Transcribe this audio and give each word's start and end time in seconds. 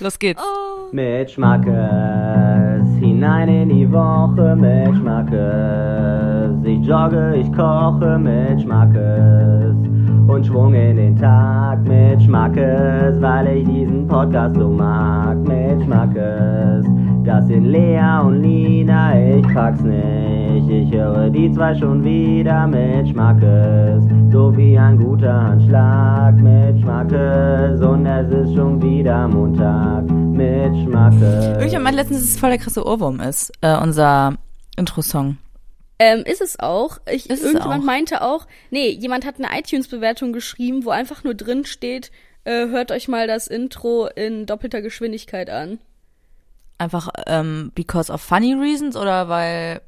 Los 0.00 0.18
geht's. 0.18 0.42
Oh. 0.42 0.92
Mit 0.92 1.30
Schmackes, 1.30 2.86
hinein 3.00 3.48
in 3.48 3.68
die 3.68 3.90
Woche 3.90 4.54
mit 4.56 4.96
Schmackes. 4.96 6.64
Ich 6.64 6.86
jogge, 6.86 7.36
ich 7.36 7.52
koche 7.52 8.18
mit 8.18 8.62
Schmackes. 8.62 9.76
Und 10.26 10.46
Schwung 10.46 10.74
in 10.74 10.96
den 10.96 11.16
Tag 11.16 11.82
mit 11.86 12.22
Schmackes, 12.22 13.20
weil 13.20 13.58
ich 13.58 13.68
diesen 13.68 14.06
Podcast 14.06 14.56
so 14.56 14.68
mag 14.68 15.36
mit 15.38 15.82
Schmackes. 15.84 16.86
Das 17.24 17.46
sind 17.46 17.64
Lea 17.64 18.20
und 18.22 18.42
Lina, 18.42 19.18
ich 19.18 19.42
pack's 19.54 19.80
nicht. 19.80 20.68
Ich 20.68 20.92
höre 20.92 21.30
die 21.30 21.50
zwei 21.52 21.74
schon 21.74 22.04
wieder 22.04 22.66
mit 22.66 23.08
Schmackes. 23.08 24.04
So 24.30 24.54
wie 24.54 24.76
ein 24.76 24.98
guter 24.98 25.32
Handschlag 25.32 26.34
mit 26.34 26.80
Schmackes. 26.82 27.80
Und 27.80 28.04
es 28.04 28.30
ist 28.30 28.54
schon 28.54 28.82
wieder 28.82 29.26
Montag 29.28 30.04
mit 30.10 30.76
Schmackes. 30.84 31.46
Irgendjemand 31.46 31.84
meinte 31.84 32.00
letztens, 32.00 32.20
dass 32.20 32.28
es 32.28 32.38
voll 32.38 32.50
der 32.50 32.58
krasse 32.58 32.84
Ohrwurm 32.84 33.20
ist, 33.20 33.52
äh, 33.62 33.74
unser 33.74 34.34
Intro-Song. 34.76 35.38
Ähm, 35.98 36.24
ist 36.26 36.42
es 36.42 36.60
auch. 36.60 36.98
Ich, 37.10 37.30
Ist 37.30 37.38
es 37.38 37.44
irgendjemand 37.44 37.82
auch. 37.82 37.86
meinte 37.86 38.20
auch, 38.20 38.46
nee, 38.70 38.90
jemand 38.90 39.24
hat 39.24 39.36
eine 39.38 39.48
iTunes-Bewertung 39.58 40.34
geschrieben, 40.34 40.84
wo 40.84 40.90
einfach 40.90 41.24
nur 41.24 41.34
drin 41.34 41.64
steht, 41.64 42.10
äh, 42.44 42.66
hört 42.66 42.92
euch 42.92 43.08
mal 43.08 43.26
das 43.26 43.46
Intro 43.46 44.08
in 44.14 44.44
doppelter 44.44 44.82
Geschwindigkeit 44.82 45.48
an. 45.48 45.78
Einfach 46.84 47.08
ähm, 47.26 47.72
because 47.74 48.12
of 48.12 48.20
funny 48.20 48.52
reasons 48.52 48.94
oder 48.94 49.30
weil 49.30 49.80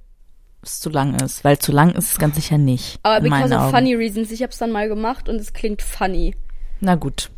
es 0.62 0.80
zu 0.80 0.88
lang 0.88 1.14
ist? 1.20 1.44
Weil 1.44 1.58
zu 1.58 1.70
lang 1.70 1.90
ist 1.90 2.12
es 2.12 2.18
ganz 2.18 2.36
sicher 2.36 2.56
nicht. 2.56 2.98
Aber 3.02 3.20
because 3.20 3.54
of 3.54 3.60
Augen. 3.60 3.70
funny 3.70 3.94
reasons, 3.94 4.30
ich 4.30 4.42
hab's 4.42 4.56
dann 4.56 4.72
mal 4.72 4.88
gemacht 4.88 5.28
und 5.28 5.36
es 5.36 5.52
klingt 5.52 5.82
funny. 5.82 6.34
Na 6.80 6.94
gut. 6.94 7.30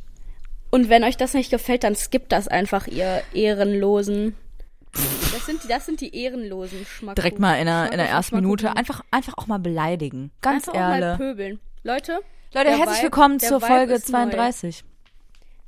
Und 0.71 0.89
wenn 0.89 1.03
euch 1.03 1.17
das 1.17 1.35
nicht 1.35 1.51
gefällt, 1.51 1.83
dann 1.83 1.97
skippt 1.97 2.31
das 2.31 2.47
einfach, 2.47 2.87
ihr 2.87 3.23
Ehrenlosen. 3.33 4.37
Das 5.33 5.45
sind 5.47 5.65
die, 5.65 5.69
das 5.69 5.87
sind 5.87 6.01
die 6.01 6.15
ehrenlosen 6.15 6.87
Schmack. 6.87 7.17
Direkt 7.17 7.41
mal 7.41 7.55
in 7.55 7.67
der, 7.67 7.91
in 7.91 7.99
der 7.99 8.09
ersten 8.09 8.37
Minute 8.37 8.77
einfach, 8.77 9.03
einfach 9.11 9.35
auch 9.39 9.49
mal 9.49 9.59
beleidigen. 9.59 10.31
Ganz 10.41 10.69
Einfach 10.69 10.81
auch 10.81 10.89
mal 10.89 11.03
ehrlich. 11.03 11.19
pöbeln. 11.19 11.61
Leute, 11.83 12.21
Leute, 12.55 12.71
herzlich 12.71 13.03
willkommen 13.03 13.41
zur 13.41 13.61
Folge 13.61 13.95
ist 13.95 14.09
neu. 14.09 14.31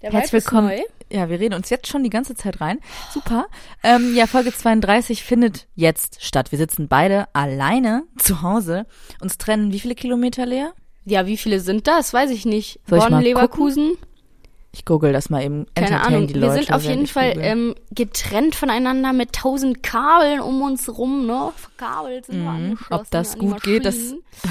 32. 0.01 0.03
der 0.03 0.13
Herzlich 0.13 0.33
willkommen. 0.33 0.73
Ja, 1.13 1.29
wir 1.29 1.41
reden 1.41 1.55
uns 1.55 1.71
jetzt 1.71 1.89
schon 1.89 2.05
die 2.05 2.11
ganze 2.11 2.35
Zeit 2.35 2.61
rein. 2.61 2.79
Super. 3.13 3.47
Ähm, 3.83 4.15
ja, 4.15 4.27
Folge 4.27 4.53
32 4.53 5.25
findet 5.25 5.67
jetzt 5.75 6.23
statt. 6.25 6.53
Wir 6.53 6.59
sitzen 6.59 6.89
beide 6.89 7.27
alleine 7.35 8.05
zu 8.19 8.43
Hause. 8.43 8.87
Uns 9.21 9.37
trennen 9.39 9.73
wie 9.73 9.81
viele 9.81 9.95
Kilometer 9.97 10.47
leer? 10.47 10.73
Ja, 11.05 11.27
wie 11.27 11.37
viele 11.37 11.61
sind 11.61 11.87
das? 11.89 12.13
Weiß 12.15 12.31
ich 12.31 12.45
nicht. 12.47 12.79
Soll 12.87 12.99
ich 12.99 13.05
Bonn, 13.05 13.13
mal 13.13 13.23
Leverkusen? 13.23 13.93
Ich 14.73 14.85
google 14.85 15.13
das 15.13 15.31
mal 15.31 15.43
eben. 15.43 15.67
Keine 15.75 15.89
Entertain 15.89 16.15
Ahnung. 16.15 16.27
die 16.29 16.35
Wir 16.35 16.41
Leute, 16.43 16.63
sind 16.65 16.73
auf 16.73 16.85
jeden 16.85 17.05
ich 17.05 17.13
Fall 17.13 17.33
ähm, 17.39 17.75
getrennt 17.91 18.55
voneinander 18.55 19.13
mit 19.13 19.33
tausend 19.33 19.83
Kabeln 19.83 20.39
um 20.41 20.63
uns 20.63 20.89
rum, 20.97 21.27
ne? 21.27 21.53
Verkabelt 21.57 22.27
sind 22.27 22.37
wir 22.37 22.51
Mhm. 22.51 22.57
angeschlossen. 22.71 22.95
Ob 23.03 23.11
das 23.11 23.37
gut 23.37 23.63
geht, 23.65 23.85
das 23.85 23.97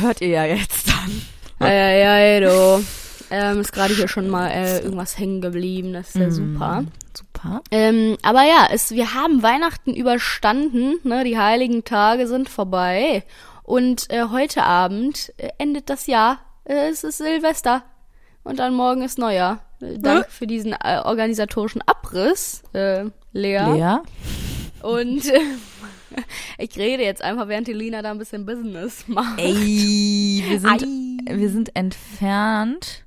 hört 0.01 0.19
ihr 0.19 0.27
ja 0.27 0.45
jetzt 0.45 0.89
dann. 0.89 1.21
Eieiei, 1.67 2.41
du. 2.41 2.83
Ähm, 3.31 3.61
ist 3.61 3.73
gerade 3.73 3.93
hier 3.93 4.07
schon 4.07 4.27
mal 4.27 4.47
äh, 4.47 4.79
irgendwas 4.79 5.17
hängen 5.17 5.41
geblieben. 5.41 5.93
Das 5.93 6.09
ist 6.09 6.15
ja 6.15 6.31
super. 6.31 6.83
Super. 7.13 7.61
Ähm, 7.71 8.17
aber 8.23 8.43
ja, 8.43 8.67
es, 8.71 8.91
wir 8.91 9.13
haben 9.13 9.43
Weihnachten 9.43 9.93
überstanden. 9.93 10.95
Ne? 11.03 11.23
Die 11.23 11.37
heiligen 11.37 11.83
Tage 11.83 12.27
sind 12.27 12.49
vorbei. 12.49 13.23
Und 13.63 14.09
äh, 14.09 14.25
heute 14.31 14.63
Abend 14.63 15.31
äh, 15.37 15.49
endet 15.57 15.89
das 15.89 16.07
Jahr. 16.07 16.39
Äh, 16.63 16.89
es 16.89 17.03
ist 17.03 17.19
Silvester. 17.19 17.83
Und 18.43 18.57
dann 18.57 18.73
morgen 18.73 19.03
ist 19.03 19.19
Neujahr. 19.19 19.59
Äh, 19.81 19.99
danke 19.99 20.29
für 20.29 20.47
diesen 20.47 20.73
äh, 20.73 21.01
organisatorischen 21.03 21.81
Abriss, 21.85 22.63
Lea. 22.73 23.11
Lea? 23.31 23.97
Und 24.81 25.23
ich 26.57 26.77
rede 26.77 27.03
jetzt 27.03 27.21
einfach, 27.21 27.47
während 27.47 27.67
die 27.67 27.73
Lina 27.73 28.01
da 28.01 28.11
ein 28.11 28.17
bisschen 28.17 28.45
Business 28.45 29.07
macht. 29.07 29.39
Ey, 29.39 30.43
wir 30.47 30.59
sind, 30.59 30.83
Ei. 31.27 31.37
wir 31.37 31.49
sind 31.49 31.75
entfernt 31.75 33.03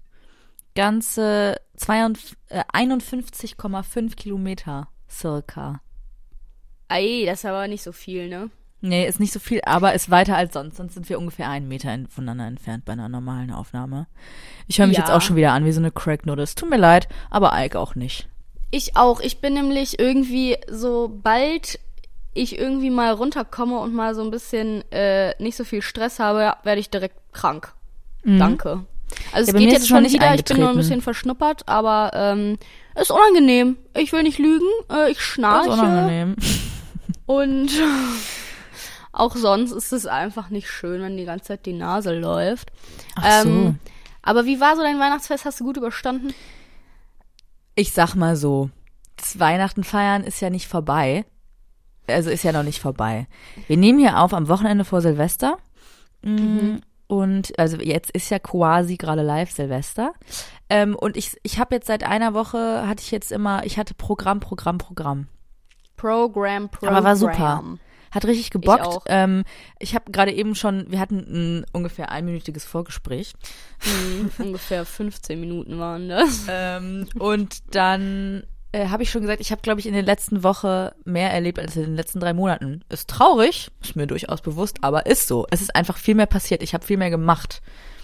ganze 0.75 1.57
52, 1.77 2.37
äh, 2.49 2.63
51,5 2.73 4.17
Kilometer 4.17 4.89
circa. 5.11 5.81
Ei, 6.89 7.25
das 7.27 7.41
ist 7.41 7.45
aber 7.47 7.69
nicht 7.69 7.83
so 7.83 7.93
viel, 7.93 8.29
ne? 8.29 8.51
Nee, 8.85 9.07
ist 9.07 9.21
nicht 9.21 9.33
so 9.33 9.39
viel, 9.39 9.61
aber 9.65 9.95
ist 9.95 10.11
weiter 10.11 10.37
als 10.37 10.55
sonst. 10.55 10.77
Sonst 10.77 10.95
sind 10.95 11.09
wir 11.09 11.19
ungefähr 11.19 11.49
einen 11.49 11.69
Meter 11.69 11.97
voneinander 12.09 12.47
entfernt 12.49 12.85
bei 12.85 12.93
einer 12.93 13.09
normalen 13.09 13.53
Aufnahme. 13.53 14.09
Ich 14.67 14.79
höre 14.81 14.89
mich 14.89 14.97
Ja. 14.97 15.05
jetzt 15.05 15.13
auch 15.13 15.21
schon 15.23 15.37
wieder 15.37 15.53
an 15.53 15.65
wie 15.65 15.73
so 15.73 15.81
eine 15.81 15.93
Cracknote. 15.93 16.43
Es 16.43 16.57
tut 16.57 16.69
mir 16.69 16.79
leid, 16.79 17.09
aber 17.31 17.53
Ike 17.55 17.79
auch 17.79 17.95
nicht. 17.95 18.29
Ich 18.73 18.97
auch. 18.97 19.21
Ich 19.21 19.41
bin 19.41 19.55
nämlich 19.55 20.01
irgendwie, 20.01 20.57
sobald 20.69 21.79
ich 22.35 22.59
irgendwie 22.59 22.91
mal 22.91 23.13
runterkomme 23.13 23.79
und 23.79 23.95
mal 23.95 24.15
so 24.17 24.23
ein 24.23 24.31
bisschen 24.31 24.83
äh, 24.91 25.41
nicht 25.41 25.57
so 25.57 25.65
viel 25.65 25.83
Stress 25.83 26.19
habe, 26.19 26.57
werde 26.65 26.81
ich 26.81 26.91
direkt 26.91 27.17
krank. 27.33 27.75
Danke. 28.25 28.85
Also 29.33 29.53
Mhm. 29.53 29.59
Ja, 29.59 29.65
es 29.65 29.65
geht 29.65 29.73
jetzt 29.73 29.89
schon 29.89 30.03
nicht 30.03 30.15
wieder, 30.15 30.35
ich 30.35 30.45
bin 30.45 30.61
nur 30.61 30.71
ein 30.71 30.77
bisschen 30.77 31.03
verschnuppert, 31.03 31.69
aber 31.69 32.11
ähm, 32.15 32.59
ist 33.01 33.11
unangenehm. 33.11 33.77
Ich 33.97 34.13
will 34.13 34.23
nicht 34.23 34.39
lügen, 34.39 34.67
äh, 34.91 35.11
ich 35.11 35.17
Das 35.17 35.27
ist 35.27 35.33
schnarche 35.33 35.71
unangenehm. 35.71 36.37
und 37.27 37.71
auch 39.13 39.37
sonst 39.37 39.73
ist 39.73 39.93
es 39.93 40.07
einfach 40.07 40.51
nicht 40.51 40.69
schön, 40.69 41.03
wenn 41.03 41.17
die 41.17 41.25
ganze 41.25 41.47
Zeit 41.47 41.67
die 41.67 41.73
Nase 41.73 42.19
läuft. 42.19 42.71
Ach 43.17 43.43
so. 43.43 43.49
Ähm, 43.49 43.79
aber 44.23 44.45
wie 44.45 44.61
war 44.61 44.77
so 44.77 44.83
dein 44.83 44.99
Weihnachtsfest? 45.01 45.45
Hast 45.45 45.61
du 45.61 45.65
gut 45.65 45.77
überstanden? 45.77 46.33
Ich 47.75 47.93
sag 47.93 48.15
mal 48.15 48.37
so, 48.37 48.71
das 49.17 49.39
Weihnachten 49.39 49.85
feiern 49.85 50.25
ist 50.25 50.41
ja 50.41 50.51
nicht 50.51 50.69
vorbei. 50.69 51.25
Also 52.07 52.31
ist 52.31 52.43
ja 52.45 52.53
noch 52.53 52.63
nicht 52.63 52.81
vorbei. 52.81 53.27
Wir 53.67 53.77
nehmen 53.77 53.99
hier 53.99 54.19
auf 54.19 54.35
am 54.35 54.49
Wochenende 54.49 54.85
vor 54.85 55.01
Silvester. 55.01 55.57
Mm, 56.23 56.77
Und 57.13 57.53
also 57.59 57.77
jetzt 57.77 58.11
ist 58.13 58.31
ja 58.31 58.39
quasi 58.39 58.97
gerade 58.97 59.21
live 59.21 59.51
Silvester. 59.51 60.15
Ähm, 60.71 60.97
und 60.97 61.19
ich, 61.19 61.37
ich 61.43 61.59
habe 61.59 61.75
jetzt 61.75 61.87
seit 61.87 62.05
einer 62.05 62.33
Woche, 62.33 62.87
hatte 62.89 63.03
ich 63.03 63.11
jetzt 63.11 63.31
immer, 63.33 63.67
ich 63.67 63.77
hatte 63.77 63.93
Programm, 63.93 64.41
Programm, 64.41 64.79
Programm. 64.79 65.27
Program, 65.99 66.71
Program. 66.71 66.95
Aber 66.97 67.05
war 67.05 67.17
super. 67.17 67.65
Hat 68.13 68.25
richtig 68.25 68.49
gebockt. 68.49 68.87
auch. 68.87 69.05
ähm, 69.09 69.45
ich 69.79 69.95
habe 69.95 70.11
gerade 70.11 70.33
eben 70.33 70.55
schon, 70.55 70.91
wir 70.91 71.01
hatten 71.01 71.19
ein 71.19 71.67
ungefähr 71.75 72.11
einminütiges 72.11 72.65
Vorgespräch. 72.65 73.35
Mhm, 73.85 74.31
ungefähr 74.39 74.87
15 74.87 75.39
Minuten 75.39 75.79
waren 75.79 76.09
das. 76.09 76.47
Ähm, 76.49 77.11
und 77.19 77.75
dann 77.75 78.45
äh, 78.73 78.89
habe 78.89 79.03
ich 79.03 79.11
schon 79.11 79.21
gesagt, 79.23 79.41
ich 79.41 79.51
habe, 79.53 79.63
glaube 79.63 79.81
ich, 79.81 79.87
in 79.87 79.93
der 79.95 80.03
letzten 80.03 80.43
Woche 80.43 80.95
mehr 81.05 81.31
erlebt 81.31 81.59
als 81.59 81.77
in 81.77 81.83
den 81.83 81.97
letzten 81.97 82.21
drei 82.21 82.33
Monaten. 82.33 82.83
Ist 82.89 83.09
traurig, 83.09 83.69
ist 83.83 83.97
mir 83.97 84.07
durchaus 84.07 84.41
bewusst, 84.41 84.79
aber 84.83 85.07
ist 85.07 85.29
so. 85.29 85.47
Es 85.51 85.61
ist 85.61 85.75
einfach 85.77 85.97
viel 85.99 86.15
mehr 86.15 86.27
passiert. 86.27 86.63
Ich 86.63 86.75
habe 86.75 86.85
viel 86.85 86.97
mehr 86.97 87.11
gemacht. 87.11 87.61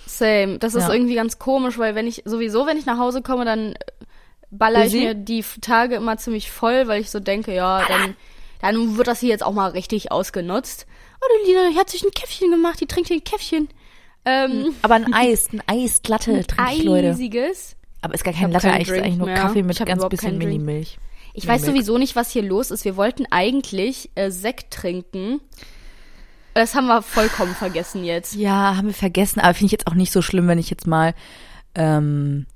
Same. 0.06 0.58
Das 0.58 0.74
ist 0.74 0.84
Ja. 0.88 0.92
irgendwie 0.94 1.14
ganz 1.14 1.38
komisch, 1.38 1.78
weil 1.78 1.94
wenn 1.94 2.06
ich 2.06 2.22
sowieso, 2.24 2.66
wenn 2.66 2.76
ich 2.78 2.86
nach 2.86 2.98
Hause 2.98 3.22
komme, 3.22 3.44
dann 3.44 3.74
baller 4.50 4.86
ich 4.86 4.92
mir 4.94 5.14
die 5.14 5.44
Tage 5.60 5.96
immer 5.96 6.16
ziemlich 6.16 6.50
voll, 6.50 6.88
weil 6.88 7.00
ich 7.00 7.10
so 7.10 7.20
denke, 7.20 7.54
ja, 7.54 7.82
dann, 7.86 8.16
dann 8.62 8.96
wird 8.96 9.06
das 9.06 9.20
hier 9.20 9.28
jetzt 9.28 9.44
auch 9.44 9.52
mal 9.52 9.70
richtig 9.70 10.10
ausgenutzt. 10.10 10.86
Oh, 11.20 11.26
die 11.44 11.50
Lina, 11.50 11.70
die 11.70 11.76
hat 11.78 11.90
sich 11.90 12.02
ein 12.04 12.10
Käffchen 12.12 12.50
gemacht, 12.50 12.80
die 12.80 12.86
trinkt 12.86 13.08
hier 13.08 13.18
ein 13.18 13.24
Käffchen. 13.24 13.68
Ähm, 14.24 14.74
Aber 14.82 14.94
ein 14.94 15.12
Eis, 15.14 15.48
ein 15.52 15.62
Eis, 15.66 16.02
glatte 16.02 16.46
trinke 16.46 16.74
ich, 16.74 16.82
Leute. 16.84 17.10
eisiges. 17.10 17.76
Aber 18.00 18.14
ist 18.14 18.24
gar 18.24 18.34
kein 18.34 18.50
Latte, 18.52 18.70
eigentlich 18.70 18.88
ist 18.88 19.02
eigentlich 19.02 19.16
nur 19.16 19.26
mehr. 19.26 19.36
Kaffee 19.36 19.62
mit 19.62 19.84
ganz 19.84 20.08
bisschen. 20.08 20.38
Mini-Milch. 20.38 20.98
Ich 21.34 21.44
Milk. 21.44 21.54
weiß 21.54 21.66
sowieso 21.66 21.98
nicht, 21.98 22.16
was 22.16 22.30
hier 22.30 22.42
los 22.42 22.70
ist. 22.70 22.84
Wir 22.84 22.96
wollten 22.96 23.26
eigentlich 23.30 24.10
äh, 24.14 24.30
Sekt 24.30 24.72
trinken. 24.72 25.40
Das 26.54 26.74
haben 26.74 26.86
wir 26.86 27.02
vollkommen 27.02 27.54
vergessen 27.54 28.04
jetzt. 28.04 28.34
Ja, 28.34 28.76
haben 28.76 28.88
wir 28.88 28.94
vergessen, 28.94 29.40
aber 29.40 29.54
finde 29.54 29.66
ich 29.66 29.72
jetzt 29.72 29.86
auch 29.86 29.94
nicht 29.94 30.12
so 30.12 30.22
schlimm, 30.22 30.48
wenn 30.48 30.58
ich 30.58 30.70
jetzt 30.70 30.86
mal 30.86 31.14
ähm, 31.74 32.46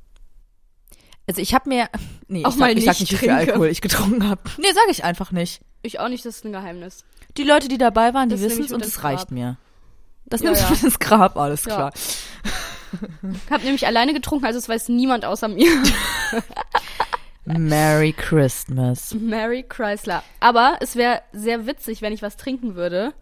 also 1.26 1.40
ich 1.40 1.54
habe 1.54 1.68
mir 1.68 1.88
nee, 2.28 2.44
Auch 2.44 2.48
ich 2.48 2.54
sag, 2.54 2.60
mal 2.60 2.76
ich 2.78 2.84
sag 2.84 3.00
nicht 3.00 3.12
wie 3.12 3.16
viel. 3.16 3.30
Alkohol 3.30 3.68
ich 3.68 3.80
getrunken 3.80 4.28
habe. 4.28 4.42
Nee, 4.58 4.72
sage 4.72 4.90
ich 4.90 5.04
einfach 5.04 5.32
nicht. 5.32 5.62
Ich 5.82 6.00
auch 6.00 6.08
nicht, 6.08 6.24
das 6.24 6.36
ist 6.36 6.44
ein 6.44 6.52
Geheimnis. 6.52 7.04
Die 7.36 7.44
Leute, 7.44 7.68
die 7.68 7.78
dabei 7.78 8.14
waren, 8.14 8.28
die 8.28 8.34
Das 8.34 8.40
nehme 8.40 8.52
wissen 8.52 8.64
es 8.64 8.72
und 8.72 8.84
es 8.84 9.02
reicht 9.02 9.30
mir. 9.30 9.56
Das 10.26 10.40
Ja, 10.40 10.46
nimmst 10.50 10.62
ja. 10.62 10.68
du 10.68 10.74
mit 10.74 10.82
ins 10.84 10.98
Grab, 10.98 11.36
alles 11.36 11.64
Ja. 11.64 11.74
klar. 11.74 11.92
Ich 13.46 13.50
habe 13.50 13.64
nämlich 13.64 13.86
alleine 13.86 14.12
getrunken, 14.12 14.44
also 14.44 14.58
es 14.58 14.68
weiß 14.68 14.88
niemand 14.90 15.24
außer 15.24 15.48
mir. 15.48 15.70
Merry 17.44 18.12
Christmas. 18.12 19.14
Mary 19.14 19.64
Chrysler. 19.68 20.22
Aber 20.40 20.76
es 20.80 20.94
wäre 20.96 21.22
sehr 21.32 21.66
witzig, 21.66 22.02
wenn 22.02 22.12
ich 22.12 22.22
was 22.22 22.36
trinken 22.36 22.74
würde. 22.76 23.12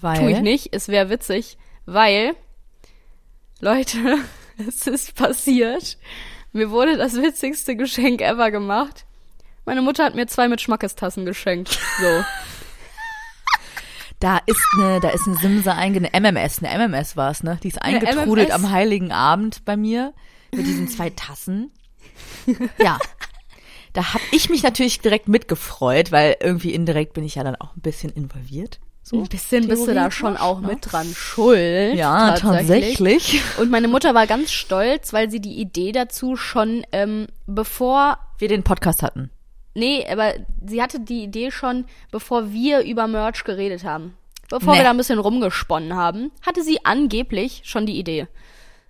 Weil 0.00 0.18
Tue 0.18 0.30
ich 0.32 0.40
nicht. 0.40 0.68
Es 0.74 0.88
wäre 0.88 1.10
witzig, 1.10 1.58
Weil, 1.86 2.34
Leute, 3.60 4.18
es 4.68 4.86
ist 4.86 5.14
passiert. 5.14 5.96
Mir 6.52 6.70
wurde 6.70 6.96
das 6.96 7.14
witzigste 7.14 7.76
Geschenk 7.76 8.20
ever 8.20 8.50
gemacht. 8.50 9.04
Meine 9.64 9.80
Mutter 9.82 10.04
hat 10.04 10.14
mir 10.16 10.26
zwei 10.26 10.48
mit 10.48 10.60
Schmackestassen 10.60 11.24
geschenkt. 11.24 11.78
So. 12.00 12.24
Da 14.22 14.38
ist 14.46 14.64
eine, 14.78 15.00
da 15.00 15.08
ist 15.08 15.26
eine 15.26 15.36
Simse 15.36 15.74
einge, 15.74 15.98
eine 15.98 16.32
MMS, 16.32 16.62
eine 16.62 16.88
MMS 16.88 17.16
war 17.16 17.32
es, 17.32 17.42
ne? 17.42 17.58
Die 17.60 17.66
ist 17.66 17.82
eingetrudelt 17.82 18.52
am 18.52 18.70
Heiligen 18.70 19.10
Abend 19.10 19.64
bei 19.64 19.76
mir 19.76 20.14
mit 20.52 20.64
diesen 20.64 20.86
zwei 20.88 21.10
Tassen. 21.10 21.72
Ja. 22.78 22.98
Da 23.92 24.14
hab 24.14 24.20
ich 24.32 24.48
mich 24.48 24.62
natürlich 24.62 25.00
direkt 25.00 25.28
mitgefreut, 25.28 26.12
weil 26.12 26.36
irgendwie 26.40 26.72
indirekt 26.72 27.12
bin 27.12 27.24
ich 27.24 27.34
ja 27.34 27.44
dann 27.44 27.56
auch 27.56 27.76
ein 27.76 27.82
bisschen 27.82 28.10
involviert. 28.10 28.80
So. 29.02 29.18
Ein 29.18 29.28
bisschen 29.28 29.68
bist 29.68 29.86
du 29.86 29.92
da 29.92 30.10
schon 30.10 30.36
auch 30.36 30.60
ne? 30.60 30.68
mit 30.68 30.92
dran 30.92 31.12
schuld. 31.14 31.94
Ja, 31.94 32.34
tatsächlich. 32.36 33.42
Und 33.58 33.70
meine 33.70 33.88
Mutter 33.88 34.14
war 34.14 34.26
ganz 34.26 34.50
stolz, 34.50 35.12
weil 35.12 35.30
sie 35.30 35.40
die 35.40 35.60
Idee 35.60 35.92
dazu 35.92 36.36
schon, 36.36 36.84
ähm, 36.92 37.26
bevor, 37.46 38.18
Wir 38.38 38.48
den 38.48 38.62
Podcast 38.62 39.02
hatten. 39.02 39.30
Nee, 39.74 40.06
aber 40.08 40.34
sie 40.66 40.82
hatte 40.82 41.00
die 41.00 41.22
Idee 41.24 41.50
schon, 41.50 41.84
bevor 42.10 42.52
wir 42.52 42.80
über 42.82 43.06
Merch 43.06 43.44
geredet 43.44 43.84
haben. 43.84 44.16
Bevor 44.50 44.72
Nee. 44.74 44.80
wir 44.80 44.84
da 44.84 44.90
ein 44.90 44.96
bisschen 44.98 45.18
rumgesponnen 45.18 45.94
haben, 45.94 46.30
hatte 46.42 46.62
sie 46.62 46.84
angeblich 46.84 47.62
schon 47.64 47.86
die 47.86 47.98
Idee. 47.98 48.26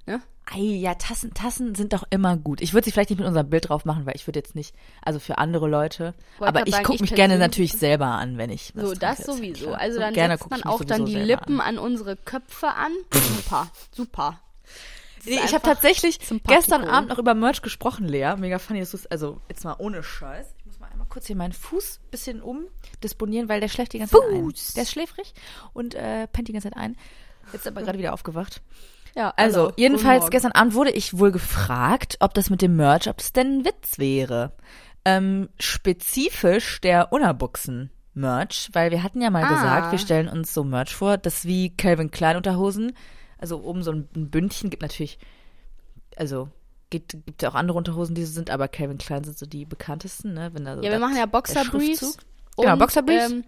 Ne? 0.07 0.21
Ei, 0.53 0.59
ja, 0.59 0.95
Tassen, 0.95 1.33
Tassen 1.35 1.77
sind 1.77 1.93
doch 1.93 2.03
immer 2.11 2.37
gut. 2.37 2.61
Ich 2.61 2.73
würde 2.75 2.85
sie 2.85 2.91
vielleicht 2.91 3.11
nicht 3.11 3.21
mit 3.21 3.29
unserem 3.29 3.49
Bild 3.49 3.69
drauf 3.69 3.85
machen, 3.85 4.05
weil 4.05 4.17
ich 4.17 4.27
würde 4.27 4.41
jetzt 4.41 4.57
nicht, 4.57 4.75
also 5.03 5.21
für 5.21 5.39
andere 5.39 5.69
Leute. 5.69 6.15
Wollte 6.39 6.49
aber 6.59 6.67
ich 6.67 6.77
gucke 6.83 6.95
ich 6.97 7.01
mich 7.01 7.15
gerne 7.15 7.39
natürlich 7.39 7.75
selber 7.75 8.07
an, 8.07 8.39
wenn 8.39 8.51
ich 8.51 8.73
So, 8.75 8.93
das 8.95 9.21
ist 9.21 9.29
ja 9.29 9.35
sowieso. 9.35 9.67
klar. 9.67 9.81
Also 9.81 9.95
So 9.95 10.01
dann 10.01 10.15
gerne 10.15 10.37
setzt 10.37 10.51
man 10.51 10.63
auch 10.65 10.83
dann 10.85 11.07
die 11.07 11.15
Lippen 11.15 11.61
an. 11.61 11.79
an. 11.79 11.79
unsere 11.79 12.17
Köpfe 12.17 12.67
an. 12.69 12.91
Super, 13.13 13.69
super. 13.93 14.41
Das 15.19 15.27
ist 15.27 15.31
Nee, 15.39 15.41
ich 15.45 15.55
habe 15.55 15.63
tatsächlich 15.63 16.19
gestern 16.49 16.83
Abend 16.85 17.11
noch 17.11 17.19
über 17.21 17.35
Merch 17.35 17.63
gesprochen, 17.63 18.09
Lea. 18.09 18.35
Mega 18.37 18.59
funny, 18.59 18.81
dass 18.81 18.91
du 18.91 18.97
es, 18.97 19.07
also 19.07 19.41
jetzt 19.49 19.65
mal 19.65 19.77
ohne 19.79 20.03
Scheiß. 20.03 20.49
Einmal 20.93 21.07
kurz 21.09 21.27
hier 21.27 21.37
meinen 21.37 21.53
Fuß 21.55 22.01
bisschen 22.11 22.43
umdisponieren, 22.43 23.49
weil 23.49 23.61
der 23.61 23.69
schläft 23.69 23.95
die 23.95 23.99
ganze 23.99 24.15
Zeit 24.17 24.29
ein. 24.31 24.43
Fuß. 24.43 24.75
Der 24.75 24.83
ist 24.83 24.91
schläfrig 24.93 25.33
und 25.73 25.95
äh, 25.95 26.27
pennt 26.29 26.49
die 26.49 26.53
ganze 26.53 26.69
Zeit 26.71 26.77
ein. 26.79 26.97
Jetzt 27.53 27.67
aber 27.67 27.83
gerade 27.83 27.99
wieder 27.99 28.13
aufgewacht. 28.13 28.61
Ja, 29.15 29.33
Also, 29.37 29.67
guten 29.67 29.81
jedenfalls 29.81 30.31
gestern 30.31 30.53
Abend 30.53 30.75
wurde 30.75 30.91
ich 30.91 31.19
wohl 31.19 31.33
gefragt, 31.33 32.17
ob 32.21 32.35
das 32.35 32.51
mit 32.51 32.63
dem 32.63 32.77
Merch, 32.77 33.09
ob 33.09 33.17
das 33.19 33.33
denn 33.33 33.59
ein 33.59 33.65
Witz 33.65 33.99
wäre. 33.99 34.53
Ähm, 35.05 35.49
spezifisch 35.59 36.81
der 36.81 37.13
Unabuchsen-Merch, 37.13 38.71
weil 38.73 38.91
wir 38.91 39.03
hatten 39.03 39.21
ja 39.21 39.31
mal 39.31 39.45
Ah. 39.45 39.49
gesagt, 39.49 39.93
wir 39.93 39.99
stellen 39.99 40.29
uns 40.29 40.55
so 40.55 40.63
Merch 40.65 40.95
vor, 40.95 41.19
das 41.19 41.45
wie 41.45 41.75
Calvin 41.77 42.11
Klein 42.11 42.37
Unterhosen, 42.37 42.93
also 43.39 43.63
oben 43.63 43.83
so 43.83 43.93
ein, 43.93 44.09
ein 44.15 44.31
Bündchen, 44.31 44.71
gibt 44.71 44.83
natürlich, 44.83 45.19
also 46.17 46.49
gibt, 46.93 47.17
gibt 47.27 47.43
ja 47.43 47.49
auch 47.49 47.55
andere 47.57 47.77
Unterhosen, 47.77 48.15
die 48.15 48.25
so 48.25 48.33
sind, 48.33 48.51
aber 48.51 48.69
Calvin 48.69 48.99
Klein 48.99 49.25
sind 49.25 49.37
so 49.37 49.47
die 49.47 49.65
bekanntesten, 49.65 50.35
ne? 50.35 50.51
Wenn 50.53 50.65
da 50.65 50.77
so 50.77 50.83
Ja, 50.83 50.93
wir 50.93 51.01
machen 51.01 51.17
ja 51.17 51.27
Boxerbriefs. 51.27 52.19
Genau, 52.57 52.77
Boxerbriefs. 52.77 53.33
Ähm, 53.33 53.45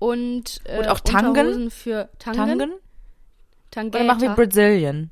und, 0.00 0.60
äh, 0.64 0.78
Und 0.78 0.88
auch 0.88 1.00
Tangen. 1.00 1.28
Unterhosen 1.28 1.70
für 1.70 2.08
Tangen. 2.18 2.36
Tangen. 2.58 2.72
Tangata. 3.70 3.98
Oder 3.98 4.06
machen 4.06 4.22
wir 4.22 4.30
Brazilian? 4.30 5.10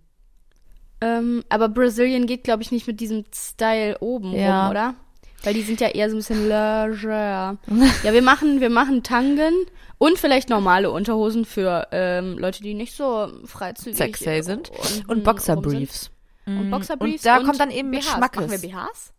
ähm, 1.00 1.44
aber 1.50 1.68
Brazilian 1.68 2.26
geht, 2.26 2.44
glaube 2.44 2.62
ich, 2.62 2.72
nicht 2.72 2.86
mit 2.86 2.98
diesem 3.00 3.24
Style 3.34 3.98
oben 4.00 4.32
Ja. 4.32 4.62
rum, 4.64 4.70
oder? 4.70 4.94
Weil 5.42 5.52
die 5.52 5.62
sind 5.62 5.80
ja 5.80 5.88
eher 5.88 6.08
so 6.08 6.16
ein 6.16 6.20
bisschen 6.20 6.44
leger. 6.48 7.58
ja, 8.02 8.12
wir 8.12 8.22
machen, 8.22 8.60
wir 8.60 8.70
machen 8.70 9.02
Tangen 9.02 9.52
und 9.98 10.18
vielleicht 10.18 10.48
normale 10.48 10.90
Unterhosen 10.90 11.44
für 11.44 11.88
ähm, 11.92 12.38
Leute, 12.38 12.62
die 12.62 12.72
nicht 12.74 12.94
so 12.96 13.28
freizügig 13.44 13.98
Sexy 13.98 14.42
sind. 14.42 14.70
Und 15.08 15.08
rum 15.08 15.22
Boxerbriefs. 15.22 16.10
Und 16.46 16.70
Boxerbriefs. 16.70 17.24
Und 17.24 17.26
da 17.26 17.40
kommt 17.40 17.60
dann 17.60 17.70
eben 17.70 17.90
BHs. 17.90 18.04
Schmackes. 18.06 18.40
Machen 18.40 18.50
wir 18.50 18.58
BHs? 18.70 19.12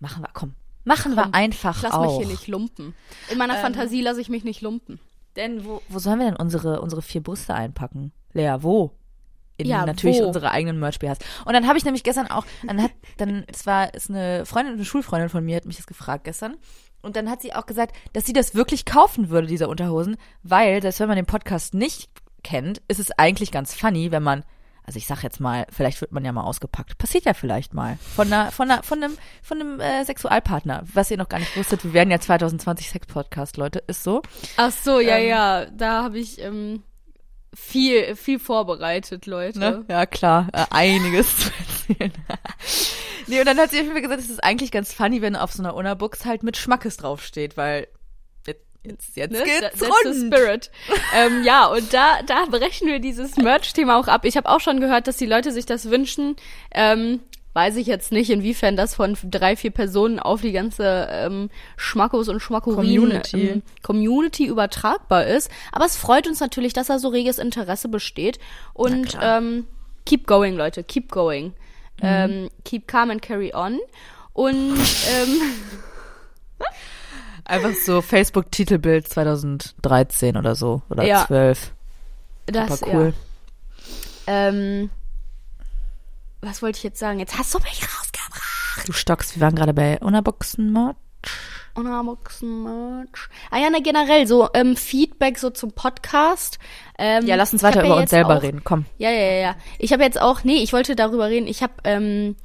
Machen 0.00 0.22
wir, 0.22 0.30
komm. 0.32 0.54
Machen 0.84 1.14
Komm, 1.14 1.32
wir 1.32 1.34
einfach 1.34 1.82
Lass 1.82 1.92
auch. 1.92 2.06
mich 2.18 2.18
hier 2.18 2.26
nicht 2.34 2.46
lumpen. 2.48 2.94
In 3.30 3.36
meiner 3.38 3.56
Ähm, 3.56 3.60
Fantasie 3.60 4.00
lasse 4.00 4.20
ich 4.20 4.28
mich 4.30 4.44
nicht 4.44 4.62
lumpen. 4.62 4.98
Denn 5.36 5.64
wo, 5.64 5.82
wo 5.88 5.98
sollen 5.98 6.18
wir 6.18 6.26
denn 6.26 6.36
unsere, 6.36 6.80
unsere 6.80 7.02
vier 7.02 7.22
Brüste 7.22 7.54
einpacken? 7.54 8.12
Lea, 8.32 8.56
wo? 8.60 8.92
In 9.58 9.66
Ja, 9.66 9.84
natürlich 9.84 10.20
wo? 10.20 10.26
unsere 10.26 10.50
eigenen 10.50 10.78
Merch-BHs. 10.78 11.18
Und 11.44 11.52
dann 11.52 11.66
habe 11.66 11.76
ich 11.78 11.84
nämlich 11.84 12.04
gestern 12.04 12.28
auch, 12.30 12.46
dann 12.66 12.80
hat, 12.82 12.92
dann, 13.18 13.44
es 13.48 13.66
war, 13.66 13.92
ist 13.92 14.08
eine 14.08 14.46
Freundin, 14.46 14.74
eine 14.74 14.84
Schulfreundin 14.84 15.28
von 15.28 15.44
mir, 15.44 15.56
hat 15.56 15.64
mich 15.66 15.76
das 15.76 15.86
gefragt 15.86 16.24
gestern. 16.24 16.56
Und 17.02 17.16
dann 17.16 17.28
hat 17.28 17.42
sie 17.42 17.52
auch 17.54 17.66
gesagt, 17.66 17.94
dass 18.12 18.24
sie 18.24 18.32
das 18.32 18.54
wirklich 18.54 18.84
kaufen 18.84 19.30
würde, 19.30 19.46
diese 19.46 19.68
Unterhosen, 19.68 20.16
weil, 20.42 20.80
selbst 20.80 21.00
wenn 21.00 21.08
man 21.08 21.16
den 21.16 21.26
Podcast 21.26 21.74
nicht 21.74 22.08
kennt, 22.42 22.80
ist 22.88 22.98
es 23.00 23.10
eigentlich 23.18 23.50
ganz 23.52 23.74
funny, 23.74 24.10
wenn 24.10 24.22
man, 24.22 24.44
also 24.88 24.96
ich 24.96 25.06
sag 25.06 25.22
jetzt 25.22 25.38
mal, 25.38 25.66
vielleicht 25.68 26.00
wird 26.00 26.12
man 26.12 26.24
ja 26.24 26.32
mal 26.32 26.44
ausgepackt. 26.44 26.96
Passiert 26.96 27.26
ja 27.26 27.34
vielleicht 27.34 27.74
mal. 27.74 27.98
Von 28.16 28.32
einer, 28.32 28.50
von 28.50 28.70
einer, 28.70 28.82
von 28.82 29.02
einem, 29.02 29.18
von 29.42 29.60
einem 29.60 29.80
äh, 29.80 30.02
Sexualpartner, 30.02 30.82
was 30.94 31.10
ihr 31.10 31.18
noch 31.18 31.28
gar 31.28 31.40
nicht 31.40 31.54
wusstet. 31.58 31.84
Wir 31.84 31.92
werden 31.92 32.10
ja 32.10 32.18
2020 32.18 32.88
Sex-Podcast, 32.88 33.58
Leute, 33.58 33.82
ist 33.86 34.02
so. 34.02 34.22
Ach 34.56 34.72
so, 34.72 34.98
ja, 34.98 35.18
Ähm, 35.18 35.28
ja. 35.28 35.66
Da 35.66 36.04
habe 36.04 36.18
ich 36.18 36.40
ähm, 36.40 36.84
viel, 37.54 38.16
viel 38.16 38.38
vorbereitet, 38.38 39.26
Leute. 39.26 39.58
Ne? 39.58 39.84
Ja, 39.88 40.06
klar, 40.06 40.48
äh, 40.54 40.64
einiges 40.70 41.36
zu 41.36 41.50
erzählen. 41.58 42.12
nee, 43.26 43.40
und 43.40 43.46
dann 43.46 43.58
hat 43.58 43.68
sie 43.68 43.82
mir 43.82 44.00
gesagt, 44.00 44.22
es 44.22 44.30
ist 44.30 44.42
eigentlich 44.42 44.70
ganz 44.70 44.94
funny, 44.94 45.20
wenn 45.20 45.36
auf 45.36 45.52
so 45.52 45.62
einer 45.62 45.74
Unabuchs 45.74 46.24
halt 46.24 46.42
mit 46.42 46.56
Schmackes 46.56 46.96
draufsteht, 46.96 47.58
weil 47.58 47.88
jetzt, 48.88 49.16
jetzt, 49.16 49.32
Ne? 49.32 49.42
geht's 49.44 49.60
That's 49.60 49.80
the 49.80 50.08
rund. 50.08 50.34
spirit. 50.34 50.70
ähm, 51.16 51.44
ja, 51.44 51.66
und 51.66 51.92
da, 51.92 52.22
da 52.26 52.46
brechen 52.46 52.88
wir 52.88 52.98
dieses 52.98 53.36
Merch-Thema 53.36 53.98
auch 53.98 54.08
ab. 54.08 54.24
Ich 54.24 54.36
habe 54.36 54.48
auch 54.48 54.60
schon 54.60 54.80
gehört, 54.80 55.06
dass 55.06 55.16
die 55.16 55.26
Leute 55.26 55.52
sich 55.52 55.66
das 55.66 55.90
wünschen. 55.90 56.36
Ähm, 56.72 57.20
weiß 57.54 57.76
ich 57.76 57.86
jetzt 57.86 58.12
nicht, 58.12 58.30
inwiefern 58.30 58.76
das 58.76 58.94
von 58.94 59.16
drei, 59.24 59.56
vier 59.56 59.72
Personen 59.72 60.20
auf 60.20 60.42
die 60.42 60.52
ganze 60.52 61.08
ähm, 61.10 61.50
Schmackos 61.76 62.28
und 62.28 62.40
Schmackorin 62.40 62.76
Community. 62.76 63.48
Ähm, 63.48 63.62
Community 63.82 64.46
übertragbar 64.46 65.26
ist. 65.26 65.50
Aber 65.72 65.84
es 65.86 65.96
freut 65.96 66.28
uns 66.28 66.40
natürlich, 66.40 66.72
dass 66.72 66.86
da 66.86 66.98
so 66.98 67.08
reges 67.08 67.38
Interesse 67.38 67.88
besteht. 67.88 68.38
Und 68.74 69.18
ähm, 69.20 69.66
keep 70.06 70.26
going, 70.26 70.56
Leute, 70.56 70.84
keep 70.84 71.10
going. 71.10 71.52
Ähm, 72.00 72.48
keep 72.64 72.86
calm 72.86 73.10
and 73.10 73.22
carry 73.22 73.52
on. 73.52 73.80
Und 74.34 74.78
ähm, 75.10 75.40
Einfach 77.48 77.72
so 77.84 78.02
Facebook-Titelbild 78.02 79.08
2013 79.08 80.36
oder 80.36 80.54
so, 80.54 80.82
oder 80.90 81.02
Ja. 81.02 81.26
12. 81.26 81.72
das 82.46 82.78
Super 82.78 82.92
cool. 82.94 83.14
Ja. 84.26 84.48
Ähm, 84.48 84.90
was 86.40 86.62
wollte 86.62 86.76
ich 86.76 86.84
jetzt 86.84 86.98
sagen? 86.98 87.18
Jetzt 87.18 87.36
hast 87.38 87.54
du 87.54 87.58
mich 87.58 87.82
rausgebracht. 87.82 88.86
Du 88.86 88.92
stockst, 88.92 89.34
wir 89.34 89.40
waren 89.40 89.54
gerade 89.54 89.74
bei 89.74 89.98
Unabuchsen-Merch. 89.98 90.94
Unboxen 91.74 92.64
Merch. 92.64 93.28
Ah 93.50 93.58
ja, 93.58 93.70
ne, 93.70 93.80
generell 93.82 94.26
so 94.26 94.48
ähm, 94.52 94.76
Feedback 94.76 95.38
so 95.38 95.50
zum 95.50 95.72
Podcast. 95.72 96.58
Ähm, 96.98 97.26
Ja, 97.26 97.36
lass 97.36 97.52
uns 97.52 97.62
weiter 97.62 97.80
ja 97.80 97.86
über 97.86 97.94
uns 97.94 98.02
jetzt 98.02 98.10
selber 98.10 98.38
auch, 98.38 98.42
reden, 98.42 98.62
komm. 98.64 98.84
Ja, 98.98 99.10
ja, 99.10 99.20
ja, 99.22 99.40
ja. 99.40 99.56
Ich 99.78 99.92
habe 99.92 100.02
jetzt 100.02 100.20
auch, 100.20 100.44
nee, 100.44 100.56
ich 100.62 100.72
wollte 100.72 100.96
darüber 100.96 101.28
reden. 101.28 101.46
Ich 101.46 101.62
habe 101.62 101.72
ähm, 101.84 102.36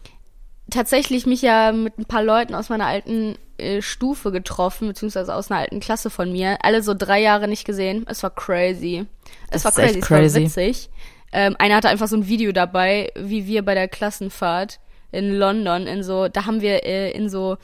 tatsächlich 0.70 1.26
mich 1.26 1.42
ja 1.42 1.72
mit 1.72 1.98
ein 1.98 2.06
paar 2.06 2.24
Leuten 2.24 2.54
aus 2.56 2.70
meiner 2.70 2.86
alten 2.86 3.38
äh, 3.58 3.82
Stufe 3.82 4.32
getroffen, 4.32 4.88
beziehungsweise 4.88 5.34
aus 5.36 5.52
einer 5.52 5.60
alten 5.62 5.80
Klasse 5.80 6.10
von 6.10 6.32
mir. 6.32 6.58
Alle 6.64 6.82
so 6.84 6.94
drei 6.94 7.22
Jahre 7.22 7.48
nicht 7.48 7.66
gesehen. 7.66 8.06
Es 8.10 8.24
war 8.24 8.30
crazy. 8.32 9.06
Es 9.50 9.64
Das 9.64 9.78
war 9.78 9.84
echt 9.84 9.96
crazy, 9.96 10.00
es 10.00 10.06
crazy. 10.08 10.36
war 10.36 10.42
witzig. 10.44 10.90
Ähm, 11.32 11.56
einer 11.60 11.76
hatte 11.76 11.90
einfach 11.90 12.08
so 12.08 12.16
ein 12.16 12.28
Video 12.28 12.52
dabei, 12.52 13.12
wie 13.16 13.48
wir 13.48 13.64
bei 13.66 13.74
der 13.74 13.88
Klassenfahrt 13.88 14.80
in 15.12 15.36
London 15.36 15.88
in 15.88 16.04
so, 16.04 16.28
da 16.28 16.46
haben 16.46 16.62
wir 16.62 16.84
äh, 16.86 17.12
in 17.12 17.30
so, 17.30 17.58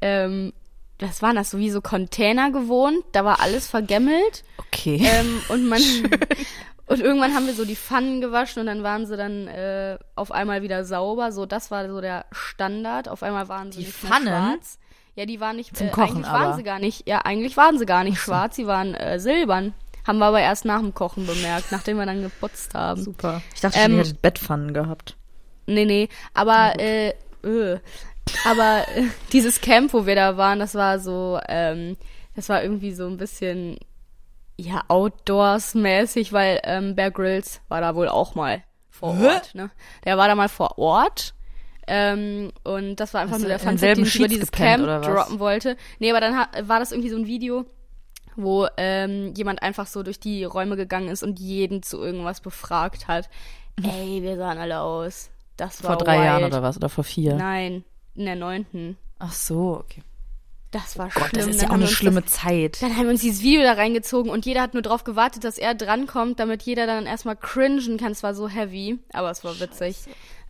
ähm, 0.00 0.52
was 0.98 1.22
waren 1.22 1.36
das, 1.36 1.50
so 1.50 1.58
wie 1.58 1.70
so 1.70 1.80
Container 1.80 2.50
gewohnt. 2.50 3.02
Da 3.12 3.24
war 3.24 3.40
alles 3.40 3.66
vergemmelt. 3.66 4.42
Okay. 4.58 5.02
Ähm, 5.04 5.40
und 5.48 5.66
man 5.68 5.80
und 6.86 7.00
irgendwann 7.00 7.34
haben 7.34 7.46
wir 7.46 7.54
so 7.54 7.64
die 7.64 7.76
Pfannen 7.76 8.20
gewaschen 8.20 8.60
und 8.60 8.66
dann 8.66 8.82
waren 8.82 9.06
sie 9.06 9.16
dann 9.16 9.46
äh, 9.48 9.96
auf 10.14 10.32
einmal 10.32 10.62
wieder 10.62 10.84
sauber. 10.84 11.30
So, 11.32 11.46
das 11.46 11.70
war 11.70 11.88
so 11.88 12.00
der 12.00 12.26
Standard. 12.32 13.08
Auf 13.08 13.22
einmal 13.22 13.48
waren 13.48 13.70
sie 13.72 13.84
Die 13.84 13.90
Pfannen? 13.92 14.26
schwarz. 14.28 14.78
Ja, 15.14 15.26
die 15.26 15.40
waren 15.40 15.56
nicht 15.56 15.76
Zum 15.76 15.88
äh, 15.88 15.90
Kochen 15.90 16.08
eigentlich 16.24 16.26
waren 16.32 16.42
aber. 16.46 16.56
sie 16.56 16.62
gar 16.62 16.78
nicht. 16.78 17.08
Ja, 17.08 17.18
eigentlich 17.18 17.56
waren 17.56 17.78
sie 17.78 17.86
gar 17.86 18.04
nicht 18.04 18.18
schwarz, 18.18 18.56
sie 18.56 18.66
waren 18.66 18.94
äh, 18.94 19.18
silbern. 19.18 19.74
Haben 20.06 20.18
wir 20.18 20.26
aber 20.26 20.40
erst 20.40 20.64
nach 20.64 20.80
dem 20.80 20.94
Kochen 20.94 21.26
bemerkt, 21.26 21.72
nachdem 21.72 21.98
wir 21.98 22.06
dann 22.06 22.22
geputzt 22.22 22.74
haben. 22.74 23.02
Super. 23.02 23.42
Ich 23.54 23.60
dachte, 23.60 23.78
Ähm, 23.78 23.92
ihr 23.92 23.98
hättet 23.98 24.22
Bettpfannen 24.22 24.72
gehabt. 24.72 25.16
Nee, 25.66 25.84
nee, 25.84 26.08
aber 26.32 26.72
äh, 26.78 27.10
äh, 27.44 27.78
aber 28.44 28.84
äh, 28.94 29.04
dieses 29.32 29.60
Camp, 29.60 29.92
wo 29.92 30.06
wir 30.06 30.14
da 30.14 30.36
waren, 30.36 30.58
das 30.58 30.74
war 30.74 30.98
so, 31.00 31.38
ähm, 31.48 31.96
das 32.34 32.48
war 32.48 32.62
irgendwie 32.62 32.92
so 32.92 33.06
ein 33.06 33.18
bisschen 33.18 33.78
ja 34.56 34.82
Outdoors-mäßig, 34.88 36.32
weil 36.32 36.60
ähm, 36.64 36.94
Bear 36.94 37.10
Grylls 37.10 37.60
war 37.68 37.80
da 37.80 37.94
wohl 37.94 38.08
auch 38.08 38.34
mal 38.34 38.62
vor? 38.88 39.18
Ort. 39.20 39.54
Ne? 39.54 39.70
Der 40.04 40.18
war 40.18 40.28
da 40.28 40.34
mal 40.34 40.48
vor 40.48 40.78
Ort. 40.78 41.34
Ähm, 41.92 42.52
und 42.62 42.96
das 42.96 43.12
war 43.14 43.20
einfach 43.22 43.34
Hast 43.34 43.40
nur 43.40 43.48
der 43.48 43.58
Fun 43.58 43.76
selben 43.76 44.02
den 44.02 44.06
ich 44.08 44.14
über 44.16 44.28
dieses 44.28 44.52
Camp 44.52 44.84
droppen 45.02 45.40
wollte. 45.40 45.76
Nee, 45.98 46.10
aber 46.10 46.20
dann 46.20 46.36
hat, 46.38 46.68
war 46.68 46.78
das 46.78 46.92
irgendwie 46.92 47.10
so 47.10 47.16
ein 47.16 47.26
Video, 47.26 47.64
wo 48.36 48.68
ähm, 48.76 49.34
jemand 49.36 49.60
einfach 49.62 49.88
so 49.88 50.04
durch 50.04 50.20
die 50.20 50.44
Räume 50.44 50.76
gegangen 50.76 51.08
ist 51.08 51.24
und 51.24 51.40
jeden 51.40 51.82
zu 51.82 51.98
irgendwas 52.00 52.40
befragt 52.40 53.08
hat. 53.08 53.28
Ey, 53.82 54.22
wir 54.22 54.36
sahen 54.36 54.58
alle 54.58 54.80
aus. 54.80 55.30
Das 55.56 55.82
war 55.82 55.90
Mhm. 55.90 55.94
Vor 55.96 56.04
drei 56.04 56.16
wild. 56.16 56.24
Jahren 56.26 56.44
oder 56.44 56.62
was? 56.62 56.76
Oder 56.76 56.88
vor 56.88 57.02
vier? 57.02 57.34
Nein, 57.34 57.84
in 58.14 58.24
der 58.26 58.36
neunten. 58.36 58.96
Ach 59.18 59.32
so, 59.32 59.78
okay. 59.84 60.02
Das 60.70 60.96
war 60.96 61.08
Gott, 61.08 61.30
schlimm. 61.30 61.46
das 61.46 61.56
ist 61.56 61.62
ja 61.62 61.70
auch 61.70 61.74
eine 61.74 61.88
schlimme 61.88 62.22
Das, 62.22 62.30
Zeit. 62.30 62.80
dann 62.80 62.96
haben 62.96 63.06
wir 63.06 63.10
uns 63.10 63.22
dieses 63.22 63.42
Video 63.42 63.62
da 63.62 63.72
reingezogen 63.72 64.30
und 64.30 64.46
jeder 64.46 64.62
hat 64.62 64.72
nur 64.74 64.84
drauf 64.84 65.02
gewartet, 65.02 65.42
dass 65.42 65.58
er 65.58 65.74
drankommt, 65.74 66.38
damit 66.38 66.62
jeder 66.62 66.86
dann 66.86 67.06
erstmal 67.06 67.34
cringen 67.34 67.96
kann. 67.96 68.12
Es 68.12 68.22
war 68.22 68.34
so 68.34 68.48
heavy, 68.48 69.00
aber 69.12 69.32
es 69.32 69.42
war 69.42 69.58
witzig. 69.58 69.96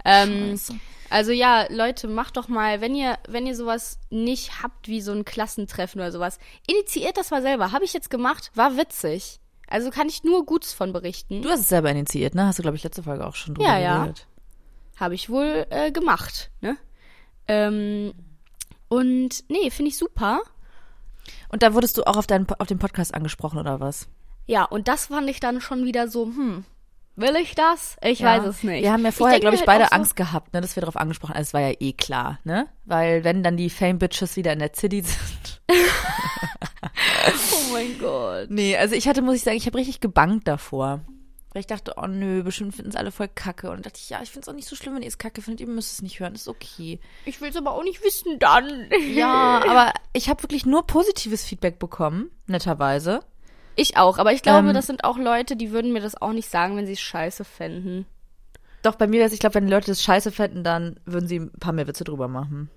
Ähm, 0.04 0.50
Scheiße. 0.50 0.74
Also 1.10 1.32
ja, 1.32 1.66
Leute, 1.70 2.08
macht 2.08 2.36
doch 2.36 2.48
mal, 2.48 2.80
wenn 2.80 2.94
ihr, 2.94 3.18
wenn 3.28 3.46
ihr 3.46 3.56
sowas 3.56 3.98
nicht 4.10 4.62
habt 4.62 4.88
wie 4.88 5.00
so 5.00 5.12
ein 5.12 5.24
Klassentreffen 5.24 6.00
oder 6.00 6.12
sowas, 6.12 6.38
initiiert 6.66 7.16
das 7.16 7.30
mal 7.30 7.42
selber. 7.42 7.72
Habe 7.72 7.84
ich 7.84 7.92
jetzt 7.92 8.10
gemacht, 8.10 8.50
war 8.54 8.76
witzig. 8.76 9.40
Also 9.68 9.90
kann 9.90 10.08
ich 10.08 10.24
nur 10.24 10.46
Gutes 10.46 10.72
von 10.72 10.92
berichten. 10.92 11.42
Du 11.42 11.48
hast 11.50 11.60
es 11.60 11.68
selber 11.68 11.90
initiiert, 11.90 12.34
ne? 12.34 12.46
Hast 12.46 12.58
du, 12.58 12.62
glaube 12.62 12.76
ich, 12.76 12.82
letzte 12.84 13.02
Folge 13.02 13.26
auch 13.26 13.34
schon 13.34 13.54
drüber 13.54 13.68
Ja, 13.68 13.78
ja. 13.78 13.98
geredet. 13.98 14.26
Habe 14.98 15.14
ich 15.14 15.30
wohl 15.30 15.66
äh, 15.70 15.92
gemacht, 15.92 16.50
ne? 16.60 16.76
Ähm, 17.48 18.12
und 18.88 19.44
nee, 19.48 19.70
finde 19.70 19.90
ich 19.90 19.98
super. 19.98 20.42
Und 21.50 21.62
da 21.62 21.74
wurdest 21.74 21.98
du 21.98 22.04
auch 22.04 22.16
auf, 22.16 22.26
deinen, 22.26 22.46
auf 22.58 22.66
den 22.66 22.78
Podcast 22.78 23.14
angesprochen, 23.14 23.58
oder 23.58 23.80
was? 23.80 24.08
Ja, 24.46 24.64
und 24.64 24.88
das 24.88 25.06
fand 25.06 25.28
ich 25.30 25.40
dann 25.40 25.60
schon 25.60 25.84
wieder 25.84 26.08
so, 26.08 26.26
hm, 26.26 26.64
will 27.20 27.36
ich 27.36 27.54
das? 27.54 27.96
Ich 28.02 28.20
Ja. 28.20 28.38
weiß 28.38 28.46
es 28.46 28.62
nicht. 28.62 28.82
Wir 28.82 28.92
haben 28.92 29.04
ja 29.04 29.10
vorher, 29.12 29.40
glaube 29.40 29.54
ich, 29.54 29.60
mir 29.62 29.66
beide 29.66 29.84
halt 29.84 29.92
so, 29.92 29.96
Angst 29.96 30.16
gehabt, 30.16 30.52
ne, 30.52 30.60
dass 30.60 30.76
wir 30.76 30.80
darauf 30.80 30.96
angesprochen 30.96 31.34
haben. 31.34 31.42
Es 31.42 31.54
war 31.54 31.60
ja 31.60 31.74
eh 31.78 31.92
klar, 31.92 32.38
ne? 32.44 32.66
Weil 32.84 33.24
wenn 33.24 33.42
dann 33.42 33.56
die 33.56 33.70
Fame-Bitches 33.70 34.36
wieder 34.36 34.52
in 34.52 34.58
der 34.58 34.72
City 34.74 35.02
sind. 35.04 35.60
Oh 37.52 37.72
mein 37.72 37.98
Gott. 37.98 38.50
Nee, 38.50 38.76
also 38.76 38.94
ich 38.94 39.06
hatte, 39.08 39.22
muss 39.22 39.36
ich 39.36 39.42
sagen, 39.42 39.56
ich 39.56 39.66
habe 39.66 39.78
richtig 39.78 40.00
gebangt 40.00 40.48
davor. 40.48 41.00
Weil 41.52 41.60
ich 41.60 41.66
dachte, 41.66 41.94
oh 41.96 42.06
nö, 42.06 42.44
bestimmt 42.44 42.76
finden 42.76 42.90
es 42.90 42.96
alle 42.96 43.10
voll 43.10 43.26
kacke. 43.28 43.68
Und 43.70 43.76
dann 43.78 43.82
dachte 43.82 43.98
ich, 44.00 44.08
ja, 44.08 44.20
ich 44.22 44.30
finde 44.30 44.44
es 44.44 44.48
auch 44.48 44.54
nicht 44.54 44.68
so 44.68 44.76
schlimm, 44.76 44.94
wenn 44.94 45.02
ihr 45.02 45.08
es 45.08 45.18
kacke 45.18 45.42
findet. 45.42 45.60
Ihr 45.60 45.66
müsst 45.66 45.92
es 45.94 46.02
nicht 46.02 46.20
hören, 46.20 46.34
ist 46.36 46.46
okay. 46.46 47.00
Ich 47.24 47.40
will 47.40 47.50
es 47.50 47.56
aber 47.56 47.72
auch 47.72 47.82
nicht 47.82 48.04
wissen 48.04 48.38
dann. 48.38 48.88
Ja, 49.12 49.60
aber 49.68 49.92
ich 50.12 50.28
habe 50.28 50.44
wirklich 50.44 50.64
nur 50.64 50.86
positives 50.86 51.44
Feedback 51.44 51.80
bekommen, 51.80 52.30
netterweise. 52.46 53.20
Ich 53.80 53.96
auch, 53.96 54.18
aber 54.18 54.32
ich 54.32 54.42
glaube, 54.42 54.68
Ähm, 54.68 54.74
das 54.74 54.86
sind 54.86 55.04
auch 55.04 55.16
Leute, 55.16 55.56
die 55.56 55.70
würden 55.70 55.92
mir 55.92 56.00
das 56.00 56.20
auch 56.20 56.32
nicht 56.32 56.48
sagen, 56.50 56.76
wenn 56.76 56.86
sie 56.86 56.92
es 56.92 57.00
scheiße 57.00 57.44
fänden. 57.44 58.04
Doch, 58.82 58.94
bei 58.96 59.06
mir 59.06 59.18
wäre 59.18 59.26
es, 59.26 59.32
ich 59.32 59.40
glaube, 59.40 59.54
wenn 59.56 59.66
die 59.66 59.72
Leute 59.72 59.86
das 59.88 60.02
scheiße 60.02 60.30
fänden, 60.32 60.64
dann 60.64 60.98
würden 61.04 61.26
sie 61.26 61.38
ein 61.40 61.50
paar 61.60 61.72
mehr 61.72 61.86
Witze 61.86 62.04
drüber 62.04 62.28
machen. 62.28 62.70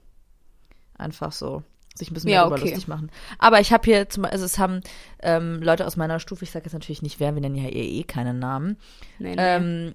Einfach 0.98 1.32
so. 1.32 1.64
Sich 1.96 2.10
ein 2.10 2.14
bisschen 2.16 2.30
mehr 2.30 2.36
Ja, 2.36 2.42
darüber 2.42 2.56
okay. 2.56 2.70
lustig 2.70 2.88
machen. 2.88 3.12
Aber 3.38 3.60
ich 3.60 3.72
habe 3.72 3.84
hier 3.86 4.10
zum 4.10 4.26
also 4.26 4.46
es 4.46 4.58
haben 4.58 4.82
ähm, 5.22 5.62
Leute 5.62 5.86
aus 5.86 5.96
meiner 5.96 6.20
Stufe, 6.20 6.44
ich 6.44 6.52
sage 6.52 6.66
jetzt 6.66 6.74
natürlich 6.74 7.02
nicht 7.04 7.20
wer, 7.20 7.36
wir 7.36 7.42
nennen 7.42 7.56
ja 7.56 7.70
eh, 7.70 8.00
eh 8.00 8.04
keinen 8.04 8.40
Namen, 8.40 8.78
Nee, 9.20 9.36
nee. 9.36 9.42
ähm, 9.42 9.94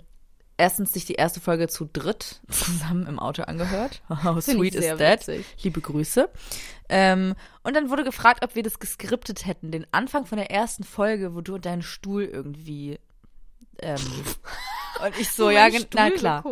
erstens 0.58 0.92
sich 0.92 1.06
die 1.06 1.14
erste 1.14 1.40
Folge 1.40 1.68
zu 1.68 1.88
dritt 1.90 2.40
zusammen 2.50 3.06
im 3.06 3.18
Auto 3.18 3.42
angehört. 3.42 4.02
How 4.08 4.42
sweet 4.42 4.74
is 4.74 4.86
that? 4.86 5.20
witzig. 5.20 5.46
Liebe 5.62 5.80
Grüße. 5.80 6.28
Ähm, 6.90 7.34
und 7.62 7.74
dann 7.74 7.90
wurde 7.90 8.04
gefragt, 8.04 8.44
ob 8.44 8.54
wir 8.54 8.62
das 8.62 8.78
geskriptet 8.78 9.46
hätten, 9.46 9.70
den 9.70 9.86
Anfang 9.92 10.26
von 10.26 10.38
der 10.38 10.50
ersten 10.50 10.84
Folge, 10.84 11.34
wo 11.34 11.40
du 11.40 11.54
und 11.54 11.64
dein 11.64 11.82
Stuhl 11.82 12.24
irgendwie 12.24 12.98
ähm, 13.80 13.96
und 15.04 15.18
ich 15.20 15.30
so, 15.30 15.50
ja, 15.50 15.70
Stuhl 15.70 15.86
na 15.94 16.10
klar. 16.10 16.44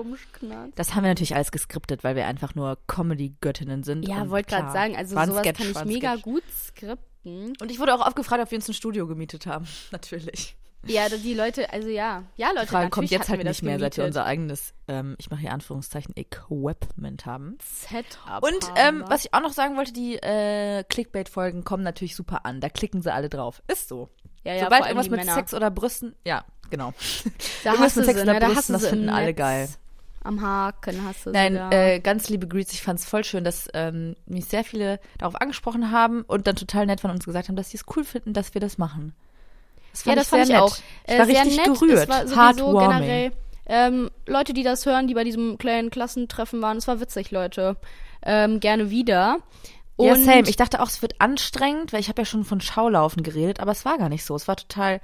Das 0.77 0.95
haben 0.95 1.03
wir 1.03 1.11
natürlich 1.11 1.35
alles 1.35 1.51
geskriptet, 1.51 2.05
weil 2.05 2.17
wir 2.17 2.27
einfach 2.27 2.55
nur 2.55 2.79
Comedy-Göttinnen 2.87 3.83
sind. 3.83 4.07
Ja, 4.07 4.31
wollte 4.31 4.51
gerade 4.51 4.73
sagen, 4.73 4.97
also 4.97 5.17
sowas 5.17 5.43
kann 5.43 5.71
ich 5.71 5.85
mega 5.85 6.17
gut 6.17 6.45
skripten. 6.53 7.16
Und 7.27 7.71
ich 7.71 7.79
wurde 7.79 7.95
auch 7.95 8.07
oft 8.07 8.17
gefragt, 8.17 8.43
ob 8.43 8.51
wir 8.51 8.57
uns 8.57 8.69
ein 8.69 8.75
Studio 8.75 9.07
gemietet 9.07 9.47
haben. 9.47 9.67
Natürlich. 9.91 10.57
Ja, 10.85 11.09
die 11.09 11.35
Leute, 11.35 11.73
also 11.73 11.89
ja, 11.89 12.23
ja, 12.37 12.49
Leute, 12.51 12.61
Die 12.61 12.67
Frage 12.69 12.91
kommt 12.91 13.11
jetzt 13.11 13.29
halt 13.29 13.43
nicht 13.43 13.63
mehr, 13.63 13.79
seit 13.81 13.97
wir 13.97 14.05
unser 14.05 14.25
eigenes, 14.25 14.73
ähm, 14.87 15.17
ich 15.19 15.31
mache 15.31 15.41
hier 15.41 15.53
Anführungszeichen, 15.53 16.15
Equipment 16.17 17.27
haben. 17.27 17.59
Setup. 17.61 18.43
Und 18.43 18.71
ähm, 18.77 19.03
was 19.09 19.25
ich 19.25 19.35
auch 19.35 19.41
noch 19.41 19.53
sagen 19.53 19.77
wollte, 19.77 19.93
die 19.93 20.17
äh, 20.17 20.85
Clickbait-Folgen 20.85 21.65
kommen 21.65 21.83
natürlich 21.83 22.15
super 22.15 22.47
an. 22.47 22.61
Da 22.61 22.69
klicken 22.69 23.03
sie 23.03 23.13
alle 23.13 23.29
drauf. 23.29 23.63
Ist 23.67 23.89
so. 23.89 24.11
ja, 24.45 24.55
ja, 24.55 24.65
Sobald 24.65 24.85
irgendwas 24.85 25.11
mit 25.11 25.21
Männer. 25.21 25.35
Sex 25.35 25.55
oder 25.55 25.73
Brüsten, 25.73 26.15
ja, 26.25 26.45
genau. 26.71 26.93
da 27.65 27.71
irgendwas 27.71 27.81
hast 27.81 27.97
du 27.97 28.01
mit 28.01 28.07
Sex 28.07 28.19
sie, 28.21 28.23
oder 28.23 28.39
ne? 28.39 28.47
Brüsten, 28.47 28.73
das 28.75 28.87
finden 28.87 29.09
alle 29.09 29.35
geil. 29.35 29.69
Am 30.27 30.41
Haken 30.43 31.05
hast 31.05 31.27
du 31.27 31.31
Nein, 31.31 31.57
äh, 31.71 32.01
ganz 32.01 32.29
liebe 32.29 32.47
Grüße. 32.49 32.73
Ich 32.73 32.83
fand 32.83 32.99
es 32.99 33.07
voll 33.07 33.25
schön, 33.25 33.45
dass 33.45 33.69
ähm, 33.75 34.17
mich 34.27 34.47
sehr 34.47 34.65
viele 34.65 34.99
darauf 35.19 35.41
angesprochen 35.41 35.91
haben 35.91 36.23
und 36.23 36.47
dann 36.47 36.57
total 36.57 36.87
nett 36.87 37.01
von 37.01 37.11
uns 37.11 37.25
gesagt 37.25 37.49
haben, 37.49 37.57
dass 37.57 37.71
sie 37.71 37.77
es 37.77 37.85
cool 37.97 38.05
finden, 38.05 38.33
dass 38.33 38.55
wir 38.55 38.61
das 38.61 38.77
machen. 38.79 39.15
Das 39.93 40.05
ja, 40.05 40.15
das 40.15 40.29
fand 40.29 40.43
ich 40.43 40.49
sehr 40.49 40.63
auch. 40.63 40.77
nett. 40.77 40.83
Äh, 41.07 41.13
Ich 41.15 41.19
war 41.19 41.27
sehr 41.27 41.41
richtig 41.45 41.57
nett. 41.57 41.67
gerührt. 41.79 41.99
Es 42.03 42.09
war 42.09 42.23
sowieso 42.27 42.41
Heartwarming. 42.81 43.01
generell 43.01 43.33
ähm, 43.69 44.11
Leute, 44.27 44.53
die 44.53 44.63
das 44.63 44.87
hören, 44.87 45.09
die 45.09 45.15
bei 45.15 45.25
diesem 45.25 45.59
kleinen 45.59 45.91
Klassentreffen 45.91 46.63
waren. 46.63 46.77
Es 46.77 46.87
war 46.87 47.01
witzig, 47.01 47.31
Leute. 47.31 47.77
Ähm, 48.23 48.61
gerne 48.61 48.91
wieder. 48.91 49.39
Und 49.97 50.07
ja, 50.07 50.15
same. 50.17 50.49
Ich 50.49 50.57
dachte 50.57 50.81
auch, 50.83 50.89
es 50.89 51.03
wird 51.03 51.21
anstrengend, 51.21 51.93
weil 51.93 52.01
ich 52.01 52.09
habe 52.09 52.21
ja 52.23 52.27
schon 52.27 52.45
von 52.45 52.61
Schaulaufen 52.61 53.23
geredet, 53.23 53.61
aber 53.61 53.73
es 53.73 53.85
war 53.85 53.97
gar 53.99 54.09
nicht 54.09 54.25
so. 54.25 54.37
Es 54.37 54.47
war 54.47 54.57
total, 54.57 55.01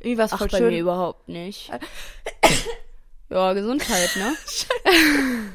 irgendwie 0.00 0.22
Ach, 0.22 0.38
voll 0.38 0.48
bei 0.48 0.60
mir 0.60 0.70
schön. 0.70 0.78
überhaupt 0.80 1.28
nicht. 1.28 1.70
ja, 3.30 3.52
Gesundheit, 3.52 4.10
ne? 4.16 4.34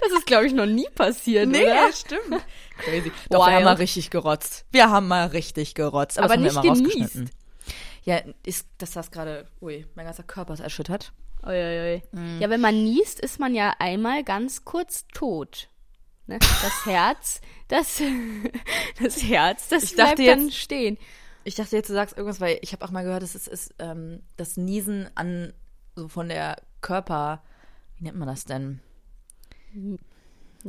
das 0.00 0.12
ist, 0.12 0.26
glaube 0.26 0.46
ich, 0.46 0.52
noch 0.52 0.66
nie 0.66 0.88
passiert, 0.94 1.48
Nee, 1.48 1.62
oder? 1.62 1.74
ja, 1.74 1.92
stimmt. 1.94 2.44
Crazy. 2.78 3.12
Doch, 3.30 3.40
wir 3.40 3.46
Wild. 3.46 3.54
haben 3.56 3.64
mal 3.64 3.74
richtig 3.74 4.10
gerotzt. 4.10 4.64
Wir 4.72 4.90
haben 4.90 5.08
mal 5.08 5.26
richtig 5.28 5.74
gerotzt. 5.74 6.18
Aber, 6.18 6.26
Aber 6.34 6.36
nicht 6.36 6.62
wir 6.62 6.72
genießt. 6.72 7.18
Ja, 8.04 8.20
ist, 8.44 8.66
dass 8.78 8.90
das 8.92 9.10
gerade, 9.10 9.46
ui, 9.60 9.86
mein 9.94 10.04
ganzer 10.06 10.22
Körper 10.24 10.52
ist 10.54 10.60
erschüttert. 10.60 11.12
Uiuiui. 11.42 12.02
Mhm. 12.12 12.40
Ja, 12.40 12.50
wenn 12.50 12.60
man 12.60 12.82
niest, 12.82 13.20
ist 13.20 13.38
man 13.40 13.54
ja 13.54 13.74
einmal 13.78 14.24
ganz 14.24 14.64
kurz 14.64 15.06
tot. 15.14 15.68
Ne? 16.26 16.38
Das 16.38 16.86
Herz, 16.86 17.40
das, 17.68 18.00
das 19.02 19.22
Herz, 19.22 19.68
das 19.68 19.82
Ich 19.84 19.94
dachte 19.96 20.16
bleibt 20.16 20.30
dann 20.38 20.46
jetzt- 20.46 20.56
stehen. 20.58 20.98
Ich 21.46 21.54
dachte 21.56 21.76
jetzt, 21.76 21.90
du 21.90 21.92
sagst 21.94 22.16
irgendwas, 22.16 22.40
weil 22.40 22.58
ich 22.62 22.72
habe 22.72 22.82
auch 22.84 22.90
mal 22.90 23.04
gehört, 23.04 23.22
es 23.22 23.34
ist, 23.34 23.48
ist 23.48 23.74
ähm, 23.78 24.22
das 24.38 24.56
Niesen 24.56 25.10
an, 25.14 25.52
so 25.94 26.08
von 26.08 26.30
der 26.30 26.56
Körper, 26.84 27.42
wie 27.96 28.04
nennt 28.04 28.16
man 28.18 28.28
das 28.28 28.44
denn? 28.44 28.80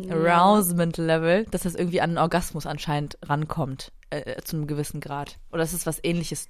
Arousement 0.09 0.97
Level, 0.97 1.45
dass 1.51 1.61
das 1.63 1.75
irgendwie 1.75 2.01
an 2.01 2.11
einen 2.11 2.17
Orgasmus 2.17 2.65
anscheinend 2.65 3.17
rankommt, 3.23 3.91
äh, 4.09 4.41
zu 4.41 4.57
einem 4.57 4.67
gewissen 4.67 4.99
Grad. 4.99 5.37
Oder 5.51 5.59
dass 5.59 5.73
es 5.73 5.85
was 5.85 5.99
ähnliches 6.03 6.49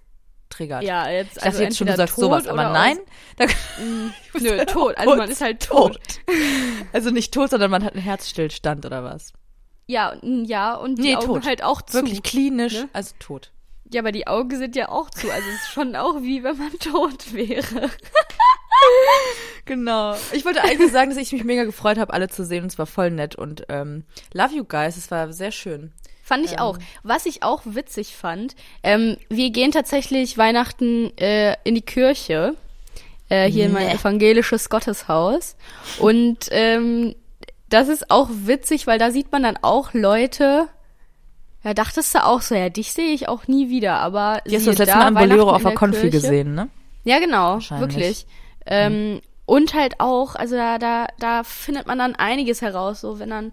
triggert. 0.50 0.84
Ja, 0.84 1.10
jetzt, 1.10 1.29
Ich 1.29 1.34
dachte 1.36 1.48
also 1.48 1.62
jetzt 1.63 1.77
schon, 1.77 1.88
du 1.88 1.93
entweder 1.93 2.07
sagst 2.07 2.15
tot 2.15 2.24
sowas, 2.25 2.48
aber 2.48 2.69
nein. 2.69 2.98
Da, 3.38 3.45
Aus, 3.45 3.51
nö, 4.41 4.65
tot. 4.65 4.98
Also 4.98 5.15
man 5.15 5.29
ist 5.29 5.41
halt 5.41 5.62
tot. 5.63 6.00
Also 6.93 7.12
nicht 7.12 7.34
tot, 7.34 7.50
sondern 7.51 7.69
man 7.72 7.84
hat 7.84 7.93
einen 7.93 8.01
Herzstillstand 8.03 8.86
oder 8.86 9.03
was. 9.03 9.34
Ja, 9.88 10.13
und- 10.13 10.45
ja, 10.45 10.74
und 10.75 10.95
die 10.98 11.01
Nee, 11.03 11.15
Augen 11.15 11.25
tot. 11.27 11.45
halt 11.45 11.63
auch 11.63 11.81
zu. 11.84 11.98
Wirklich 11.98 12.24
klinisch, 12.24 12.74
ne? 12.74 12.89
also 12.93 13.13
tot. 13.19 13.51
Ja, 13.91 14.01
aber 14.01 14.12
die 14.12 14.25
Augen 14.25 14.57
sind 14.57 14.75
ja 14.75 14.89
auch 14.89 15.12
zu. 15.12 15.29
Also 15.31 15.48
es 15.48 15.62
ist 15.62 15.72
schon 15.72 15.95
auch 15.95 16.22
wie 16.22 16.43
wenn 16.43 16.57
man 16.57 16.72
tot 16.79 17.34
wäre. 17.34 17.91
Genau. 19.65 20.15
Ich 20.32 20.46
wollte 20.46 20.63
eigentlich 20.63 20.91
sagen, 20.91 21.10
dass 21.10 21.17
ich 21.17 21.32
mich 21.32 21.44
mega 21.44 21.63
gefreut 21.63 21.98
habe, 21.98 22.13
alle 22.13 22.29
zu 22.29 22.46
sehen. 22.46 22.63
Und 22.63 22.72
es 22.72 22.77
war 22.77 22.86
voll 22.86 23.10
nett. 23.12 23.36
Und 23.36 23.65
ähm, 23.70 24.03
love 24.34 24.53
you 24.55 24.63
guys. 24.63 24.96
Es 24.96 25.10
war 25.10 25.34
sehr 25.34 25.51
schön. 25.51 25.91
Fand 26.24 26.46
ich 26.46 26.60
auch. 26.60 26.77
Was 27.03 27.25
ich 27.25 27.44
auch 27.44 27.62
witzig 27.65 28.15
fand, 28.15 28.55
ähm, 28.84 29.17
wir 29.29 29.50
gehen 29.51 29.72
tatsächlich 29.72 30.38
Weihnachten 30.38 31.15
äh, 31.17 31.55
in 31.63 31.75
die 31.75 31.82
Kirche, 31.84 32.55
äh, 33.29 33.50
hier 33.50 33.65
in 33.65 33.74
mein 33.74 33.88
Nee. 33.88 33.94
evangelisches 33.94 34.70
Gotteshaus. 34.70 35.55
Und 36.00 36.48
ähm, 36.51 37.15
das 37.70 37.89
ist 37.89 38.10
auch 38.10 38.29
witzig, 38.32 38.88
weil 38.88 38.98
da 39.00 39.12
sieht 39.12 39.32
man 39.32 39.44
dann 39.44 39.58
auch 39.62 39.94
Leute, 39.94 40.67
ja, 41.63 41.74
dachtest 41.75 42.13
du 42.15 42.24
auch 42.24 42.41
so, 42.41 42.55
ja, 42.55 42.70
dich 42.70 42.94
sehe 42.94 43.13
ich 43.13 43.27
auch 43.27 43.48
nie 43.48 43.70
wieder, 43.70 43.98
aber 43.98 44.41
Die 44.48 44.55
hast 44.55 44.65
du 44.67 44.72
das 44.72 44.79
letzte 44.79 44.98
Mal 44.98 45.08
im 45.10 45.13
Bolero 45.15 45.50
auf 45.51 45.62
in 45.62 45.67
der 45.67 45.75
Konfi 45.75 46.10
gesehen, 46.10 46.53
ne? 46.55 46.70
Ja, 47.03 47.20
genau, 47.20 47.60
wirklich. 47.79 48.25
Ähm, 48.65 49.22
und 49.45 49.74
halt 49.74 50.00
auch, 50.00 50.36
also 50.36 50.55
da, 50.55 50.77
da, 50.79 51.07
da 51.19 51.43
findet 51.43 51.86
man 51.88 52.00
dann 52.00 52.15
einiges 52.15 52.62
heraus, 52.62 53.01
so 53.01 53.19
wenn 53.19 53.29
dann 53.29 53.51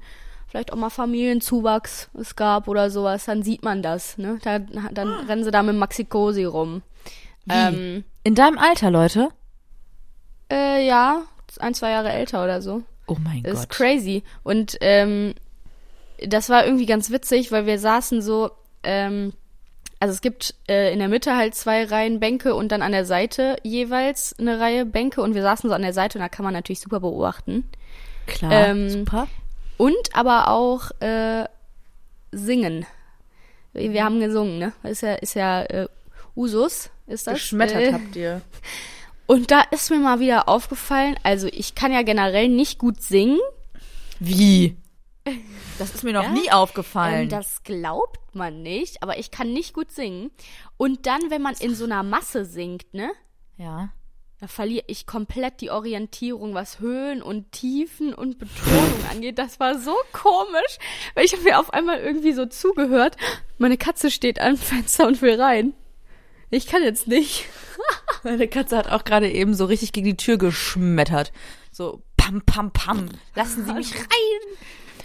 vielleicht 0.49 0.73
auch 0.73 0.76
mal 0.76 0.90
Familienzuwachs 0.90 2.09
es 2.19 2.37
gab 2.37 2.69
oder 2.69 2.90
sowas, 2.90 3.25
dann 3.26 3.42
sieht 3.42 3.62
man 3.62 3.83
das, 3.83 4.16
ne? 4.19 4.38
Da, 4.42 4.59
dann 4.59 5.09
rennen 5.26 5.45
sie 5.45 5.50
da 5.50 5.62
mit 5.62 5.76
Maxi-Cosi 5.76 6.45
rum. 6.45 6.83
Ähm, 7.49 8.04
In 8.23 8.35
deinem 8.35 8.59
Alter, 8.59 8.90
Leute? 8.90 9.28
äh, 10.50 10.87
ja, 10.87 11.23
ein, 11.59 11.75
zwei 11.75 11.90
Jahre 11.90 12.11
älter 12.12 12.42
oder 12.45 12.61
so. 12.62 12.83
Oh 13.07 13.16
mein 13.23 13.42
Das 13.42 13.54
ist 13.61 13.69
Gott. 13.69 13.76
crazy. 13.78 14.23
Und 14.42 14.76
ähm, 14.81 15.35
das 16.26 16.49
war 16.49 16.64
irgendwie 16.64 16.87
ganz 16.87 17.11
witzig, 17.11 17.50
weil 17.52 17.66
wir 17.66 17.78
saßen 17.78 18.23
so, 18.23 18.50
ähm, 18.83 19.33
also 20.02 20.14
es 20.14 20.21
gibt 20.21 20.56
äh, 20.68 20.92
in 20.92 20.99
der 20.99 21.06
Mitte 21.06 21.37
halt 21.37 21.54
zwei 21.54 21.85
Reihen 21.85 22.18
Bänke 22.18 22.56
und 22.56 22.73
dann 22.73 22.82
an 22.82 22.90
der 22.90 23.04
Seite 23.04 23.56
jeweils 23.62 24.37
eine 24.37 24.59
Reihe 24.59 24.85
Bänke 24.85 25.23
und 25.23 25.37
wir 25.37 25.42
saßen 25.42 25.71
so 25.71 25.76
an 25.76 25.82
der 25.82 25.92
Seite 25.92 26.18
und 26.18 26.23
da 26.23 26.28
kann 26.28 26.42
man 26.42 26.52
natürlich 26.52 26.80
super 26.80 26.99
beobachten. 26.99 27.71
Klar, 28.26 28.50
ähm, 28.50 28.90
super. 28.90 29.28
Und 29.76 29.94
aber 30.12 30.49
auch 30.49 30.90
äh, 30.99 31.44
singen. 32.32 32.85
Wir 33.75 34.02
haben 34.02 34.18
gesungen, 34.18 34.59
ne? 34.59 34.73
Ist 34.82 35.02
ja, 35.02 35.14
ist 35.14 35.35
ja 35.35 35.62
äh, 35.62 35.87
Usus 36.35 36.90
ist 37.06 37.28
das. 37.28 37.35
Geschmettert 37.35 37.82
Äh, 37.82 37.92
habt 37.92 38.16
ihr. 38.16 38.40
Und 39.26 39.52
da 39.52 39.61
ist 39.71 39.88
mir 39.90 39.99
mal 39.99 40.18
wieder 40.18 40.49
aufgefallen, 40.49 41.14
also 41.23 41.47
ich 41.47 41.76
kann 41.76 41.92
ja 41.92 42.02
generell 42.02 42.49
nicht 42.49 42.80
gut 42.80 43.00
singen. 43.00 43.38
Wie? 44.18 44.76
Das 45.79 45.95
ist 45.95 46.02
mir 46.05 46.12
noch 46.12 46.25
Ja? 46.25 46.31
nie 46.31 46.50
aufgefallen. 46.50 47.23
Ähm, 47.25 47.29
das 47.29 47.62
glaubt 47.62 48.19
man 48.35 48.62
nicht, 48.62 49.02
aber 49.02 49.19
ich 49.19 49.31
kann 49.31 49.52
nicht 49.52 49.73
gut 49.75 49.91
singen. 49.93 50.31
Und 50.76 51.07
dann, 51.07 51.31
wenn 51.31 51.43
man 51.43 51.55
in 51.61 51.75
so 51.75 51.85
einer 51.85 52.02
Masse 52.02 52.45
singt, 52.45 52.93
ne? 52.95 53.11
ja. 53.57 53.91
Da 54.41 54.49
verliere 54.49 54.87
ich 54.88 55.07
komplett 55.07 55.61
die 55.61 55.71
Orientierung, 55.71 56.52
was 56.52 56.81
Höhen 56.81 57.23
und 57.23 57.52
Tiefen 57.52 58.12
und 58.12 58.41
Betonung 58.41 58.93
angeht. 59.09 59.38
Das 59.38 59.61
war 59.61 59.79
so 59.79 59.95
komisch, 60.12 60.79
weil 61.14 61.25
ich 61.25 61.33
habe 61.33 61.45
mir 61.45 61.61
auf 61.61 61.73
einmal 61.73 62.00
irgendwie 62.00 62.33
so 62.33 62.47
zugehört. 62.47 63.17
Meine 63.59 63.76
Katze 63.79 64.11
steht 64.11 64.41
am 64.41 64.57
Fenster 64.57 65.07
und 65.07 65.23
will 65.23 65.41
rein. 65.41 65.75
Ich 66.50 66.67
kann 66.67 66.83
jetzt 66.83 67.07
nicht. 67.07 67.45
Meine 68.25 68.49
Katze 68.49 68.76
hat 68.76 68.91
auch 68.91 69.05
gerade 69.05 69.31
eben 69.31 69.55
so 69.55 69.64
richtig 69.67 69.93
gegen 69.93 70.07
die 70.07 70.17
Tür 70.17 70.38
geschmettert. 70.38 71.31
So 71.71 72.02
pam, 72.17 72.43
pam, 72.45 72.73
pam. 72.73 73.11
Lassen 73.37 73.64
Sie 73.64 73.73
mich 73.73 73.95
rein. 73.97 74.57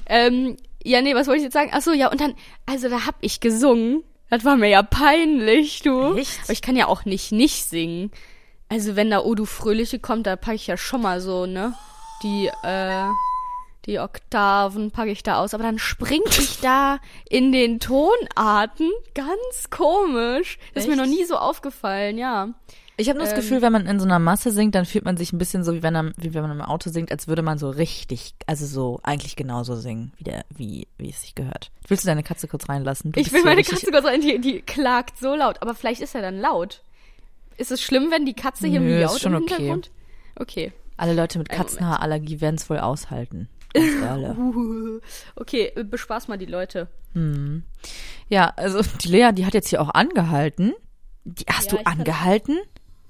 Ähm, 0.09 0.57
ja, 0.83 1.01
nee, 1.01 1.15
was 1.15 1.27
wollte 1.27 1.39
ich 1.39 1.43
jetzt 1.43 1.53
sagen? 1.53 1.71
Ach 1.73 1.81
so, 1.81 1.91
ja, 1.91 2.09
und 2.09 2.21
dann, 2.21 2.33
also 2.65 2.89
da 2.89 3.05
hab 3.05 3.15
ich 3.21 3.39
gesungen. 3.39 4.03
Das 4.29 4.43
war 4.43 4.57
mir 4.57 4.69
ja 4.69 4.83
peinlich, 4.83 5.81
du. 5.81 6.15
Echt? 6.15 6.39
Aber 6.43 6.53
ich 6.53 6.61
kann 6.61 6.75
ja 6.75 6.87
auch 6.87 7.05
nicht 7.05 7.31
nicht 7.31 7.65
singen. 7.65 8.11
Also 8.69 8.95
wenn 8.95 9.09
da 9.09 9.21
O 9.21 9.35
du 9.35 9.45
Fröhliche 9.45 9.99
kommt, 9.99 10.27
da 10.27 10.35
packe 10.35 10.55
ich 10.55 10.67
ja 10.67 10.75
schon 10.75 11.01
mal 11.01 11.21
so, 11.21 11.45
ne? 11.45 11.73
Die, 12.23 12.47
äh, 12.63 13.05
die 13.85 13.99
Oktaven 13.99 14.91
packe 14.91 15.11
ich 15.11 15.23
da 15.23 15.39
aus. 15.39 15.53
Aber 15.53 15.63
dann 15.63 15.79
springt 15.79 16.37
ich 16.37 16.59
da 16.59 16.99
in 17.29 17.53
den 17.53 17.79
Tonarten. 17.79 18.91
Ganz 19.13 19.69
komisch. 19.69 20.57
Das 20.73 20.83
ist 20.83 20.89
mir 20.89 20.97
noch 20.97 21.05
nie 21.05 21.23
so 21.23 21.37
aufgefallen, 21.37 22.17
ja. 22.17 22.49
Ich 22.99 23.09
habe 23.09 23.19
nur 23.19 23.25
das 23.27 23.33
Ähm. 23.35 23.41
Gefühl, 23.41 23.61
wenn 23.61 23.71
man 23.71 23.85
in 23.85 23.99
so 23.99 24.05
einer 24.05 24.17
Masse 24.19 24.51
singt, 24.51 24.73
dann 24.75 24.85
fühlt 24.85 25.05
man 25.05 25.17
sich 25.17 25.31
ein 25.31 25.37
bisschen 25.37 25.63
so, 25.63 25.73
wie 25.73 25.83
wenn, 25.83 25.93
man, 25.93 26.13
wie 26.17 26.33
wenn 26.33 26.41
man 26.41 26.51
im 26.51 26.61
Auto 26.61 26.89
singt, 26.89 27.11
als 27.11 27.27
würde 27.27 27.43
man 27.43 27.57
so 27.59 27.69
richtig, 27.69 28.33
also 28.47 28.65
so 28.65 28.99
eigentlich 29.03 29.35
genauso 29.35 29.75
singen, 29.75 30.11
wie, 30.17 30.23
der, 30.23 30.45
wie, 30.49 30.87
wie 30.97 31.09
es 31.11 31.21
sich 31.21 31.35
gehört. 31.35 31.69
Willst 31.87 32.03
du 32.03 32.07
deine 32.07 32.23
Katze 32.23 32.47
kurz 32.47 32.67
reinlassen? 32.67 33.11
Du 33.11 33.19
Ich 33.19 33.31
will 33.31 33.43
meine 33.43 33.63
Katze 33.63 33.91
kurz 33.91 34.03
rein, 34.05 34.21
die, 34.21 34.39
die 34.39 34.61
klagt 34.61 35.19
so 35.19 35.35
laut. 35.35 35.61
Aber 35.61 35.75
vielleicht 35.75 36.01
ist 36.01 36.15
er 36.15 36.21
dann 36.23 36.39
laut. 36.39 36.81
Ist 37.57 37.71
es 37.71 37.81
schlimm, 37.81 38.09
wenn 38.11 38.25
die 38.25 38.33
Katze 38.33 38.67
hier 38.67 38.79
Nö, 38.79 38.95
ist 38.95 38.99
miaut 39.11 39.19
schon 39.21 39.33
im 39.33 39.43
okay. 39.43 39.55
Hintergrund? 39.55 39.91
Okay. 40.35 40.73
Alle 40.97 41.13
Leute 41.13 41.37
mit 41.37 41.49
Katzenhaarallergie 41.49 42.41
werden 42.41 42.55
es 42.55 42.69
wohl 42.69 42.79
aushalten. 42.79 43.47
Okay, 45.35 45.71
äh, 45.75 45.83
bespaß 45.83 46.27
mal 46.27 46.37
die 46.37 46.45
Leute. 46.45 46.87
ja, 48.29 48.53
also 48.55 48.81
die 49.03 49.07
Lea, 49.07 49.31
die 49.33 49.45
hat 49.45 49.53
jetzt 49.53 49.69
hier 49.69 49.81
auch 49.81 49.89
angehalten. 49.93 50.73
Die, 51.25 51.45
hast 51.49 51.65
Ja, 51.65 51.71
du 51.71 51.77
ich 51.77 51.83
kann- 51.85 51.99
angehalten? 51.99 52.57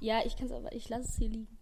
Ja, 0.00 0.20
ich 0.24 0.36
kann's 0.36 0.52
aber, 0.52 0.72
ich 0.72 0.88
lasse 0.88 1.08
es 1.08 1.16
hier 1.16 1.28
liegen. 1.28 1.58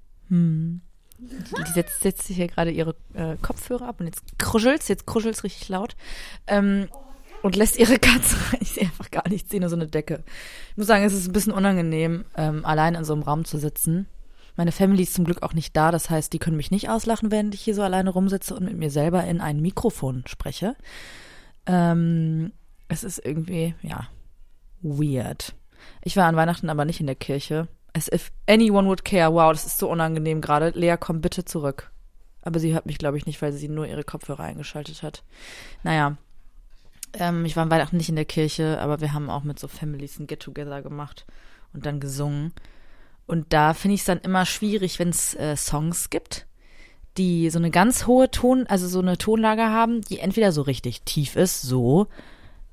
Die 1.18 1.72
setzt, 1.72 2.00
setzt 2.00 2.26
sich 2.26 2.36
hier 2.36 2.48
gerade 2.48 2.70
ihre 2.70 2.94
äh, 3.14 3.36
Kopfhörer 3.40 3.88
ab 3.88 4.00
und 4.00 4.06
jetzt 4.06 4.38
kruschelt's, 4.38 4.88
jetzt 4.88 5.06
kruschelt's 5.06 5.44
richtig 5.44 5.68
laut. 5.68 5.96
Ähm, 6.46 6.88
und 7.42 7.56
lässt 7.56 7.78
ihre 7.78 7.98
Katze 7.98 8.36
rein. 8.52 8.60
Ich 8.60 8.72
sehe 8.72 8.84
einfach 8.84 9.10
gar 9.10 9.28
nichts, 9.28 9.50
sehe 9.50 9.60
nur 9.60 9.68
so 9.68 9.76
eine 9.76 9.86
Decke. 9.86 10.24
Ich 10.70 10.76
muss 10.76 10.86
sagen, 10.86 11.04
es 11.04 11.12
ist 11.12 11.28
ein 11.28 11.32
bisschen 11.32 11.52
unangenehm, 11.52 12.24
ähm, 12.36 12.64
allein 12.64 12.94
in 12.94 13.04
so 13.04 13.12
einem 13.12 13.22
Raum 13.22 13.44
zu 13.44 13.58
sitzen. 13.58 14.06
Meine 14.56 14.72
Family 14.72 15.02
ist 15.02 15.14
zum 15.14 15.24
Glück 15.24 15.42
auch 15.42 15.52
nicht 15.52 15.76
da, 15.76 15.90
das 15.92 16.08
heißt, 16.08 16.32
die 16.32 16.38
können 16.38 16.56
mich 16.56 16.70
nicht 16.70 16.88
auslachen, 16.88 17.30
während 17.30 17.54
ich 17.54 17.60
hier 17.60 17.74
so 17.74 17.82
alleine 17.82 18.10
rumsitze 18.10 18.54
und 18.54 18.64
mit 18.64 18.76
mir 18.76 18.90
selber 18.90 19.22
in 19.24 19.40
ein 19.40 19.60
Mikrofon 19.60 20.24
spreche. 20.26 20.76
Ähm, 21.66 22.52
es 22.88 23.04
ist 23.04 23.24
irgendwie, 23.24 23.74
ja, 23.82 24.08
weird. 24.80 25.54
Ich 26.02 26.16
war 26.16 26.26
an 26.26 26.36
Weihnachten 26.36 26.70
aber 26.70 26.84
nicht 26.84 27.00
in 27.00 27.06
der 27.06 27.16
Kirche. 27.16 27.68
As 27.96 28.08
if 28.12 28.30
anyone 28.46 28.86
would 28.88 29.06
care. 29.06 29.32
Wow, 29.32 29.52
das 29.52 29.64
ist 29.64 29.78
so 29.78 29.90
unangenehm 29.90 30.42
gerade. 30.42 30.68
Lea, 30.74 30.96
komm 31.00 31.22
bitte 31.22 31.46
zurück. 31.46 31.90
Aber 32.42 32.60
sie 32.60 32.74
hört 32.74 32.84
mich, 32.84 32.98
glaube 32.98 33.16
ich, 33.16 33.24
nicht, 33.24 33.40
weil 33.40 33.54
sie 33.54 33.70
nur 33.70 33.86
ihre 33.86 34.04
Kopfhörer 34.04 34.42
eingeschaltet 34.42 35.02
hat. 35.02 35.24
Naja. 35.82 36.18
Ähm, 37.14 37.46
ich 37.46 37.56
war 37.56 37.62
an 37.62 37.70
Weihnachten 37.70 37.96
nicht 37.96 38.10
in 38.10 38.16
der 38.16 38.26
Kirche, 38.26 38.78
aber 38.82 39.00
wir 39.00 39.14
haben 39.14 39.30
auch 39.30 39.44
mit 39.44 39.58
so 39.58 39.66
Families 39.66 40.18
ein 40.18 40.26
Get-Together 40.26 40.82
gemacht 40.82 41.24
und 41.72 41.86
dann 41.86 41.98
gesungen. 41.98 42.52
Und 43.26 43.54
da 43.54 43.72
finde 43.72 43.94
ich 43.94 44.00
es 44.00 44.06
dann 44.06 44.18
immer 44.18 44.44
schwierig, 44.44 44.98
wenn 44.98 45.08
es 45.08 45.32
äh, 45.32 45.56
Songs 45.56 46.10
gibt, 46.10 46.46
die 47.16 47.48
so 47.48 47.58
eine 47.58 47.70
ganz 47.70 48.06
hohe 48.06 48.30
Ton, 48.30 48.66
also 48.66 48.88
so 48.88 48.98
eine 48.98 49.16
Tonlage 49.16 49.70
haben, 49.70 50.02
die 50.02 50.18
entweder 50.18 50.52
so 50.52 50.60
richtig 50.60 51.00
tief 51.02 51.34
ist, 51.34 51.62
so, 51.62 52.08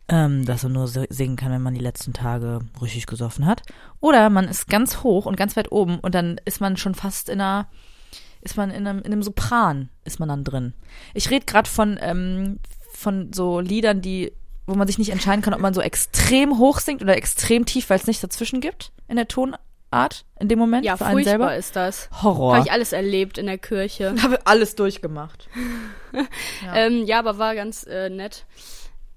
ähm, 0.09 0.45
dass 0.45 0.63
man 0.63 0.73
nur 0.73 0.87
singen 0.87 1.35
kann, 1.35 1.51
wenn 1.51 1.61
man 1.61 1.73
die 1.73 1.79
letzten 1.79 2.13
Tage 2.13 2.59
richtig 2.81 3.05
gesoffen 3.05 3.45
hat. 3.45 3.61
Oder 3.99 4.29
man 4.29 4.47
ist 4.47 4.67
ganz 4.67 5.03
hoch 5.03 5.25
und 5.25 5.37
ganz 5.37 5.55
weit 5.55 5.71
oben 5.71 5.99
und 5.99 6.13
dann 6.13 6.39
ist 6.45 6.61
man 6.61 6.77
schon 6.77 6.95
fast 6.95 7.29
in 7.29 7.39
einer, 7.39 7.67
ist 8.41 8.57
man 8.57 8.69
in 8.69 8.85
einem, 8.85 8.99
in 8.99 9.11
einem 9.11 9.23
Sopran, 9.23 9.89
ist 10.03 10.19
man 10.19 10.29
dann 10.29 10.43
drin. 10.43 10.73
Ich 11.13 11.29
rede 11.29 11.45
gerade 11.45 11.69
von, 11.69 11.97
ähm, 12.01 12.59
von 12.91 13.31
so 13.33 13.59
Liedern, 13.59 14.01
die, 14.01 14.33
wo 14.67 14.75
man 14.75 14.87
sich 14.87 14.97
nicht 14.97 15.11
entscheiden 15.11 15.41
kann, 15.41 15.53
ob 15.53 15.61
man 15.61 15.73
so 15.73 15.81
extrem 15.81 16.57
hoch 16.57 16.79
singt 16.79 17.01
oder 17.01 17.15
extrem 17.15 17.65
tief, 17.65 17.89
weil 17.89 17.97
es 17.97 18.07
nichts 18.07 18.21
dazwischen 18.21 18.61
gibt 18.61 18.91
in 19.07 19.15
der 19.15 19.27
Tonart 19.27 19.59
in 20.39 20.49
dem 20.49 20.57
Moment 20.57 20.85
Ja, 20.85 20.97
für 20.97 21.05
einen 21.05 21.23
selber. 21.23 21.55
ist 21.55 21.75
das. 21.75 22.09
Horror. 22.23 22.55
Habe 22.55 22.65
ich 22.65 22.71
alles 22.71 22.93
erlebt 22.93 23.37
in 23.37 23.45
der 23.45 23.59
Kirche. 23.59 24.15
habe 24.23 24.39
alles 24.45 24.75
durchgemacht. 24.75 25.47
Ja, 26.63 26.75
ähm, 26.75 27.05
ja 27.05 27.17
aber 27.17 27.39
war 27.39 27.55
ganz 27.55 27.87
äh, 27.87 28.07
nett. 28.07 28.45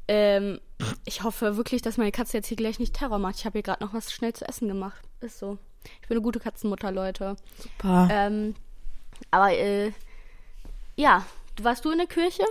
Ähm, 0.09 0.61
ich 1.05 1.23
hoffe 1.23 1.57
wirklich, 1.57 1.83
dass 1.83 1.97
meine 1.97 2.13
Katze 2.13 2.37
jetzt 2.37 2.49
hier 2.49 2.57
gleich 2.57 2.79
nicht 2.79 2.95
Terror 2.95 3.19
macht. 3.19 3.37
Ich 3.37 3.47
habe 3.47 3.59
ihr 3.59 3.63
gerade 3.63 3.85
noch 3.85 3.95
was 3.95 4.13
schnell 4.13 4.33
zu 4.33 4.47
essen 4.47 4.69
gemacht. 4.69 5.03
Ist 5.21 5.39
so. 5.39 5.59
Ich 6.03 6.09
bin 6.09 6.17
eine 6.17 6.23
gute 6.23 6.41
Katzenmutter, 6.41 6.93
Leute. 6.93 7.37
Super. 7.59 8.09
Ähm, 8.11 8.55
aber 9.31 9.53
äh, 9.53 9.93
ja, 10.97 11.25
warst 11.63 11.85
du 11.85 11.91
in 11.91 11.99
der 11.99 12.07
Kirche? 12.07 12.43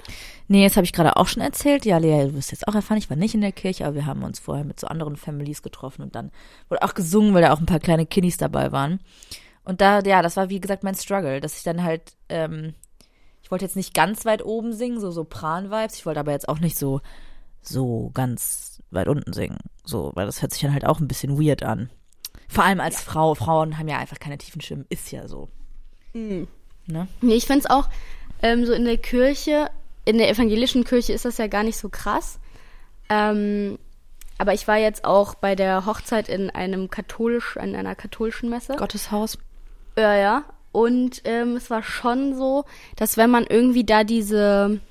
Nee, 0.48 0.64
jetzt 0.64 0.78
habe 0.78 0.86
ich 0.86 0.94
gerade 0.94 1.18
auch 1.18 1.28
schon 1.28 1.42
erzählt. 1.42 1.86
Ja, 1.86 1.98
Lea, 1.98 2.26
du 2.26 2.34
wirst 2.36 2.52
jetzt 2.52 2.68
auch 2.68 2.76
erfahren, 2.76 2.98
ich 2.98 3.10
war 3.10 3.18
nicht 3.18 3.36
in 3.36 3.42
der 3.42 3.52
Kirche, 3.52 3.86
aber 3.86 3.96
wir 3.96 4.06
haben 4.06 4.24
uns 4.24 4.40
vorher 4.40 4.66
mit 4.66 4.80
so 4.80 4.88
anderen 4.88 5.16
Families 5.16 5.62
getroffen 5.62 6.02
und 6.02 6.16
dann 6.16 6.32
wurde 6.70 6.82
auch 6.84 6.94
gesungen, 6.94 7.34
weil 7.34 7.42
da 7.42 7.54
auch 7.54 7.60
ein 7.60 7.66
paar 7.66 7.80
kleine 7.80 8.06
Kiddies 8.06 8.38
dabei 8.38 8.72
waren. 8.72 9.00
Und 9.64 9.82
da, 9.82 10.00
ja, 10.02 10.22
das 10.22 10.38
war 10.38 10.50
wie 10.50 10.60
gesagt 10.60 10.84
mein 10.84 10.96
Struggle, 10.96 11.42
dass 11.42 11.58
ich 11.58 11.64
dann 11.64 11.84
halt, 11.84 12.14
ähm, 12.30 12.74
ich 13.42 13.52
wollte 13.52 13.66
jetzt 13.66 13.76
nicht 13.76 13.94
ganz 13.94 14.26
weit 14.26 14.44
oben 14.44 14.74
singen, 14.74 15.00
so 15.00 15.12
Sopran-Vibes, 15.12 15.96
ich 15.96 16.06
wollte 16.06 16.20
aber 16.20 16.32
jetzt 16.32 16.50
auch 16.50 16.60
nicht 16.60 16.78
so, 16.78 17.02
so 17.68 18.12
ganz 18.14 18.82
weit 18.92 19.08
unten 19.08 19.34
singen, 19.34 19.60
so, 19.84 20.12
weil 20.16 20.26
das 20.26 20.42
hört 20.42 20.54
sich 20.54 20.62
dann 20.62 20.74
halt 20.74 20.86
auch 20.86 21.00
ein 21.00 21.08
bisschen 21.08 21.40
weird 21.40 21.64
an. 21.64 21.90
Vor 22.48 22.64
allem 22.64 22.80
als 22.80 23.02
Frau, 23.02 23.36
Frauen 23.36 23.78
haben 23.78 23.88
ja 23.88 23.98
einfach 23.98 24.20
keine 24.20 24.38
tiefen 24.38 24.62
Stimmen, 24.62 24.86
ist 24.90 25.12
ja 25.12 25.28
so. 25.28 25.50
Ne? 26.14 27.08
Nee, 27.22 27.34
ich 27.34 27.46
find's 27.46 27.66
auch 27.66 27.90
ähm, 28.42 28.66
so 28.66 28.74
in 28.74 28.86
der 28.86 28.98
Kirche, 28.98 29.70
in 30.06 30.18
der 30.18 30.30
evangelischen 30.30 30.84
Kirche 30.84 31.14
ist 31.14 31.26
das 31.26 31.38
ja 31.38 31.48
gar 31.48 31.64
nicht 31.64 31.78
so 31.78 31.90
krass. 31.90 32.40
Ähm, 33.10 33.78
aber 34.38 34.54
ich 34.54 34.68
war 34.68 34.78
jetzt 34.78 35.06
auch 35.06 35.36
bei 35.36 35.56
der 35.56 35.86
Hochzeit 35.86 36.30
in 36.30 36.50
einem 36.50 36.90
katholisch, 36.90 37.56
in 37.56 37.76
einer 37.76 37.96
katholischen 37.96 38.50
Messe. 38.50 38.76
Gotteshaus. 38.76 39.38
Ja, 39.98 40.16
ja. 40.16 40.46
Und 40.72 41.22
ähm, 41.24 41.56
es 41.56 41.70
war 41.70 41.84
schon 41.84 42.36
so, 42.36 42.66
dass 42.98 43.16
wenn 43.16 43.30
man 43.30 43.46
irgendwie 43.48 43.86
da 43.86 44.04
diese, 44.04 44.82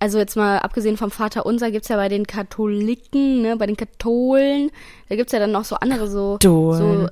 also 0.00 0.18
jetzt 0.18 0.36
mal 0.36 0.58
abgesehen 0.58 0.96
vom 0.96 1.10
Vater 1.10 1.46
Unser, 1.46 1.70
gibt's 1.70 1.88
ja 1.88 1.96
bei 1.96 2.08
den 2.08 2.26
Katholiken, 2.26 3.42
ne, 3.42 3.56
bei 3.56 3.66
den 3.66 3.76
Katholen, 3.76 4.70
da 5.08 5.16
gibt's 5.16 5.32
ja 5.32 5.38
dann 5.38 5.52
noch 5.52 5.64
so 5.64 5.76
andere 5.76 6.08
so, 6.08 6.38
so 6.42 7.08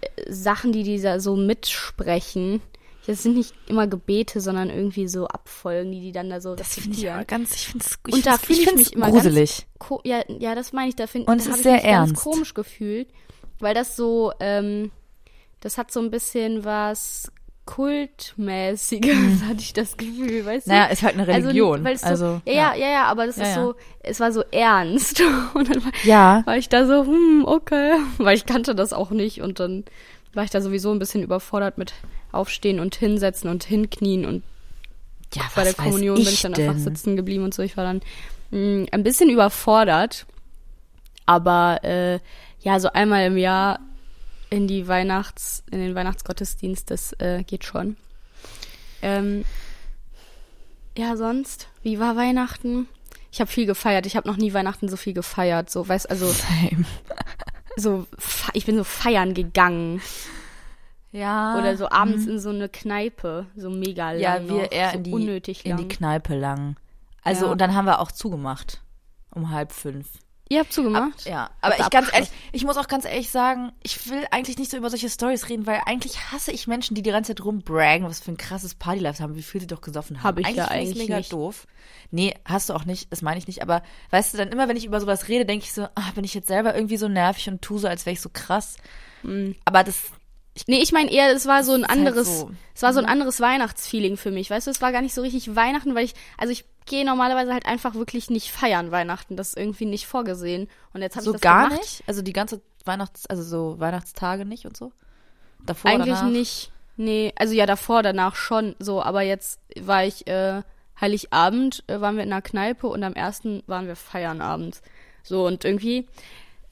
äh, 0.00 0.32
Sachen, 0.32 0.72
die 0.72 0.82
die 0.82 1.00
da 1.00 1.20
so 1.20 1.36
mitsprechen. 1.36 2.62
Das 3.06 3.24
sind 3.24 3.36
nicht 3.36 3.52
immer 3.66 3.88
Gebete, 3.88 4.40
sondern 4.40 4.70
irgendwie 4.70 5.08
so 5.08 5.26
Abfolgen, 5.26 5.90
die 5.90 6.00
die 6.00 6.12
dann 6.12 6.30
da 6.30 6.40
so 6.40 6.54
Das 6.54 6.74
finde 6.74 6.96
ich 6.96 7.10
aber 7.10 7.24
ganz, 7.24 7.52
ich 7.54 7.66
finde 7.66 7.84
es 7.84 7.98
Und 8.14 8.26
da 8.26 8.38
fühle 8.38 8.60
ich 8.60 8.74
mich 8.76 8.92
immer 8.92 9.10
gruselig. 9.10 9.66
Ganz, 9.80 10.00
ja, 10.04 10.22
ja, 10.28 10.54
das 10.54 10.72
meine 10.72 10.88
ich. 10.88 10.96
Da 10.96 11.08
find, 11.08 11.26
Und 11.26 11.38
es 11.38 11.44
da 11.44 11.50
ist 11.50 11.52
hab 11.52 11.58
ich 11.58 11.62
sehr 11.64 11.74
mich 11.74 12.12
ganz 12.12 12.14
komisch 12.22 12.54
gefühlt, 12.54 13.08
weil 13.58 13.74
das 13.74 13.96
so, 13.96 14.32
ähm, 14.38 14.92
das 15.58 15.78
hat 15.78 15.90
so 15.90 15.98
ein 15.98 16.12
bisschen 16.12 16.64
was 16.64 17.32
kultmäßiges, 17.64 19.42
hatte 19.48 19.60
ich 19.60 19.72
das 19.72 19.96
Gefühl, 19.96 20.44
weißt 20.44 20.66
du? 20.66 20.70
Mhm. 20.72 20.76
Naja, 20.78 20.90
ist 20.90 21.02
halt 21.02 21.14
eine 21.14 21.26
Religion. 21.26 21.84
weil 21.84 21.94
es 21.94 22.00
so, 22.02 22.06
also, 22.08 22.42
ja, 22.46 22.52
ja, 22.52 22.74
ja, 22.74 22.88
ja, 22.90 23.04
aber 23.04 23.26
das 23.26 23.36
Ja, 23.36 23.42
ist 23.44 23.54
so, 23.54 23.74
es 24.00 24.20
war 24.20 24.32
so 24.32 24.42
ernst. 24.50 25.20
Und 25.54 25.68
dann 25.70 25.84
war, 25.84 25.92
Ja. 26.04 26.42
war 26.46 26.56
ich 26.56 26.68
da 26.68 26.86
so, 26.86 27.04
hm, 27.04 27.44
okay, 27.46 27.92
weil 28.18 28.36
ich 28.36 28.46
kannte 28.46 28.74
das 28.74 28.92
auch 28.92 29.10
nicht 29.10 29.40
und 29.42 29.60
dann 29.60 29.84
war 30.34 30.44
ich 30.44 30.50
da 30.50 30.60
sowieso 30.60 30.90
ein 30.92 30.98
bisschen 30.98 31.22
überfordert 31.22 31.76
mit 31.78 31.92
Aufstehen 32.32 32.80
und 32.80 32.94
Hinsetzen 32.94 33.50
und 33.50 33.64
Hinknien 33.64 34.24
und 34.24 34.42
Ja, 35.34 35.42
bei 35.54 35.64
der 35.64 35.74
Kommunion 35.74 36.16
bin 36.16 36.32
ich 36.32 36.40
dann 36.42 36.54
einfach 36.54 36.72
denn? 36.74 36.82
sitzen 36.82 37.16
geblieben 37.16 37.44
und 37.44 37.52
so. 37.54 37.62
Ich 37.62 37.76
war 37.76 37.84
dann 37.84 38.00
mh, 38.50 38.86
ein 38.92 39.02
bisschen 39.02 39.28
überfordert. 39.28 40.26
Aber 41.26 41.80
äh, 41.84 42.18
ja, 42.60 42.80
so 42.80 42.90
einmal 42.92 43.26
im 43.26 43.36
Jahr 43.36 43.78
in 44.52 44.68
die 44.68 44.86
Weihnachts, 44.86 45.64
in 45.70 45.80
den 45.80 45.94
Weihnachtsgottesdienst, 45.94 46.90
das 46.90 47.14
äh, 47.14 47.42
geht 47.42 47.64
schon. 47.64 47.96
Ähm, 49.00 49.46
ja, 50.96 51.16
sonst, 51.16 51.68
wie 51.82 51.98
war 51.98 52.16
Weihnachten? 52.16 52.86
Ich 53.30 53.40
habe 53.40 53.50
viel 53.50 53.64
gefeiert. 53.64 54.04
Ich 54.04 54.14
habe 54.14 54.28
noch 54.28 54.36
nie 54.36 54.52
Weihnachten 54.52 54.90
so 54.90 54.98
viel 54.98 55.14
gefeiert. 55.14 55.70
So, 55.70 55.88
weißt 55.88 56.10
also, 56.10 56.26
Same. 56.26 56.84
so, 57.76 58.06
ich 58.52 58.66
bin 58.66 58.76
so 58.76 58.84
feiern 58.84 59.32
gegangen. 59.32 60.02
Ja. 61.12 61.58
Oder 61.58 61.78
so 61.78 61.88
abends 61.88 62.26
in 62.26 62.38
so 62.38 62.50
eine 62.50 62.68
Kneipe, 62.68 63.46
so 63.56 63.70
mega 63.70 64.12
lang. 64.12 64.20
Ja, 64.20 64.42
wir 64.46 64.62
noch, 64.64 64.70
eher 64.70 64.90
so 64.90 64.96
in 64.98 65.04
die, 65.04 65.12
unnötig 65.12 65.64
in 65.64 65.70
lang. 65.70 65.78
die 65.78 65.88
Kneipe 65.88 66.36
lang. 66.36 66.76
Also, 67.24 67.46
Ja. 67.46 67.52
und 67.52 67.60
dann 67.62 67.74
haben 67.74 67.86
wir 67.86 68.00
auch 68.00 68.12
zugemacht. 68.12 68.82
Um 69.30 69.48
halb 69.48 69.72
fünf. 69.72 70.08
Ihr 70.48 70.60
habt 70.60 70.72
zugemacht? 70.72 71.24
Ja, 71.24 71.50
aber 71.62 71.78
ich 71.78 71.88
ganz 71.88 72.12
ehrlich, 72.12 72.30
ich 72.52 72.64
muss 72.64 72.76
auch 72.76 72.88
ganz 72.88 73.06
ehrlich 73.06 73.30
sagen, 73.30 73.72
ich 73.82 74.10
will 74.10 74.26
eigentlich 74.30 74.58
nicht 74.58 74.70
so 74.70 74.76
über 74.76 74.90
solche 74.90 75.08
Stories 75.08 75.48
reden, 75.48 75.66
weil 75.66 75.80
eigentlich 75.86 76.30
hasse 76.30 76.52
ich 76.52 76.66
Menschen, 76.66 76.94
die 76.94 77.02
die 77.02 77.10
ganze 77.10 77.34
Zeit 77.34 77.44
rumbraggen, 77.44 78.06
was 78.06 78.20
für 78.20 78.32
ein 78.32 78.36
krasses 78.36 78.74
Partylife 78.74 79.22
haben, 79.22 79.34
wie 79.34 79.42
viel 79.42 79.62
sie 79.62 79.66
doch 79.66 79.80
gesoffen 79.80 80.18
haben. 80.18 80.24
Hab 80.24 80.38
ich 80.38 80.46
ja 80.48 80.66
find 80.66 80.82
ich's 80.82 80.90
eigentlich 80.90 81.08
mega 81.08 81.16
nicht. 81.18 81.32
doof. 81.32 81.66
Nee, 82.10 82.34
hast 82.44 82.68
du 82.68 82.74
auch 82.74 82.84
nicht, 82.84 83.10
das 83.10 83.22
meine 83.22 83.38
ich 83.38 83.46
nicht, 83.46 83.62
aber 83.62 83.82
weißt 84.10 84.34
du, 84.34 84.38
dann 84.38 84.48
immer, 84.48 84.68
wenn 84.68 84.76
ich 84.76 84.84
über 84.84 85.00
sowas 85.00 85.28
rede, 85.28 85.46
denke 85.46 85.64
ich 85.64 85.72
so, 85.72 85.84
ah, 85.94 86.10
bin 86.14 86.24
ich 86.24 86.34
jetzt 86.34 86.48
selber 86.48 86.74
irgendwie 86.74 86.98
so 86.98 87.08
nervig 87.08 87.48
und 87.48 87.62
tu 87.62 87.78
so, 87.78 87.88
als 87.88 88.04
wäre 88.04 88.12
ich 88.12 88.20
so 88.20 88.28
krass. 88.30 88.76
Aber 89.64 89.84
das, 89.84 90.10
Nee, 90.66 90.82
ich 90.82 90.92
meine 90.92 91.10
eher, 91.10 91.32
es 91.32 91.46
war 91.46 91.64
so 91.64 91.72
ein 91.72 91.82
halt 91.82 91.90
anderes, 91.90 92.40
so. 92.40 92.50
es 92.74 92.82
war 92.82 92.92
so 92.92 93.00
ein 93.00 93.06
anderes 93.06 93.40
Weihnachtsfeeling 93.40 94.16
für 94.16 94.30
mich. 94.30 94.50
Weißt 94.50 94.66
du, 94.66 94.70
es 94.70 94.82
war 94.82 94.92
gar 94.92 95.00
nicht 95.00 95.14
so 95.14 95.22
richtig 95.22 95.56
Weihnachten, 95.56 95.94
weil 95.94 96.04
ich, 96.04 96.14
also 96.36 96.52
ich 96.52 96.64
gehe 96.84 97.06
normalerweise 97.06 97.52
halt 97.52 97.66
einfach 97.66 97.94
wirklich 97.94 98.28
nicht 98.28 98.50
feiern 98.50 98.90
Weihnachten. 98.90 99.36
Das 99.36 99.48
ist 99.48 99.56
irgendwie 99.56 99.86
nicht 99.86 100.06
vorgesehen. 100.06 100.68
Und 100.92 101.00
jetzt 101.00 101.16
habe 101.16 101.24
so 101.24 101.30
ich 101.30 101.34
das 101.34 101.40
gar 101.40 101.68
gemacht. 101.68 101.80
nicht, 101.80 102.02
also 102.06 102.20
die 102.20 102.34
ganze 102.34 102.60
Weihnachts, 102.84 103.26
also 103.26 103.42
so 103.42 103.80
Weihnachtstage 103.80 104.44
nicht 104.44 104.66
und 104.66 104.76
so. 104.76 104.92
Davor, 105.64 105.90
Eigentlich 105.90 106.18
danach. 106.18 106.30
nicht. 106.30 106.72
Nee, 106.96 107.32
also 107.36 107.54
ja, 107.54 107.66
davor, 107.66 108.02
danach 108.02 108.36
schon 108.36 108.76
so, 108.78 109.02
aber 109.02 109.22
jetzt 109.22 109.60
war 109.80 110.04
ich 110.04 110.26
äh, 110.26 110.62
Heiligabend, 111.00 111.82
äh, 111.86 112.00
waren 112.00 112.16
wir 112.16 112.22
in 112.22 112.32
einer 112.32 112.42
Kneipe 112.42 112.86
und 112.86 113.02
am 113.02 113.14
ersten 113.14 113.62
waren 113.66 113.86
wir 113.86 113.96
feiern 113.96 114.40
abends. 114.40 114.82
So 115.22 115.46
und 115.46 115.64
irgendwie, 115.64 116.06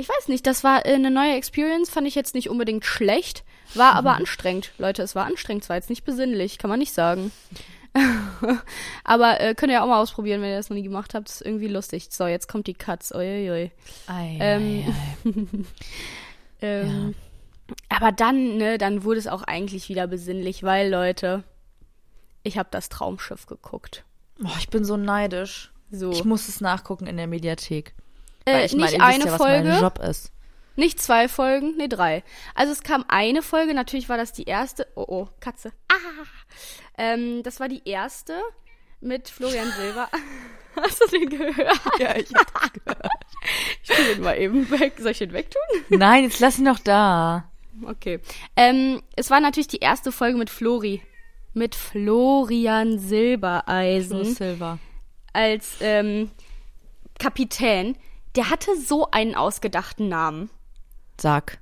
ich 0.00 0.08
weiß 0.08 0.28
nicht, 0.28 0.46
das 0.46 0.64
war 0.64 0.86
äh, 0.86 0.94
eine 0.94 1.10
neue 1.10 1.34
Experience, 1.34 1.90
fand 1.90 2.06
ich 2.06 2.14
jetzt 2.14 2.34
nicht 2.34 2.48
unbedingt 2.48 2.84
schlecht, 2.84 3.44
war 3.74 3.94
aber 3.94 4.14
anstrengend. 4.16 4.72
Leute, 4.78 5.02
es 5.02 5.14
war 5.14 5.26
anstrengend, 5.26 5.64
es 5.64 5.68
war 5.68 5.76
jetzt 5.76 5.90
nicht 5.90 6.04
besinnlich, 6.04 6.58
kann 6.58 6.70
man 6.70 6.78
nicht 6.78 6.94
sagen. 6.94 7.30
aber 9.04 9.40
äh, 9.40 9.54
könnt 9.54 9.72
ihr 9.72 9.82
auch 9.82 9.88
mal 9.88 10.00
ausprobieren, 10.00 10.40
wenn 10.40 10.50
ihr 10.50 10.56
das 10.56 10.70
noch 10.70 10.76
nie 10.76 10.82
gemacht 10.82 11.12
habt, 11.12 11.28
ist 11.28 11.42
irgendwie 11.42 11.68
lustig. 11.68 12.08
So, 12.10 12.26
jetzt 12.26 12.48
kommt 12.48 12.66
die 12.66 12.74
Katz, 12.74 13.12
uiuiui. 13.12 13.72
Ei, 14.06 14.38
Ähm, 14.40 14.84
ei, 15.24 15.30
ei. 15.30 15.64
Ähm, 16.62 17.14
Aber 17.88 18.12
dann, 18.12 18.58
ne, 18.58 18.76
dann 18.76 19.02
wurde 19.04 19.18
es 19.18 19.26
auch 19.26 19.42
eigentlich 19.42 19.88
wieder 19.88 20.06
besinnlich, 20.06 20.62
weil, 20.62 20.90
Leute, 20.90 21.42
ich 22.42 22.58
habe 22.58 22.68
das 22.70 22.90
Traumschiff 22.90 23.46
geguckt. 23.46 24.04
Boah, 24.38 24.56
ich 24.58 24.68
bin 24.68 24.84
so 24.84 24.98
neidisch. 24.98 25.72
So. 25.90 26.10
Ich 26.10 26.24
muss 26.24 26.48
es 26.48 26.60
nachgucken 26.60 27.06
in 27.06 27.16
der 27.16 27.26
Mediathek. 27.26 27.94
Äh, 28.46 28.64
ich 28.64 28.72
nicht 28.74 28.98
meine, 28.98 29.04
eine 29.04 29.26
ja, 29.26 29.36
Folge, 29.36 29.78
Job 29.80 29.98
ist. 29.98 30.32
nicht 30.76 31.00
zwei 31.00 31.28
Folgen, 31.28 31.76
nee, 31.76 31.88
drei. 31.88 32.22
Also 32.54 32.72
es 32.72 32.82
kam 32.82 33.04
eine 33.08 33.42
Folge, 33.42 33.74
natürlich 33.74 34.08
war 34.08 34.16
das 34.16 34.32
die 34.32 34.44
erste. 34.44 34.86
Oh, 34.94 35.04
oh, 35.06 35.28
Katze. 35.40 35.72
Ah! 35.88 36.24
Ähm, 36.98 37.42
das 37.42 37.60
war 37.60 37.68
die 37.68 37.82
erste 37.84 38.40
mit 39.00 39.28
Florian 39.28 39.70
Silber. 39.72 40.08
Hast 40.76 41.00
du 41.02 41.18
den 41.18 41.28
gehört? 41.28 41.80
Ja, 41.98 42.16
ich 42.16 42.28
Ich 43.82 43.88
tu 43.88 44.02
den 44.14 44.22
mal 44.22 44.38
eben 44.38 44.70
weg. 44.70 44.94
Soll 44.98 45.12
ich 45.12 45.18
den 45.18 45.32
wegtun? 45.32 45.62
Nein, 45.88 46.24
jetzt 46.24 46.40
lass 46.40 46.58
ihn 46.58 46.66
doch 46.66 46.78
da. 46.78 47.50
Okay. 47.84 48.20
Ähm, 48.56 49.02
es 49.16 49.30
war 49.30 49.40
natürlich 49.40 49.68
die 49.68 49.78
erste 49.78 50.12
Folge 50.12 50.38
mit 50.38 50.50
Flori. 50.50 51.02
Mit 51.54 51.74
Florian 51.74 52.98
Silbereisen. 52.98 54.24
Silver. 54.24 54.78
als 55.32 55.76
ähm, 55.80 56.30
Kapitän, 57.18 57.96
der 58.36 58.50
hatte 58.50 58.76
so 58.80 59.10
einen 59.10 59.34
ausgedachten 59.34 60.08
Namen. 60.08 60.50
Sag. 61.20 61.58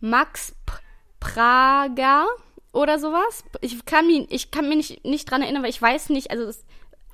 Max 0.00 0.54
P 0.66 0.72
Prager 1.20 2.26
oder 2.72 2.98
sowas. 2.98 3.44
Ich 3.62 3.84
kann 3.86 4.06
mich, 4.06 4.30
ich 4.30 4.50
kann 4.50 4.68
mich 4.68 4.76
nicht, 4.90 5.04
nicht 5.06 5.30
dran 5.30 5.40
erinnern, 5.40 5.62
weil 5.62 5.70
ich 5.70 5.80
weiß 5.80 6.10
nicht, 6.10 6.30
also 6.30 6.44
das, 6.44 6.64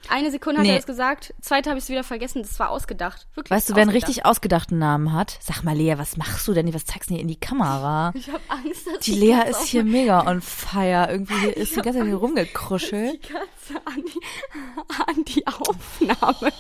eine 0.09 0.33
Sekunde 0.33 0.59
hat 0.61 0.67
Nee. 0.67 0.73
er 0.73 0.77
das 0.79 0.87
gesagt, 0.87 1.33
zweite 1.43 1.71
habe 1.71 1.79
ich 1.79 1.85
es 1.85 1.91
wieder 1.91 2.03
vergessen, 2.03 2.43
das 2.43 2.59
war 2.59 2.71
ausgedacht. 2.71 3.29
Wirklich 3.35 3.51
Weißt 3.53 3.71
du, 3.71 3.75
wer 3.77 3.83
einen 3.83 3.91
richtig 3.93 4.25
ausgedachten 4.27 4.79
Namen 4.79 5.13
hat? 5.13 5.39
Sag 5.41 5.63
mal, 5.63 5.77
Lea, 5.77 5.95
was 5.99 6.17
machst 6.17 6.49
du 6.49 6.55
denn? 6.55 6.75
Was 6.75 6.87
zeigst 6.87 7.11
du 7.11 7.15
denn 7.15 7.21
in 7.23 7.29
die 7.29 7.39
Kamera? 7.39 8.11
Ich 8.17 8.29
habe 8.29 8.43
Angst, 8.49 8.87
dass 8.87 8.99
Die 9.05 9.15
Lea 9.15 9.43
ist 9.49 9.67
hier 9.67 9.85
mega 9.85 10.27
on 10.29 10.41
fire. 10.41 11.07
Irgendwie 11.11 11.39
hier 11.39 11.57
ist 11.57 11.77
die 11.77 11.83
ganze 11.83 12.01
Zeit 12.01 12.09
hier 12.09 12.17
rumgekruschelt. 12.17 13.13
die 13.23 13.29
Katze 13.33 13.87
an 13.87 14.03
die, 14.03 14.21
an 15.19 15.25
die 15.25 15.47
Aufnahme 15.47 16.53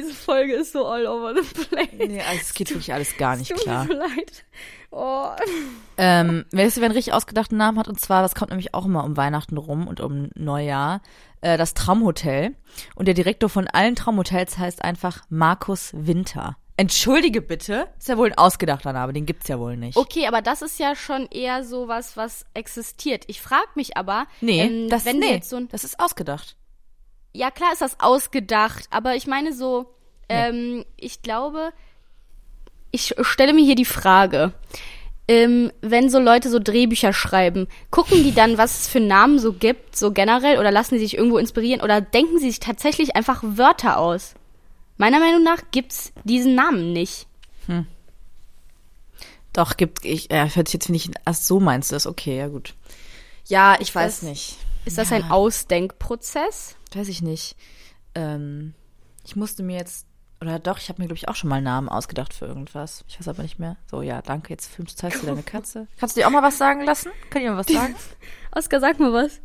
diese 0.00 0.14
Folge 0.14 0.54
ist 0.54 0.72
so 0.72 0.86
all 0.86 1.06
over 1.06 1.34
the 1.34 1.64
place. 1.64 1.88
Nee, 1.96 2.20
also 2.20 2.40
es 2.40 2.54
geht 2.54 2.70
wirklich 2.70 2.92
alles 2.92 3.16
gar 3.16 3.36
nicht 3.36 3.50
Tut 3.50 3.60
klar. 3.60 3.84
mir 3.84 3.92
so 3.92 3.98
leid. 3.98 4.44
Oh. 4.90 5.28
Ähm, 5.96 6.44
weißt 6.50 6.76
du, 6.76 6.80
wer 6.80 6.86
einen 6.86 6.96
richtig 6.96 7.12
ausgedachten 7.12 7.56
Namen 7.56 7.78
hat? 7.78 7.88
Und 7.88 8.00
zwar, 8.00 8.22
das 8.22 8.34
kommt 8.34 8.50
nämlich 8.50 8.74
auch 8.74 8.86
immer 8.86 9.04
um 9.04 9.16
Weihnachten 9.16 9.56
rum 9.56 9.86
und 9.86 10.00
um 10.00 10.30
Neujahr. 10.34 11.00
Äh, 11.40 11.56
das 11.56 11.74
Traumhotel. 11.74 12.56
Und 12.94 13.06
der 13.06 13.14
Direktor 13.14 13.48
von 13.48 13.68
allen 13.68 13.94
Traumhotels 13.94 14.58
heißt 14.58 14.82
einfach 14.82 15.22
Markus 15.28 15.90
Winter. 15.94 16.56
Entschuldige 16.76 17.42
bitte. 17.42 17.88
Ist 17.98 18.08
ja 18.08 18.16
wohl 18.16 18.28
ein 18.28 18.38
ausgedachter 18.38 18.94
Name, 18.94 19.12
den 19.12 19.26
gibt's 19.26 19.48
ja 19.48 19.58
wohl 19.58 19.76
nicht. 19.76 19.98
Okay, 19.98 20.26
aber 20.26 20.40
das 20.40 20.62
ist 20.62 20.78
ja 20.78 20.96
schon 20.96 21.26
eher 21.26 21.62
so 21.62 21.88
was, 21.88 22.16
was 22.16 22.46
existiert. 22.54 23.24
Ich 23.26 23.42
frage 23.42 23.68
mich 23.74 23.98
aber, 23.98 24.26
Nee, 24.40 24.62
ähm, 24.62 24.88
das, 24.88 25.04
wenn 25.04 25.18
nee, 25.18 25.32
jetzt 25.32 25.50
so 25.50 25.56
ein, 25.56 25.68
das 25.68 25.84
ist 25.84 26.00
ausgedacht. 26.00 26.56
Ja 27.32 27.50
klar 27.50 27.72
ist 27.72 27.82
das 27.82 28.00
ausgedacht, 28.00 28.84
aber 28.90 29.14
ich 29.16 29.26
meine 29.26 29.52
so, 29.52 29.86
ähm, 30.28 30.84
ich 30.96 31.22
glaube, 31.22 31.72
ich 32.90 33.14
stelle 33.22 33.52
mir 33.52 33.64
hier 33.64 33.74
die 33.76 33.84
Frage, 33.84 34.52
ähm, 35.28 35.70
wenn 35.80 36.10
so 36.10 36.18
Leute 36.18 36.50
so 36.50 36.58
Drehbücher 36.58 37.12
schreiben, 37.12 37.68
gucken 37.90 38.24
die 38.24 38.34
dann, 38.34 38.58
was 38.58 38.80
es 38.80 38.88
für 38.88 38.98
Namen 39.00 39.38
so 39.38 39.52
gibt, 39.52 39.94
so 39.96 40.12
generell, 40.12 40.58
oder 40.58 40.72
lassen 40.72 40.94
die 40.94 41.00
sich 41.00 41.16
irgendwo 41.16 41.38
inspirieren, 41.38 41.82
oder 41.82 42.00
denken 42.00 42.38
sie 42.38 42.48
sich 42.50 42.58
tatsächlich 42.60 43.14
einfach 43.14 43.40
Wörter 43.44 43.98
aus? 43.98 44.34
Meiner 44.96 45.20
Meinung 45.20 45.42
nach 45.44 45.62
gibt's 45.70 46.12
diesen 46.24 46.54
Namen 46.56 46.92
nicht. 46.92 47.26
Doch, 49.52 49.76
gibt, 49.76 50.04
ich, 50.04 50.30
ja, 50.30 50.46
hört 50.46 50.68
sich 50.68 50.74
jetzt 50.74 50.86
finde 50.86 50.98
ich, 50.98 51.10
ach 51.24 51.34
so 51.34 51.58
meinst 51.60 51.90
du 51.90 51.96
das, 51.96 52.06
okay, 52.06 52.38
ja 52.38 52.48
gut. 52.48 52.74
Ja, 53.46 53.76
ich 53.80 53.92
weiß 53.94 54.20
das- 54.20 54.28
nicht. 54.28 54.56
Ist 54.84 54.96
das 54.98 55.10
Ja. 55.10 55.16
ein 55.16 55.30
Ausdenkprozess? 55.30 56.76
Weiß 56.94 57.08
ich 57.08 57.22
nicht. 57.22 57.56
Ähm, 58.14 58.74
ich 59.24 59.36
musste 59.36 59.62
mir 59.62 59.76
jetzt, 59.76 60.06
oder 60.40 60.58
doch, 60.58 60.78
ich 60.78 60.88
habe 60.88 61.00
mir, 61.00 61.06
glaube 61.06 61.18
ich, 61.18 61.28
auch 61.28 61.36
schon 61.36 61.50
mal 61.50 61.62
Namen 61.62 61.88
ausgedacht 61.88 62.34
für 62.34 62.46
irgendwas. 62.46 63.04
Ich 63.08 63.18
weiß 63.18 63.28
aber 63.28 63.42
nicht 63.42 63.58
mehr. 63.58 63.76
So, 63.90 64.02
ja, 64.02 64.22
danke, 64.22 64.50
jetzt 64.50 64.66
filmst, 64.66 64.98
zeigst 64.98 65.22
du 65.22 65.26
deine 65.26 65.42
Katze. 65.42 65.86
Kannst 65.98 66.16
du 66.16 66.20
dir 66.20 66.26
auch 66.26 66.32
mal 66.32 66.42
was 66.42 66.58
sagen 66.58 66.82
lassen? 66.82 67.12
Kann 67.30 67.42
ich 67.42 67.48
mal 67.48 67.56
was 67.56 67.66
sagen? 67.66 67.94
Oskar, 68.52 68.80
sag 68.80 68.98
mal 68.98 69.12
was. 69.12 69.40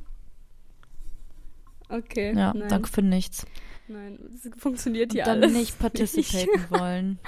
Okay. 1.90 2.34
Ja, 2.36 2.54
nein, 2.54 2.68
danke 2.68 2.90
für 2.90 3.02
nichts. 3.04 3.46
Nein, 3.88 4.18
das 4.44 4.52
funktioniert 4.60 5.12
hier 5.12 5.26
Dann 5.26 5.44
alles. 5.44 5.54
nicht 5.56 5.78
participaten 5.78 6.66
wollen. 6.72 7.20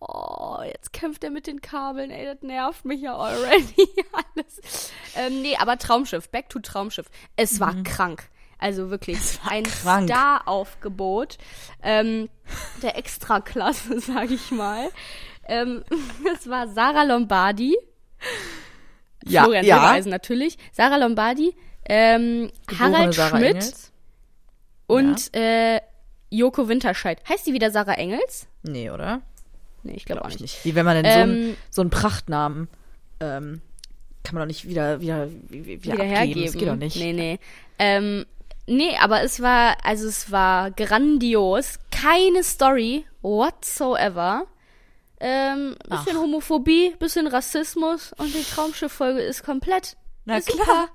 Oh, 0.00 0.60
jetzt 0.64 0.94
kämpft 0.94 1.22
er 1.24 1.30
mit 1.30 1.46
den 1.46 1.60
Kabeln, 1.60 2.10
ey, 2.10 2.24
das 2.24 2.40
nervt 2.40 2.86
mich 2.86 3.02
ja 3.02 3.14
already 3.14 3.86
alles. 4.12 4.92
Ähm, 5.14 5.42
nee, 5.42 5.56
aber 5.58 5.76
Traumschiff, 5.76 6.30
back 6.30 6.48
to 6.48 6.60
Traumschiff. 6.60 7.10
Es 7.36 7.60
war 7.60 7.74
krank. 7.82 8.30
Also 8.58 8.90
wirklich 8.90 9.18
ein 9.48 9.64
krank. 9.64 10.08
Star-Aufgebot 10.08 11.36
ähm, 11.82 12.28
der 12.82 12.96
Extraklasse, 12.96 14.00
sag 14.00 14.30
ich 14.30 14.50
mal. 14.50 14.88
Ähm, 15.46 15.84
es 16.34 16.48
war 16.48 16.68
Sarah 16.68 17.04
Lombardi, 17.04 17.76
Ja, 19.24 19.44
Florian 19.44 19.64
ja. 19.64 19.76
Silbereisen 19.76 20.10
natürlich, 20.10 20.58
Sarah 20.72 20.96
Lombardi, 20.96 21.54
ähm, 21.88 22.50
Harald 22.78 23.14
Sarah 23.14 23.36
Schmidt 23.36 23.50
Engels. 23.56 23.92
und 24.86 25.34
äh, 25.36 25.80
Joko 26.30 26.68
Winterscheid. 26.68 27.20
Heißt 27.28 27.46
die 27.46 27.52
wieder 27.52 27.70
Sarah 27.70 27.94
Engels? 27.94 28.48
Nee, 28.62 28.90
oder? 28.90 29.22
Nee, 29.84 29.94
ich 29.94 30.04
glaube 30.04 30.24
auch 30.24 30.38
nicht. 30.40 30.64
Wie 30.64 30.74
wenn 30.74 30.84
man 30.84 31.02
denn 31.02 31.12
so, 31.12 31.18
einen, 31.20 31.48
Ähm, 31.50 31.56
so 31.70 31.80
einen 31.82 31.90
Prachtnamen, 31.90 32.68
ähm, 33.20 33.60
kann 34.24 34.34
man 34.34 34.42
doch 34.42 34.46
nicht 34.48 34.66
wieder, 34.68 35.00
wieder, 35.00 35.28
wieder, 35.48 35.66
wieder, 35.66 35.82
wieder 35.82 35.92
abgeben. 35.94 36.08
hergeben. 36.10 36.42
Das 36.44 36.52
geht 36.54 36.68
doch 36.68 36.76
nicht. 36.76 36.96
Nee, 36.96 37.12
nee. 37.12 37.38
Ähm, 37.78 38.26
nee, 38.66 38.96
aber 38.98 39.22
es 39.22 39.40
war, 39.40 39.76
also 39.84 40.08
es 40.08 40.30
war 40.30 40.70
grandios. 40.70 41.78
Keine 41.90 42.42
Story 42.42 43.06
whatsoever. 43.22 44.46
Ähm, 45.18 45.76
bisschen 45.88 46.16
Ach. 46.16 46.22
Homophobie, 46.22 46.94
bisschen 46.98 47.26
Rassismus 47.26 48.12
und 48.18 48.34
die 48.34 48.44
Traumschiff-Folge 48.44 49.20
ist 49.20 49.44
komplett. 49.44 49.96
Na 50.24 50.36
ist 50.36 50.48
klar. 50.48 50.66
Super. 50.66 50.88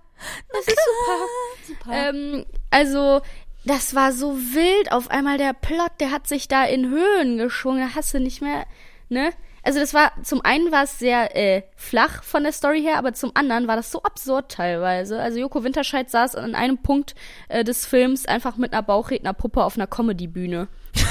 Das 0.53 0.67
ist 0.67 1.67
super. 1.67 1.91
Ähm, 1.91 2.45
also, 2.69 3.21
das 3.65 3.95
war 3.95 4.11
so 4.11 4.37
wild. 4.37 4.91
Auf 4.91 5.09
einmal 5.09 5.37
der 5.37 5.53
Plot, 5.53 5.91
der 5.99 6.11
hat 6.11 6.27
sich 6.27 6.47
da 6.47 6.63
in 6.65 6.89
Höhen 6.89 7.37
geschwungen. 7.37 7.87
Da 7.87 7.95
hast 7.95 8.13
du 8.13 8.19
nicht 8.19 8.41
mehr, 8.41 8.65
ne? 9.09 9.31
Also 9.63 9.79
das 9.79 9.93
war, 9.93 10.11
zum 10.23 10.41
einen 10.43 10.71
war 10.71 10.83
es 10.85 10.97
sehr 10.97 11.35
äh, 11.37 11.61
flach 11.75 12.23
von 12.23 12.41
der 12.43 12.51
Story 12.51 12.81
her, 12.81 12.97
aber 12.97 13.13
zum 13.13 13.31
anderen 13.35 13.67
war 13.67 13.75
das 13.75 13.91
so 13.91 14.01
absurd 14.01 14.51
teilweise. 14.51 15.21
Also 15.21 15.39
Joko 15.39 15.63
Winterscheid 15.63 16.09
saß 16.09 16.35
an 16.35 16.55
einem 16.55 16.79
Punkt 16.79 17.13
äh, 17.47 17.63
des 17.63 17.85
Films 17.85 18.25
einfach 18.25 18.57
mit 18.57 18.73
einer 18.73 18.81
Bauchrednerpuppe 18.81 19.63
auf 19.63 19.75
einer 19.77 19.87
Comedy-Bühne. 19.87 20.67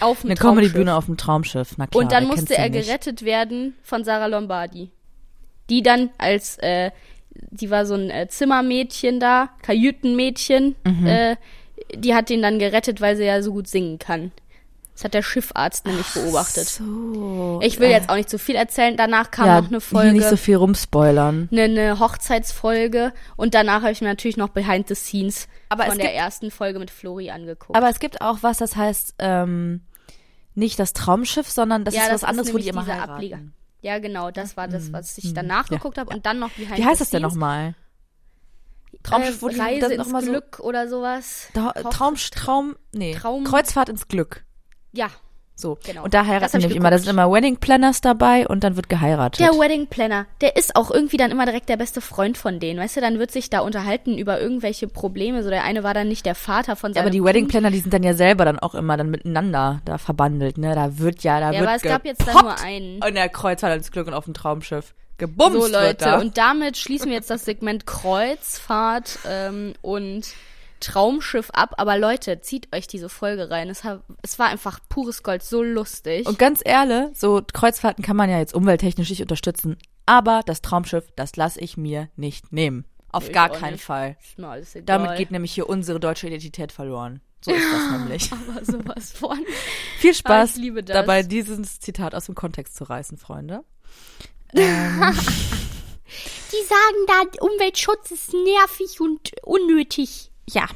Auf 0.00 0.24
Eine. 0.24 0.34
Comedy-Bühne 0.34 0.94
auf 0.94 1.06
dem 1.06 1.16
Traumschiff, 1.16 1.74
na 1.76 1.86
klar. 1.86 2.02
Und 2.02 2.12
dann 2.12 2.26
musste 2.26 2.56
er 2.56 2.64
denn 2.64 2.72
nicht? 2.72 2.86
gerettet 2.86 3.24
werden 3.24 3.74
von 3.82 4.04
Sarah 4.04 4.26
Lombardi. 4.26 4.90
Die 5.70 5.82
dann 5.82 6.10
als, 6.18 6.56
äh, 6.58 6.90
die 7.34 7.70
war 7.70 7.84
so 7.84 7.94
ein 7.94 8.08
äh, 8.10 8.28
Zimmermädchen 8.28 9.20
da, 9.20 9.50
Kajütenmädchen, 9.62 10.76
Mhm. 10.86 11.06
äh, 11.06 11.36
die 11.94 12.14
hat 12.14 12.30
ihn 12.30 12.42
dann 12.42 12.58
gerettet, 12.58 13.00
weil 13.00 13.16
sie 13.16 13.24
ja 13.24 13.42
so 13.42 13.52
gut 13.52 13.66
singen 13.68 13.98
kann. 13.98 14.32
Das 14.94 15.04
hat 15.04 15.14
der 15.14 15.22
Schiffarzt 15.22 15.86
nämlich 15.86 16.06
beobachtet. 16.12 16.68
So. 16.68 17.60
Ich 17.62 17.80
will 17.80 17.88
jetzt 17.88 18.10
auch 18.10 18.14
nicht 18.14 18.28
zu 18.28 18.38
viel 18.38 18.54
erzählen. 18.56 18.94
Danach 18.96 19.30
kam 19.30 19.46
ja, 19.46 19.54
noch 19.60 19.68
eine 19.68 19.70
hier 19.70 19.80
Folge, 19.80 20.12
nicht 20.12 20.28
so 20.28 20.36
viel 20.36 20.56
rumspoilern. 20.56 21.48
eine, 21.50 21.62
eine 21.62 21.98
Hochzeitsfolge 21.98 23.12
und 23.36 23.54
danach 23.54 23.82
habe 23.82 23.92
ich 23.92 24.00
mir 24.02 24.08
natürlich 24.08 24.36
noch 24.36 24.50
Behind 24.50 24.86
the 24.88 24.94
Scenes 24.94 25.48
Aber 25.70 25.84
von 25.86 25.96
der 25.96 26.08
gibt- 26.08 26.18
ersten 26.18 26.50
Folge 26.50 26.78
mit 26.78 26.90
Flori 26.90 27.30
angeguckt. 27.30 27.76
Aber 27.76 27.88
es 27.88 28.00
gibt 28.00 28.20
auch 28.20 28.38
was, 28.42 28.58
das 28.58 28.76
heißt, 28.76 29.14
ähm, 29.18 29.80
nicht 30.54 30.78
das 30.78 30.92
Traumschiff, 30.92 31.48
sondern 31.50 31.84
das 31.86 31.94
Ja, 31.94 32.02
ist 32.02 32.08
das 32.12 32.22
was 32.22 32.28
anderes, 32.28 32.48
ist 32.48 32.54
wo 32.54 32.58
die 32.58 32.68
immer 32.68 32.86
heiraten. 32.86 33.12
Ableger. 33.12 33.38
ja, 33.80 33.98
genau, 33.98 34.30
das 34.30 34.58
war 34.58 34.68
das, 34.68 34.92
was 34.92 35.16
ich 35.16 35.32
danach 35.32 35.70
Ja, 35.70 35.78
geguckt 35.78 35.96
habe 35.96 36.14
und 36.14 36.26
dann 36.26 36.38
noch 36.38 36.50
Behind 36.50 36.76
Wie 36.76 36.84
heißt 36.84 36.98
the 36.98 37.04
das 37.04 37.10
denn 37.10 37.20
Scenes. 37.20 37.32
nochmal? 37.34 37.74
Traumschiff, 39.02 39.40
wo 39.42 39.48
äh, 39.48 39.58
Reise 39.60 39.94
ins 39.94 40.08
mal 40.08 40.22
so 40.22 40.30
Glück 40.30 40.60
oder 40.60 40.86
sowas. 40.88 41.48
Da, 41.54 41.72
Traum, 41.72 42.14
Traum, 42.16 42.76
nee, 42.92 43.14
Traum- 43.14 43.44
Kreuzfahrt 43.44 43.88
ins 43.88 44.06
Glück. 44.06 44.44
Ja, 44.92 45.08
So. 45.54 45.78
Genau. 45.84 46.02
Und 46.04 46.12
da 46.14 46.26
heiraten 46.26 46.58
nämlich 46.58 46.76
immer, 46.76 46.90
da 46.90 46.98
sind 46.98 47.08
immer 47.10 47.30
Wedding 47.30 47.56
Planners 47.58 48.00
dabei 48.00 48.48
und 48.48 48.64
dann 48.64 48.74
wird 48.76 48.88
geheiratet. 48.88 49.38
der 49.40 49.52
Wedding 49.58 49.86
Planner, 49.86 50.26
der 50.40 50.56
ist 50.56 50.74
auch 50.74 50.90
irgendwie 50.90 51.18
dann 51.18 51.30
immer 51.30 51.44
direkt 51.46 51.68
der 51.68 51.76
beste 51.76 52.00
Freund 52.00 52.36
von 52.36 52.58
denen. 52.58 52.80
Weißt 52.80 52.96
du, 52.96 53.00
dann 53.00 53.18
wird 53.18 53.30
sich 53.30 53.48
da 53.50 53.60
unterhalten 53.60 54.18
über 54.18 54.40
irgendwelche 54.40 54.88
Probleme. 54.88 55.42
So 55.42 55.50
der 55.50 55.62
eine 55.64 55.84
war 55.84 55.94
dann 55.94 56.08
nicht 56.08 56.26
der 56.26 56.34
Vater 56.34 56.74
von 56.74 56.90
Ja, 56.90 56.94
seinem 56.96 57.02
aber 57.04 57.10
die 57.10 57.22
Wedding 57.22 57.44
Kind. 57.44 57.50
Planner, 57.52 57.70
die 57.70 57.78
sind 57.78 57.92
dann 57.94 58.02
ja 58.02 58.14
selber 58.14 58.44
dann 58.44 58.58
auch 58.58 58.74
immer 58.74 58.96
dann 58.96 59.10
miteinander 59.10 59.80
da 59.84 59.98
verbandelt, 59.98 60.58
ne? 60.58 60.74
Da 60.74 60.98
wird 60.98 61.22
ja, 61.22 61.38
da 61.38 61.52
Ja, 61.52 61.60
wird 61.60 61.68
aber 61.68 61.76
es 61.76 61.82
gab 61.82 62.04
jetzt 62.06 62.26
dann 62.26 62.42
nur 62.42 62.58
einen. 62.60 63.00
In 63.02 63.14
der 63.14 63.28
Kreuzfahrt 63.28 63.76
ins 63.76 63.92
Glück 63.92 64.06
und 64.08 64.14
auf 64.14 64.24
dem 64.24 64.34
Traumschiff. 64.34 64.94
Gebumst 65.18 65.52
So 65.60 65.66
Leute, 65.72 66.18
und 66.18 66.36
damit 66.38 66.76
schließen 66.76 67.06
wir 67.08 67.14
jetzt 67.14 67.30
das 67.30 67.44
Segment 67.44 67.86
Kreuzfahrt 67.86 69.18
ähm, 69.28 69.74
und 69.82 70.34
Traumschiff 70.82 71.50
ab. 71.50 71.74
Aber 71.78 71.98
Leute, 71.98 72.40
zieht 72.40 72.74
euch 72.74 72.86
diese 72.86 73.08
Folge 73.08 73.50
rein. 73.50 73.68
Es, 73.70 73.84
hat, 73.84 74.02
es 74.22 74.38
war 74.38 74.48
einfach 74.48 74.80
pures 74.88 75.22
Gold, 75.22 75.42
so 75.42 75.62
lustig. 75.62 76.26
Und 76.26 76.38
ganz 76.38 76.60
ehrlich, 76.64 77.16
so 77.18 77.42
Kreuzfahrten 77.52 78.04
kann 78.04 78.16
man 78.16 78.28
ja 78.28 78.38
jetzt 78.38 78.54
umwelttechnisch 78.54 79.10
nicht 79.10 79.22
unterstützen. 79.22 79.76
Aber 80.06 80.42
das 80.44 80.62
Traumschiff, 80.62 81.06
das 81.16 81.36
lasse 81.36 81.60
ich 81.60 81.76
mir 81.76 82.08
nicht 82.16 82.52
nehmen. 82.52 82.84
Auf 83.10 83.28
Ich 83.28 83.32
gar 83.32 83.50
keinen 83.50 83.74
nicht. 83.74 83.84
Fall. 83.84 84.16
Damit 84.84 85.16
geht 85.16 85.30
nämlich 85.30 85.52
hier 85.52 85.68
unsere 85.68 86.00
deutsche 86.00 86.26
Identität 86.26 86.72
verloren. 86.72 87.20
So 87.44 87.52
ist 87.52 87.64
das 87.72 87.90
nämlich. 87.98 88.30
aber 88.32 88.64
sowas 88.64 89.12
von. 89.12 89.38
Viel 89.98 90.14
Spaß 90.14 90.56
Ah, 90.58 90.80
das. 90.82 90.94
dabei, 90.94 91.22
dieses 91.22 91.80
Zitat 91.80 92.14
aus 92.14 92.26
dem 92.26 92.34
Kontext 92.34 92.76
zu 92.76 92.84
reißen, 92.84 93.18
Freunde. 93.18 93.64
Die 94.54 94.60
sagen 96.66 97.06
da, 97.06 97.22
Umweltschutz 97.44 98.10
ist 98.10 98.32
nervig 98.34 99.00
und 99.00 99.30
unnötig. 99.42 100.30
Ja, 100.48 100.66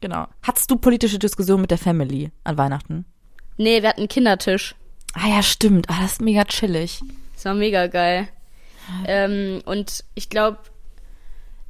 genau. 0.00 0.26
Hattest 0.42 0.70
du 0.70 0.76
politische 0.76 1.18
Diskussionen 1.18 1.62
mit 1.62 1.70
der 1.70 1.78
Family 1.78 2.30
an 2.44 2.58
Weihnachten? 2.58 3.04
Nee, 3.56 3.82
wir 3.82 3.88
hatten 3.90 4.00
einen 4.00 4.08
Kindertisch. 4.08 4.74
Ah 5.14 5.28
ja, 5.28 5.42
stimmt. 5.42 5.88
Ah, 5.88 6.02
das 6.02 6.12
ist 6.12 6.20
mega 6.22 6.44
chillig. 6.44 7.00
Das 7.34 7.44
war 7.44 7.54
mega 7.54 7.86
geil. 7.86 8.28
Ähm, 9.06 9.62
und 9.64 10.04
ich 10.14 10.28
glaube, 10.28 10.58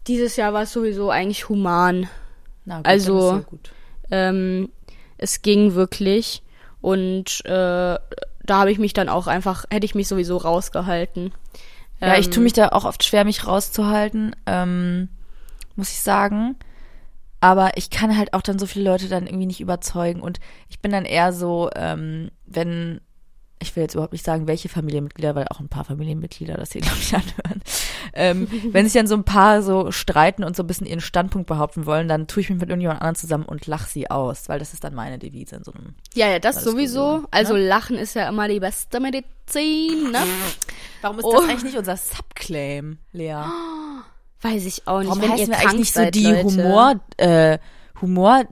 dieses 0.07 0.37
Jahr 0.37 0.53
war 0.53 0.63
es 0.63 0.73
sowieso 0.73 1.11
eigentlich 1.11 1.49
human. 1.49 2.09
Na 2.65 2.79
gut, 2.79 2.87
Also- 2.87 3.31
dann 3.31 3.39
ist 3.39 3.45
ja 3.45 3.51
gut. 3.51 3.71
Ähm, 4.11 4.69
es 5.19 5.43
ging 5.43 5.75
wirklich. 5.75 6.43
Und 6.81 7.45
äh, 7.47 7.51
da 8.47 8.59
habe 8.59 8.73
ich 8.73 8.79
mich 8.79 8.93
dann 8.93 9.09
auch 9.09 9.27
einfach, 9.27 9.65
hätte 9.71 9.85
ich 9.87 9.95
mich 9.95 10.09
sowieso 10.09 10.37
rausgehalten. 10.39 11.33
Ja, 12.01 12.17
ich 12.19 12.27
Ähm, 12.27 12.33
tue 12.33 12.43
mich 12.43 12.53
da 12.53 12.69
auch 12.71 12.85
oft 12.85 13.05
schwer, 13.05 13.25
mich 13.25 13.47
rauszuhalten, 13.47 14.35
ähm, 14.47 15.09
muss 15.77 15.91
ich 15.91 16.01
sagen. 16.01 16.57
Aber 17.45 17.77
ich 17.77 17.91
kann 17.91 18.17
halt 18.17 18.33
auch 18.33 18.41
dann 18.41 18.59
so 18.59 18.65
viele 18.65 18.87
Leute 18.91 19.07
dann 19.07 19.27
irgendwie 19.27 19.45
nicht 19.45 19.61
überzeugen. 19.61 20.23
Und 20.23 20.41
ich 20.71 20.81
bin 20.81 20.91
dann 20.91 21.05
eher 21.05 21.31
so, 21.35 21.69
ähm, 21.77 22.31
wenn, 22.47 23.03
ich 23.59 23.77
will 23.77 23.83
jetzt 23.83 23.93
überhaupt 23.93 24.15
nicht 24.15 24.25
sagen, 24.25 24.47
welche 24.47 24.71
Familienmitglieder, 24.71 25.35
weil 25.35 25.47
auch 25.51 25.61
ein 25.61 25.69
paar 25.69 25.85
Familienmitglieder 25.85 26.55
das 26.55 26.73
hier, 26.73 26.81
glaube 26.81 26.97
ich, 27.01 27.15
anhören. 27.15 27.63
Ähm, 28.15 28.49
wenn 28.73 28.87
sich 28.87 28.95
dann 28.95 29.07
so 29.07 29.15
ein 29.15 29.25
paar 29.25 29.61
so 29.61 29.91
streiten 29.93 30.43
und 30.43 30.57
so 30.57 30.63
ein 30.63 30.67
bisschen 30.67 30.87
ihren 30.87 31.03
Standpunkt 31.03 31.47
behaupten 31.47 31.85
wollen, 31.85 32.09
dann 32.09 32.29
tue 32.29 32.41
ich 32.41 32.49
mich 32.49 32.59
mit 32.59 32.71
irgendjemand 32.71 33.03
anderem 33.03 33.17
zusammen 33.17 33.45
und 33.45 33.67
lach 33.67 33.89
sie 33.89 34.11
aus, 34.11 34.49
weil 34.49 34.59
das 34.59 34.73
ist 34.73 34.83
dann 34.83 34.95
meine 34.95 35.19
Devise 35.19 35.57
in 35.57 35.65
so 35.65 35.73
einem. 35.75 35.97
Ja, 36.15 36.29
ja, 36.31 36.39
das 36.39 36.65
sowieso. 36.65 37.19
Diskussion, 37.19 37.29
Also 37.31 37.53
ne? 37.57 37.67
Lachen 37.69 37.97
ist 37.99 38.15
ja 38.15 38.27
immer 38.27 38.49
die 38.49 38.61
beste 38.61 39.01
Medizin, 39.01 40.13
ne? 40.13 40.21
Warum 41.03 41.19
ist 41.19 41.27
Oh. 41.27 41.33
das 41.33 41.43
eigentlich 41.43 41.65
nicht 41.65 41.77
unser 41.77 41.99
Subclaim, 41.99 42.97
Lea? 43.13 43.35
Weiß 44.45 44.65
ich 44.67 44.87
auch 44.87 45.01
nicht. 45.01 45.09
Warum 45.09 45.23
Wenn 45.23 45.39
ihr 45.39 45.49
wir 45.49 45.55
krank 45.55 45.71
eigentlich 45.71 45.81
nicht 45.81 45.95
so 45.95 46.01
seid, 46.01 46.15
die 46.15 46.27
Leute. 46.27 46.45
Humor, 46.45 47.01
äh, 47.17 47.59
Humor, 48.03 48.45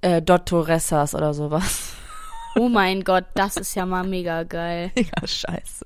äh, 0.00 0.22
Dottoressas 0.22 1.14
oder 1.14 1.34
sowas? 1.34 1.92
Oh 2.58 2.70
mein 2.70 3.04
Gott, 3.04 3.26
das 3.34 3.58
ist 3.58 3.74
ja 3.74 3.84
mal 3.84 4.06
mega 4.06 4.44
geil. 4.44 4.90
Ja, 4.96 5.26
scheiße. 5.26 5.84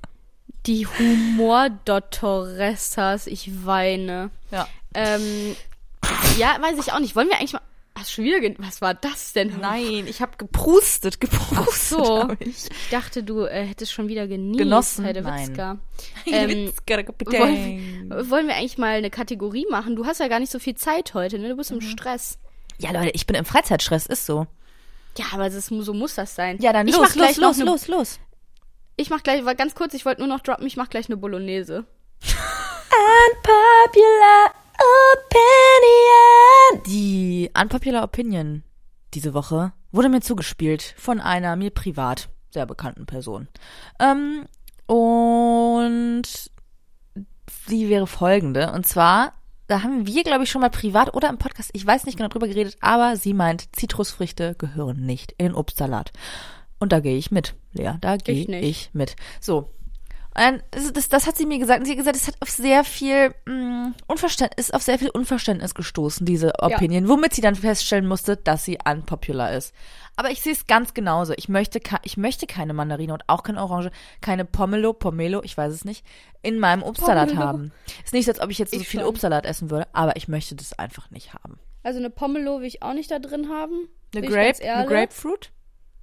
Die 0.67 0.87
Humor-Dottoressas, 0.87 3.27
ich 3.27 3.65
weine. 3.65 4.29
Ja. 4.51 4.69
Ähm, 4.93 5.57
ja, 6.37 6.55
weiß 6.61 6.79
ich 6.79 6.93
auch 6.93 6.99
nicht. 6.99 7.17
Wollen 7.17 7.27
wir 7.27 7.37
eigentlich 7.37 7.51
mal. 7.51 7.59
Hast 7.97 8.09
du 8.09 8.13
schon 8.15 8.23
wieder 8.25 8.39
ge 8.39 8.55
Was 8.57 8.81
war 8.81 8.93
das 8.93 9.33
denn? 9.33 9.59
Nein, 9.59 10.05
ich 10.07 10.21
habe 10.21 10.37
geprustet, 10.37 11.19
geprustet. 11.19 11.75
so. 11.99 12.19
hab 12.23 12.41
ich. 12.41 12.47
Ich 12.65 12.89
dachte, 12.89 13.21
du 13.21 13.41
äh, 13.45 13.65
hättest 13.65 13.91
schon 13.91 14.07
wieder 14.07 14.27
genießt. 14.27 14.59
Genossen? 14.59 15.05
Heide 15.05 15.21
Nein. 15.21 15.47
Witzka. 15.49 15.77
Ähm, 16.25 16.67
Witzka, 16.67 16.97
wollen, 17.39 18.29
wollen 18.29 18.47
wir 18.47 18.55
eigentlich 18.55 18.77
mal 18.77 18.95
eine 18.95 19.09
Kategorie 19.09 19.65
machen? 19.69 19.95
Du 19.95 20.05
hast 20.05 20.19
ja 20.19 20.29
gar 20.29 20.39
nicht 20.39 20.51
so 20.51 20.57
viel 20.59 20.75
Zeit 20.75 21.13
heute, 21.13 21.37
ne? 21.37 21.49
Du 21.49 21.57
bist 21.57 21.71
Mhm. 21.71 21.77
im 21.77 21.81
Stress. 21.81 22.39
Ja, 22.77 22.91
Leute, 22.91 23.11
ich 23.13 23.27
bin 23.27 23.35
im 23.35 23.45
Freizeitstress, 23.45 24.05
ist 24.05 24.25
so. 24.25 24.47
Ja, 25.17 25.25
aber 25.33 25.47
ist- 25.47 25.67
so 25.67 25.93
muss 25.93 26.15
das 26.15 26.33
sein. 26.35 26.57
Ja, 26.61 26.71
dann 26.73 26.87
ich 26.87 26.95
los, 26.95 27.07
mach 27.09 27.13
gleich 27.13 27.35
los, 27.37 27.57
los, 27.57 27.61
eine, 27.61 27.65
los, 27.69 27.87
los. 27.89 28.19
Ich 28.95 29.09
mach 29.09 29.21
gleich, 29.21 29.43
war 29.45 29.55
ganz 29.55 29.75
kurz, 29.75 29.93
ich 29.93 30.05
wollte 30.05 30.21
nur 30.21 30.27
noch 30.29 30.39
droppen, 30.39 30.65
ich 30.65 30.77
mach 30.77 30.89
gleich 30.89 31.07
eine 31.07 31.17
Bolognese. 31.17 31.85
Unpopular 32.91 34.53
Opinion. 35.13 36.83
Die 36.87 37.49
Unpopular 37.59 38.03
Opinion 38.03 38.63
diese 39.13 39.33
Woche 39.33 39.73
wurde 39.91 40.09
mir 40.09 40.21
zugespielt 40.21 40.95
von 40.97 41.19
einer 41.19 41.55
mir 41.55 41.69
privat 41.69 42.29
sehr 42.49 42.65
bekannten 42.65 43.05
Person. 43.05 43.47
Ähm, 43.99 44.45
und 44.85 46.23
die 47.69 47.89
wäre 47.89 48.07
folgende. 48.07 48.71
Und 48.71 48.87
zwar, 48.87 49.33
da 49.67 49.83
haben 49.83 50.05
wir, 50.07 50.23
glaube 50.23 50.43
ich, 50.43 50.51
schon 50.51 50.61
mal 50.61 50.69
privat 50.69 51.13
oder 51.13 51.29
im 51.29 51.37
Podcast, 51.37 51.71
ich 51.73 51.85
weiß 51.85 52.05
nicht 52.05 52.17
genau 52.17 52.29
drüber 52.29 52.47
geredet, 52.47 52.77
aber 52.81 53.15
sie 53.15 53.33
meint, 53.33 53.75
Zitrusfrüchte 53.75 54.55
gehören 54.55 55.05
nicht 55.05 55.33
in 55.37 55.47
den 55.47 55.55
Obstsalat. 55.55 56.11
Und 56.79 56.91
da 56.91 56.99
gehe 56.99 57.17
ich 57.17 57.31
mit, 57.31 57.55
Lea. 57.73 57.93
Da 58.01 58.17
gehe 58.17 58.35
Ich 58.35 58.49
ich 58.49 58.89
mit. 58.93 59.15
So. 59.39 59.69
Und 60.33 60.41
dann, 60.41 60.63
das, 60.93 61.09
das, 61.09 61.27
hat 61.27 61.35
sie 61.35 61.45
mir 61.45 61.59
gesagt. 61.59 61.81
Und 61.81 61.85
sie 61.85 61.91
hat 61.91 61.97
gesagt, 61.97 62.15
es 62.15 62.27
hat 62.27 62.35
auf 62.39 62.49
sehr 62.49 62.85
viel 62.85 63.33
mh, 63.45 63.91
Unverständnis, 64.07 64.69
ist 64.69 64.73
auf 64.73 64.81
sehr 64.81 64.97
viel 64.97 65.09
Unverständnis 65.09 65.75
gestoßen, 65.75 66.25
diese 66.25 66.53
Opinion, 66.59 67.09
womit 67.09 67.33
sie 67.33 67.41
dann 67.41 67.55
feststellen 67.55 68.07
musste, 68.07 68.37
dass 68.37 68.63
sie 68.63 68.77
unpopular 68.85 69.51
ist. 69.51 69.73
Aber 70.15 70.31
ich 70.31 70.41
sehe 70.41 70.53
es 70.53 70.67
ganz 70.67 70.93
genauso. 70.93 71.33
Ich 71.35 71.49
möchte, 71.49 71.81
ich 72.03 72.15
möchte 72.15 72.47
keine 72.47 72.73
Mandarine 72.73 73.13
und 73.13 73.23
auch 73.27 73.43
keine 73.43 73.61
Orange, 73.61 73.91
keine 74.21 74.45
Pomelo, 74.45 74.93
Pomelo, 74.93 75.41
ich 75.43 75.57
weiß 75.57 75.73
es 75.73 75.85
nicht, 75.85 76.05
in 76.41 76.59
meinem 76.59 76.83
Obstsalat 76.83 77.29
Pomelo. 77.29 77.45
haben. 77.47 77.71
Ist 78.03 78.13
nicht 78.13 78.29
als 78.29 78.39
ob 78.39 78.49
ich 78.49 78.57
jetzt 78.57 78.73
so 78.73 78.79
Ich 78.79 78.87
viel 78.87 79.01
schon. 79.01 79.09
Obstsalat 79.09 79.45
essen 79.45 79.69
würde, 79.69 79.87
aber 79.93 80.15
ich 80.15 80.27
möchte 80.27 80.55
das 80.55 80.73
einfach 80.79 81.11
nicht 81.11 81.33
haben. 81.33 81.59
Also 81.83 81.99
eine 81.99 82.09
Pomelo 82.09 82.59
will 82.59 82.67
ich 82.67 82.83
auch 82.83 82.93
nicht 82.93 83.11
da 83.11 83.19
drin 83.19 83.49
haben. 83.49 83.89
Eine 84.15 84.27
Grape, 84.27 84.63
eine. 84.63 84.87
Grapefruit? 84.87 85.51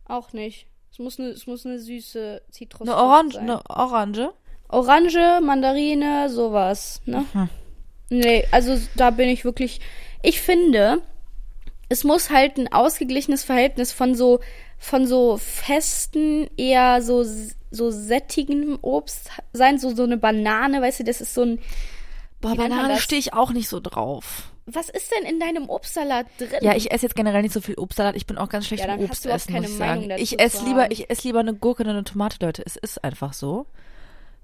Auch 0.04 0.32
nicht. 0.32 0.66
Es 0.98 1.04
muss 1.04 1.20
eine, 1.20 1.28
es 1.28 1.46
muss 1.46 1.64
eine 1.64 1.78
süße 1.78 2.42
Zitrus 2.50 2.88
Eine 2.88 2.96
Orange, 2.96 3.34
sein. 3.34 3.44
eine 3.44 3.70
Orange? 3.70 4.32
Orange, 4.68 5.40
Mandarine, 5.40 6.28
sowas, 6.28 7.00
ne? 7.06 7.24
Mhm. 7.32 7.48
Nee, 8.10 8.44
also 8.50 8.76
da 8.96 9.10
bin 9.10 9.28
ich 9.28 9.44
wirklich. 9.44 9.80
Ich 10.24 10.40
finde, 10.40 11.00
es 11.88 12.02
muss 12.02 12.30
halt 12.30 12.56
ein 12.58 12.72
ausgeglichenes 12.72 13.44
Verhältnis 13.44 13.92
von 13.92 14.16
so 14.16 14.40
von 14.76 15.06
so 15.06 15.36
festen, 15.36 16.50
eher 16.56 17.00
so 17.00 17.24
so 17.70 17.90
sättigem 17.92 18.76
Obst 18.82 19.30
sein, 19.52 19.78
so 19.78 19.94
so 19.94 20.02
eine 20.02 20.16
Banane, 20.16 20.82
weißt 20.82 20.98
du, 20.98 21.04
das 21.04 21.20
ist 21.20 21.32
so 21.32 21.42
ein 21.42 21.60
Boah, 22.40 22.56
Banane 22.56 22.98
stehe 22.98 23.20
ich 23.20 23.34
auch 23.34 23.52
nicht 23.52 23.68
so 23.68 23.78
drauf. 23.78 24.50
Was 24.70 24.88
ist 24.90 25.10
denn 25.12 25.24
in 25.24 25.40
deinem 25.40 25.68
Obstsalat 25.68 26.26
drin? 26.38 26.50
Ja, 26.60 26.74
ich 26.76 26.90
esse 26.92 27.06
jetzt 27.06 27.14
generell 27.16 27.42
nicht 27.42 27.52
so 27.54 27.60
viel 27.60 27.76
Obstsalat. 27.76 28.16
Ich 28.16 28.26
bin 28.26 28.36
auch 28.38 28.48
ganz 28.48 28.66
schlecht 28.66 28.84
Ja, 28.84 28.94
im 28.94 29.04
Obst 29.04 29.24
essen, 29.26 29.52
keine 29.52 29.62
muss 29.66 29.72
ich 29.72 29.78
sagen. 29.78 30.10
Ich 30.18 30.38
esse 30.40 30.64
lieber, 30.64 30.90
ich 30.90 31.08
esse 31.10 31.26
lieber 31.26 31.40
eine 31.40 31.54
Gurke 31.54 31.82
und 31.84 31.88
eine 31.88 32.04
Tomate, 32.04 32.36
Leute. 32.40 32.62
Es 32.66 32.76
ist 32.76 33.02
einfach 33.02 33.32
so. 33.32 33.66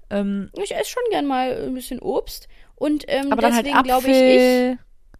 Ähm, 0.09 0.49
Ich 0.61 0.75
esse 0.75 0.89
schon 0.89 1.03
gern 1.11 1.25
mal 1.25 1.51
ein 1.67 1.73
bisschen 1.73 1.99
Obst 1.99 2.47
und 2.75 3.05
ähm, 3.07 3.31
aber 3.31 3.51
halt 3.53 3.65
deswegen 3.65 3.83
glaube 3.83 4.07
ich, 4.07 4.17
ich 4.17 4.77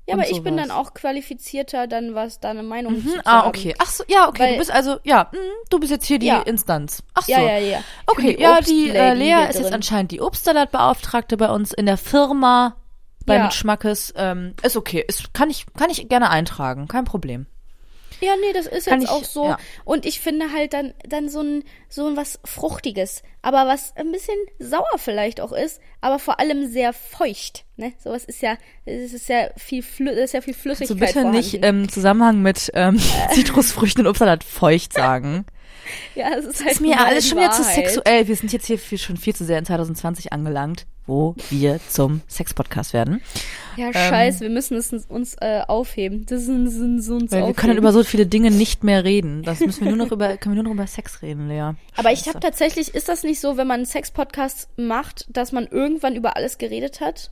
Ja, 0.07 0.13
aber 0.13 0.29
ich 0.29 0.43
bin 0.43 0.53
sowas. 0.55 0.67
dann 0.67 0.71
auch 0.77 0.93
qualifizierter, 0.93 1.87
dann 1.87 2.13
was 2.13 2.39
da 2.39 2.51
eine 2.51 2.61
Meinung 2.63 2.93
Mhm, 2.93 3.07
zu 3.09 3.25
ah, 3.25 3.47
okay. 3.47 3.73
Ach 3.79 3.89
so, 3.89 4.03
ja, 4.07 4.27
okay. 4.27 4.43
Weil- 4.43 4.51
du 4.53 4.57
bist 4.59 4.71
also, 4.71 4.97
ja, 5.03 5.29
mhm, 5.31 5.37
du 5.71 5.79
bist 5.79 5.91
jetzt 5.91 6.05
hier 6.05 6.19
die 6.19 6.27
Ja. 6.27 6.41
Instanz. 6.41 7.01
Ach 7.15 7.23
so. 7.23 7.31
Ja, 7.31 7.39
ja, 7.41 7.57
ja. 7.57 7.83
Okay, 8.07 8.37
ja, 8.39 8.61
die 8.61 8.89
äh, 8.89 9.13
Lea 9.15 9.47
ist 9.49 9.55
jetzt 9.55 9.65
drin. 9.65 9.73
anscheinend 9.73 10.11
die 10.11 10.21
Obstsalatbeauftragte 10.21 11.37
bei 11.37 11.49
uns 11.49 11.73
in 11.73 11.85
der 11.87 11.97
Firma 11.97 12.75
beim 13.25 13.41
Ja. 13.43 13.51
Schmackes. 13.51 14.13
Ähm, 14.17 14.53
ist 14.63 14.77
okay, 14.77 15.03
ist, 15.07 15.33
kann 15.33 15.49
ich 15.49 15.65
kann 15.77 15.89
ich 15.89 16.07
gerne 16.09 16.29
eintragen, 16.29 16.87
kein 16.87 17.05
Problem. 17.05 17.45
Ja, 18.21 18.31
nee, 18.39 18.53
das 18.53 18.65
ist 18.65 18.87
Kann 18.87 19.01
jetzt 19.01 19.09
ich- 19.09 19.15
auch 19.15 19.25
so. 19.25 19.45
ja. 19.49 19.57
Und 19.83 20.05
ich 20.05 20.21
finde 20.21 20.53
halt 20.53 20.71
dann, 20.71 20.93
dann 21.05 21.27
so 21.27 21.41
ein, 21.41 21.63
so 21.89 22.07
ein 22.07 22.15
was 22.15 22.39
Fruchtiges. 22.45 23.23
Aber 23.41 23.67
was 23.67 23.93
ein 23.97 24.09
bisschen 24.13 24.37
sauer 24.57 24.87
vielleicht 24.97 25.41
auch 25.41 25.51
ist, 25.51 25.81
aber 25.99 26.17
vor 26.17 26.39
allem 26.39 26.65
sehr 26.71 26.93
feucht. 26.93 27.65
Ne? 27.75 27.91
Sowas 28.01 28.23
ist 28.23 28.41
ja, 28.41 28.55
es 28.85 29.11
ist 29.11 29.27
ja 29.27 29.49
viel, 29.57 29.83
Flü 29.83 30.09
ist 30.11 30.33
ja 30.33 30.39
viel 30.39 30.53
Flüssigkeit 30.53 30.87
So 30.87 30.95
bitte 30.95 31.11
vorhanden. 31.11 31.35
nicht 31.35 31.55
im 31.55 31.89
Zusammenhang 31.89 32.41
mit 32.41 32.71
ähm, 32.73 32.97
Zitrusfrüchten 33.33 34.05
und 34.05 34.09
Obstsalat 34.09 34.45
feucht 34.45 34.93
sagen. 34.93 35.45
ja, 36.15 36.29
es 36.37 36.45
ist 36.45 36.63
halt 36.63 36.73
ist 36.73 36.81
mir 36.81 36.99
alles 36.99 37.27
schon 37.27 37.37
wieder 37.37 37.51
zu 37.51 37.63
sexuell. 37.63 38.27
Wir 38.27 38.35
sind 38.35 38.51
jetzt 38.53 38.65
hier 38.65 38.79
viel, 38.79 38.97
schon 38.97 39.17
viel 39.17 39.35
zu 39.35 39.45
sehr 39.45 39.59
in 39.59 39.65
2020 39.65 40.33
angelangt, 40.33 40.85
wo 41.05 41.35
wir 41.49 41.79
zum 41.87 42.21
Sex-Podcast 42.27 42.93
werden. 42.93 43.21
Ja, 43.77 43.91
scheiße, 43.93 44.41
wir 44.41 44.49
müssen 44.49 44.77
es 44.77 44.91
uns, 45.07 45.35
äh, 45.41 45.61
aufheben. 45.67 46.25
Das 46.25 46.43
ist 46.43 46.47
ein, 46.47 47.01
so 47.01 47.15
uns 47.15 47.31
wir 47.31 47.53
können 47.53 47.77
über 47.77 47.91
so 47.91 48.03
viele 48.03 48.25
Dinge 48.25 48.51
nicht 48.51 48.83
mehr 48.83 49.03
reden. 49.03 49.43
Das 49.43 49.59
müssen 49.59 49.85
wir 49.85 49.95
nur 49.95 50.05
noch 50.05 50.11
über, 50.11 50.37
können 50.37 50.55
wir 50.55 50.63
nur 50.63 50.73
noch 50.73 50.79
über 50.79 50.87
Sex 50.87 51.21
reden, 51.21 51.47
Lea. 51.47 51.71
Aber 51.95 52.11
ich 52.11 52.27
habe 52.27 52.39
tatsächlich, 52.39 52.93
ist 52.95 53.09
das 53.09 53.23
nicht 53.23 53.39
so, 53.39 53.57
wenn 53.57 53.67
man 53.67 53.81
einen 53.81 53.85
Sex-Podcast 53.85 54.69
macht, 54.77 55.25
dass 55.29 55.51
man 55.51 55.67
irgendwann 55.67 56.15
über 56.15 56.35
alles 56.35 56.57
geredet 56.57 57.01
hat? 57.01 57.31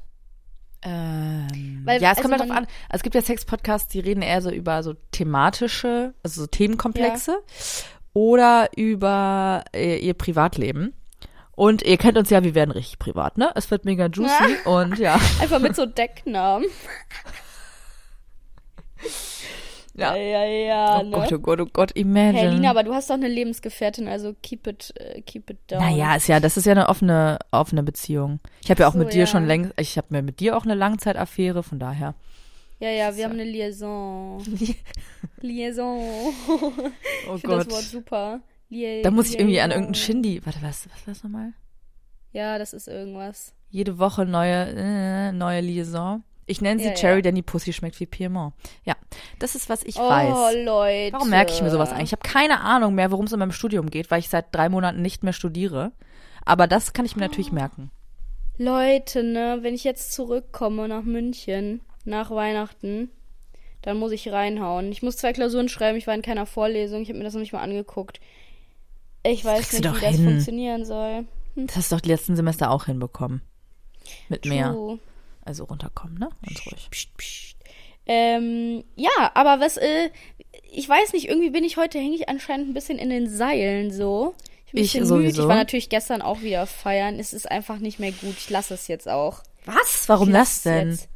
Ähm, 0.85 1.81
Weil, 1.85 2.01
ja, 2.01 2.11
es 2.11 2.17
also 2.17 2.21
kommt 2.23 2.39
halt 2.39 2.49
drauf 2.49 2.57
an. 2.57 2.65
Also 2.89 2.97
es 2.97 3.03
gibt 3.03 3.15
ja 3.15 3.21
Sex-Podcasts, 3.21 3.87
die 3.87 4.01
reden 4.01 4.21
eher 4.21 4.41
so 4.41 4.51
über 4.51 4.83
so 4.83 4.93
thematische, 5.11 6.13
also 6.23 6.41
so 6.41 6.47
Themenkomplexe 6.47 7.37
oder 8.13 8.69
über 8.75 9.63
äh, 9.73 9.97
ihr 9.97 10.13
Privatleben. 10.13 10.93
Und 11.55 11.83
ihr 11.83 11.97
kennt 11.97 12.17
uns 12.17 12.31
ja, 12.31 12.43
wir 12.43 12.55
werden 12.55 12.71
richtig 12.71 12.97
privat, 12.97 13.37
ne? 13.37 13.51
Es 13.55 13.69
wird 13.69 13.85
mega 13.85 14.07
juicy 14.07 14.57
und 14.65 14.97
ja. 14.97 15.19
Einfach 15.41 15.59
mit 15.59 15.75
so 15.75 15.85
Decknamen. 15.85 16.65
ja. 19.93 20.15
ja, 20.15 20.43
ja. 20.45 20.99
Oh 20.99 21.03
ne? 21.03 21.11
Gott, 21.11 21.31
oh 21.31 21.39
Gott, 21.39 21.61
oh 21.61 21.67
Gott, 21.71 21.91
imagine. 21.91 22.39
Hey 22.39 22.49
Lina, 22.49 22.71
aber 22.71 22.81
du 22.81 22.91
hast 22.95 23.11
doch 23.11 23.15
eine 23.15 23.27
Lebensgefährtin, 23.27 24.07
also 24.07 24.33
keep 24.41 24.65
it, 24.65 24.95
äh, 24.97 25.21
keep 25.21 25.47
it 25.51 25.59
down. 25.67 25.79
Naja, 25.79 26.15
ist 26.15 26.27
ja, 26.27 26.39
das 26.39 26.57
ist 26.57 26.65
ja 26.65 26.71
eine 26.71 26.89
offene, 26.89 27.37
offene 27.51 27.83
Beziehung. 27.83 28.39
Ich 28.63 28.71
habe 28.71 28.81
ja 28.81 28.87
auch 28.87 28.93
So, 28.93 28.99
mit 28.99 29.13
dir 29.13 29.21
ja. 29.21 29.27
schon 29.27 29.45
längst, 29.45 29.73
ich 29.77 29.95
habe 29.97 30.07
mir 30.09 30.23
mit 30.23 30.39
dir 30.39 30.57
auch 30.57 30.63
eine 30.63 30.73
Langzeitaffäre, 30.73 31.61
von 31.61 31.77
daher. 31.77 32.15
Ja, 32.83 32.89
ja, 32.89 33.15
wir 33.15 33.23
haben 33.23 33.31
eine 33.31 33.45
Liaison. 33.45 34.43
Liaison. 35.39 36.33
Oh 37.29 37.35
Ich 37.35 37.41
finde 37.41 37.57
das 37.59 37.69
Wort 37.69 37.83
super. 37.83 38.41
Lia 38.67 39.01
Da 39.03 39.09
muss 39.09 39.29
ich 39.29 39.39
irgendwie 39.39 39.61
an 39.61 39.69
Liaison. 39.69 39.83
irgendeinen 39.83 39.95
Shindy. 39.95 40.41
Warte, 40.43 40.59
was, 40.61 40.89
was 40.91 41.07
war 41.07 41.13
das 41.13 41.23
nochmal? 41.23 41.53
Ja, 42.33 42.57
das 42.57 42.73
ist 42.73 42.89
irgendwas. 42.89 43.53
Jede 43.69 43.99
Woche 43.99 44.25
neue, 44.25 44.73
äh, 44.75 45.31
neue 45.31 45.61
Liaison. 45.61 46.25
Ich 46.45 46.59
nenne 46.59 46.81
sie 46.81 46.87
Ja, 46.89 46.93
Cherry, 46.93 47.19
ja. 47.19 47.21
denn 47.21 47.35
die 47.35 47.41
Pussy 47.41 47.71
schmeckt 47.71 47.97
wie 48.01 48.05
Piemont. 48.05 48.53
Ja, 48.83 48.95
das 49.39 49.55
ist, 49.55 49.69
was 49.69 49.85
ich 49.85 49.95
oh, 49.95 50.01
weiß. 50.09 50.65
Leute. 50.65 51.13
Warum 51.13 51.29
merke 51.29 51.53
ich 51.53 51.61
mir 51.61 51.69
sowas 51.69 51.91
eigentlich? 51.93 52.11
Ich 52.11 52.19
habe 52.19 52.27
keine 52.27 52.59
Ahnung 52.59 52.95
mehr, 52.95 53.11
worum 53.11 53.27
es 53.27 53.31
in 53.31 53.39
meinem 53.39 53.53
Studium 53.53 53.89
geht, 53.91 54.11
weil 54.11 54.19
ich 54.19 54.27
seit 54.27 54.53
drei 54.53 54.67
Monaten 54.67 55.01
nicht 55.01 55.23
mehr 55.23 55.31
studiere. 55.31 55.93
Aber 56.43 56.67
das 56.67 56.91
kann 56.91 57.05
ich 57.05 57.15
mir 57.15 57.21
natürlich 57.21 57.51
Oh. 57.51 57.55
merken. 57.55 57.91
Leute, 58.57 59.23
ne, 59.23 59.59
wenn 59.61 59.73
ich 59.73 59.85
jetzt 59.85 60.11
zurückkomme 60.11 60.89
nach 60.89 61.03
München, 61.03 61.79
nach 62.05 62.31
Weihnachten, 62.31 63.09
dann 63.81 63.97
muss 63.97 64.11
ich 64.11 64.31
reinhauen. 64.31 64.91
Ich 64.91 65.03
muss 65.03 65.17
zwei 65.17 65.33
Klausuren 65.33 65.69
schreiben, 65.69 65.97
ich 65.97 66.07
war 66.07 66.15
in 66.15 66.21
keiner 66.21 66.45
Vorlesung, 66.45 67.01
ich 67.01 67.09
habe 67.09 67.17
mir 67.17 67.23
das 67.25 67.33
noch 67.33 67.41
nicht 67.41 67.53
mal 67.53 67.61
angeguckt. 67.61 68.19
Ich 69.25 69.43
weiß 69.45 69.71
nicht, 69.73 69.85
wie 69.85 69.99
das 70.01 70.15
hin. 70.15 70.23
funktionieren 70.25 70.85
soll. 70.85 71.25
Das 71.55 71.75
hast 71.77 71.91
du 71.91 71.95
doch 71.97 72.05
letzten 72.05 72.35
Semester 72.35 72.71
auch 72.71 72.85
hinbekommen. 72.85 73.41
Mit 74.27 74.45
mehr. 74.45 74.71
True. 74.71 74.99
Also 75.45 75.65
runterkommen, 75.65 76.17
ne? 76.17 76.29
Ganz 76.45 76.65
ruhig. 76.65 76.87
Psst, 76.91 77.17
psst. 77.17 77.55
Ähm, 78.05 78.83
ja, 78.95 79.31
aber 79.33 79.61
was, 79.63 79.77
äh, 79.77 80.09
ich 80.71 80.87
weiß 80.89 81.13
nicht, 81.13 81.29
irgendwie 81.29 81.51
bin 81.51 81.63
ich 81.63 81.77
heute, 81.77 81.99
hänge 81.99 82.15
ich 82.15 82.27
anscheinend 82.27 82.69
ein 82.69 82.73
bisschen 82.73 82.97
in 82.97 83.09
den 83.09 83.29
Seilen 83.29 83.91
so. 83.91 84.35
Ich 84.65 84.71
bin 84.73 84.81
ein 84.81 84.83
Ich 84.85 84.93
bisschen 84.93 85.07
müde. 85.07 85.27
Ich 85.29 85.35
sowieso. 85.35 85.47
war 85.47 85.55
natürlich 85.55 85.89
gestern 85.89 86.21
auch 86.21 86.41
wieder 86.41 86.65
feiern. 86.65 87.19
Es 87.19 87.31
ist 87.33 87.49
einfach 87.49 87.77
nicht 87.79 87.99
mehr 87.99 88.11
gut. 88.11 88.35
Ich 88.37 88.49
lasse 88.49 88.73
es 88.73 88.87
jetzt 88.87 89.07
auch. 89.07 89.43
Was? 89.65 90.09
Warum 90.09 90.33
das 90.33 90.63
denn? 90.63 90.91
Jetzt. 90.91 91.07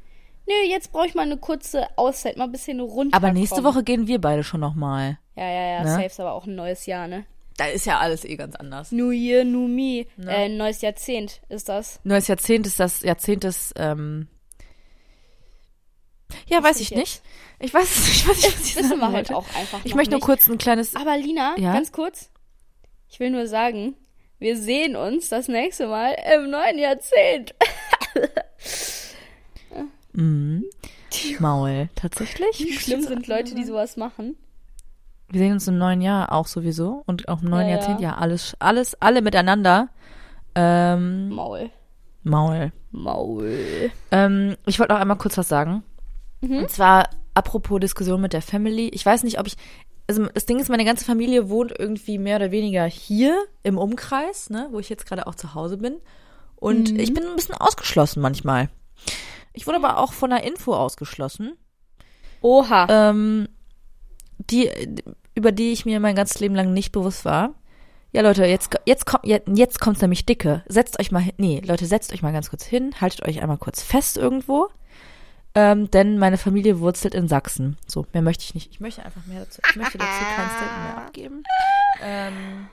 Nö, 0.47 0.53
jetzt 0.69 0.91
brauche 0.91 1.07
ich 1.07 1.13
mal 1.15 1.23
eine 1.23 1.37
kurze 1.37 1.87
Auszeit, 1.97 2.37
mal 2.37 2.45
ein 2.45 2.51
bisschen 2.51 2.79
runter. 2.79 3.15
Aber 3.15 3.31
nächste 3.33 3.63
Woche 3.63 3.83
gehen 3.83 4.07
wir 4.07 4.19
beide 4.21 4.43
schon 4.43 4.61
nochmal. 4.61 5.19
Ja, 5.35 5.49
ja, 5.49 5.67
ja, 5.73 5.83
Ne? 5.83 5.89
safe 5.89 6.05
ist 6.05 6.19
aber 6.19 6.33
auch 6.33 6.45
ein 6.45 6.55
neues 6.55 6.85
Jahr, 6.85 7.07
ne? 7.07 7.25
Da 7.57 7.65
ist 7.65 7.85
ja 7.85 7.97
alles 7.99 8.23
eh 8.23 8.35
ganz 8.35 8.55
anders. 8.55 8.91
New 8.91 9.09
Year, 9.11 9.43
New 9.43 9.67
Me. 9.67 10.05
Ne? 10.15 10.27
Äh, 10.45 10.49
neues 10.49 10.81
Jahrzehnt 10.81 11.41
ist 11.49 11.67
das. 11.69 11.99
Neues 12.03 12.27
Jahrzehnt 12.27 12.65
ist 12.67 12.79
das 12.79 13.01
Jahrzehnt 13.01 13.43
des, 13.43 13.73
ähm, 13.77 14.27
ja, 16.47 16.61
weiß 16.63 16.79
ich 16.79 16.91
ich 16.91 16.97
nicht. 16.97 17.21
Ich 17.59 17.73
weiß 17.73 17.83
es 17.89 18.07
nicht, 18.07 18.27
was 18.29 18.37
ich, 18.39 18.45
was 18.59 18.65
ich 18.67 18.75
Wissen 18.77 18.99
wir 18.99 19.11
halt 19.11 19.33
auch 19.33 19.45
einfach 19.55 19.79
Ich 19.83 19.95
möchte 19.95 20.11
nur 20.11 20.17
nicht. 20.19 20.25
kurz 20.25 20.47
ein 20.47 20.57
kleines, 20.57 20.95
Aber 20.95 21.17
Lina, 21.17 21.55
Ja? 21.57 21.73
ganz 21.73 21.91
kurz. 21.91 22.29
Ich 23.09 23.19
will 23.19 23.31
nur 23.31 23.47
sagen, 23.47 23.95
wir 24.39 24.55
sehen 24.57 24.95
uns 24.95 25.29
das 25.29 25.47
nächste 25.47 25.87
Mal 25.87 26.15
im 26.35 26.49
neuen 26.51 26.77
Jahrzehnt. 26.77 27.55
mhm. 30.17 30.65
Maul, 31.39 31.89
tatsächlich. 31.95 32.59
Wie 32.59 32.73
schlimm 32.73 33.01
sind 33.01 33.27
Leute, 33.27 33.55
die 33.55 33.63
sowas 33.63 33.95
machen? 33.97 34.35
Wir 35.29 35.39
sehen 35.39 35.53
uns 35.53 35.67
im 35.67 35.77
neuen 35.77 36.01
Jahr 36.01 36.31
auch 36.31 36.47
sowieso 36.47 37.03
und 37.05 37.27
auch 37.27 37.41
im 37.41 37.49
neuen 37.49 37.67
Ja, 37.67 37.73
ja. 37.73 37.77
Jahrzehnt, 37.79 38.01
ja, 38.01 38.15
alles, 38.17 38.55
alles, 38.59 39.01
alle 39.01 39.21
miteinander. 39.21 39.89
Ähm, 40.55 41.29
Maul. 41.29 41.69
Maul. 42.23 42.71
Maul. 42.91 43.91
Ähm, 44.11 44.55
ich 44.65 44.79
wollte 44.79 44.93
noch 44.93 44.99
einmal 45.01 45.17
kurz 45.17 45.37
was 45.37 45.49
sagen. 45.49 45.83
Mhm. 46.41 46.59
Und 46.59 46.69
zwar 46.71 47.09
apropos 47.33 47.79
Diskussion 47.79 48.21
mit 48.21 48.33
der 48.33 48.41
Family. 48.41 48.89
Ich 48.89 49.05
weiß 49.05 49.23
nicht, 49.23 49.39
ob 49.39 49.47
ich. 49.47 49.55
Also 50.09 50.25
das 50.27 50.45
Ding 50.45 50.59
ist, 50.59 50.69
meine 50.69 50.85
ganze 50.85 51.03
Familie 51.03 51.49
wohnt 51.49 51.73
irgendwie 51.77 52.17
mehr 52.17 52.37
oder 52.37 52.51
weniger 52.51 52.85
hier 52.85 53.37
im 53.63 53.77
Umkreis, 53.77 54.49
ne, 54.49 54.69
wo 54.71 54.79
ich 54.79 54.87
jetzt 54.87 55.05
gerade 55.05 55.27
auch 55.27 55.35
zu 55.35 55.53
Hause 55.53 55.77
bin. 55.77 55.97
Und 56.55 56.93
Mhm. 56.93 56.99
ich 56.99 57.13
bin 57.13 57.25
ein 57.25 57.35
bisschen 57.35 57.55
ausgeschlossen 57.55 58.21
manchmal. 58.21 58.69
Ich 59.57 59.65
wurde 59.65 59.77
aber 59.77 59.97
auch 59.97 60.13
von 60.13 60.31
einer 60.31 60.43
Info 60.43 60.75
ausgeschlossen, 60.75 61.57
Oha. 62.41 62.87
ähm, 62.89 63.49
die, 64.37 64.69
über 65.33 65.51
die 65.51 65.71
ich 65.73 65.83
mir 65.85 65.99
mein 65.99 66.15
ganzes 66.15 66.39
Leben 66.39 66.53
lang 66.53 66.73
nicht 66.73 66.91
bewusst 66.91 67.25
war. 67.25 67.55
Ja, 68.11 68.21
Leute, 68.21 68.45
jetzt, 68.45 68.69
jetzt, 68.85 69.05
kommt, 69.07 69.25
jetzt, 69.25 69.47
jetzt 69.51 69.79
kommt's 69.79 70.01
nämlich 70.01 70.27
dicke. 70.27 70.63
Setzt 70.67 70.99
euch 70.99 71.11
mal 71.11 71.19
hin. 71.23 71.33
Nee, 71.37 71.61
Leute, 71.65 71.87
setzt 71.87 72.13
euch 72.13 72.21
mal 72.21 72.31
ganz 72.31 72.51
kurz 72.51 72.63
hin. 72.65 72.93
Haltet 73.01 73.27
euch 73.27 73.41
einmal 73.41 73.57
kurz 73.57 73.81
fest 73.81 74.17
irgendwo. 74.17 74.69
Ähm, 75.55 75.89
denn 75.89 76.19
meine 76.19 76.37
Familie 76.37 76.79
wurzelt 76.79 77.15
in 77.15 77.27
Sachsen. 77.27 77.77
So, 77.87 78.05
mehr 78.13 78.21
möchte 78.21 78.43
ich 78.43 78.53
nicht. 78.53 78.69
Ich 78.71 78.79
möchte 78.79 79.03
einfach 79.03 79.25
mehr 79.25 79.39
dazu. 79.39 79.59
Ich 79.69 79.75
möchte 79.75 79.97
dazu 79.97 80.23
kein 80.35 80.49
Statement 80.49 80.83
mehr 80.83 80.97
abgeben. 80.97 81.43
Ähm, 82.03 82.67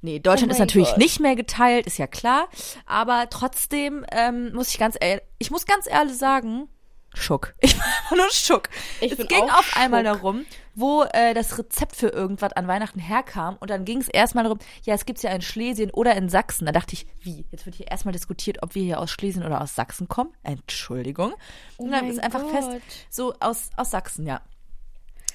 nee, 0.00 0.18
Deutschland 0.18 0.50
Oh 0.50 0.54
ist 0.54 0.58
natürlich 0.58 0.88
Gott. 0.88 0.98
nicht 0.98 1.20
mehr 1.20 1.36
geteilt, 1.36 1.86
ist 1.86 1.98
ja 1.98 2.06
klar. 2.06 2.48
Aber 2.86 3.26
trotzdem 3.28 4.06
ähm, 4.10 4.52
muss 4.54 4.70
ich 4.70 4.78
ganz 4.78 4.96
ehrlich, 4.98 5.22
ich 5.38 5.50
muss 5.50 5.66
ganz 5.66 5.86
ehrlich 5.88 6.16
sagen, 6.16 6.68
Schock. 7.14 7.54
Ich 7.60 7.76
war 8.10 8.16
nur 8.16 8.30
Schock. 8.30 8.68
Ich 9.00 9.12
es 9.12 9.28
ging 9.28 9.44
auch 9.44 9.58
auf 9.58 9.76
einmal 9.76 10.04
darum, 10.04 10.44
wo 10.74 11.02
äh, 11.04 11.34
das 11.34 11.58
Rezept 11.58 11.96
für 11.96 12.08
irgendwas 12.08 12.52
an 12.52 12.68
Weihnachten 12.68 13.00
herkam. 13.00 13.56
Und 13.60 13.70
dann 13.70 13.84
ging 13.84 13.98
es 14.00 14.08
erstmal 14.08 14.44
darum, 14.44 14.58
ja, 14.82 14.94
es 14.94 15.06
gibt's 15.06 15.22
ja 15.22 15.30
in 15.30 15.40
Schlesien 15.42 15.90
oder 15.90 16.14
in 16.16 16.28
Sachsen. 16.28 16.66
Da 16.66 16.72
dachte 16.72 16.94
ich, 16.94 17.06
wie? 17.22 17.46
Jetzt 17.50 17.66
wird 17.66 17.76
hier 17.76 17.88
erstmal 17.88 18.12
diskutiert, 18.12 18.62
ob 18.62 18.74
wir 18.74 18.82
hier 18.82 19.00
aus 19.00 19.10
Schlesien 19.10 19.44
oder 19.44 19.60
aus 19.62 19.74
Sachsen 19.74 20.08
kommen. 20.08 20.32
Entschuldigung. 20.42 21.34
Und 21.76 21.90
dann 21.90 22.06
Oh 22.06 22.10
ist 22.10 22.22
einfach 22.22 22.42
Gott. 22.42 22.52
fest, 22.52 22.70
so 23.10 23.34
aus, 23.40 23.70
aus 23.76 23.90
Sachsen, 23.90 24.26
ja. 24.26 24.42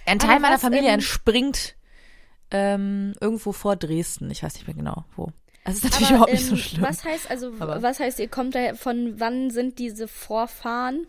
Ein 0.05 0.19
Teil 0.19 0.39
meiner 0.39 0.59
Familie 0.59 0.91
entspringt 0.91 1.75
ähm, 2.51 3.13
irgendwo 3.19 3.51
vor 3.51 3.75
Dresden. 3.75 4.29
Ich 4.31 4.43
weiß 4.43 4.53
nicht 4.55 4.67
mehr 4.67 4.75
genau, 4.75 5.05
wo. 5.15 5.31
Das 5.65 5.75
ist 5.75 5.83
natürlich 5.85 6.07
Aber, 6.07 6.15
überhaupt 6.15 6.33
nicht 6.33 6.45
so 6.45 6.51
ähm, 6.55 6.57
schlimm. 6.57 6.81
Was 6.83 7.03
heißt 7.05 7.31
also, 7.31 7.51
Aber- 7.59 7.81
was 7.81 7.99
heißt, 7.99 8.19
ihr 8.19 8.27
kommt 8.27 8.55
da, 8.55 8.73
von 8.75 9.19
wann 9.19 9.49
sind 9.49 9.79
diese 9.79 10.07
Vorfahren? 10.07 11.07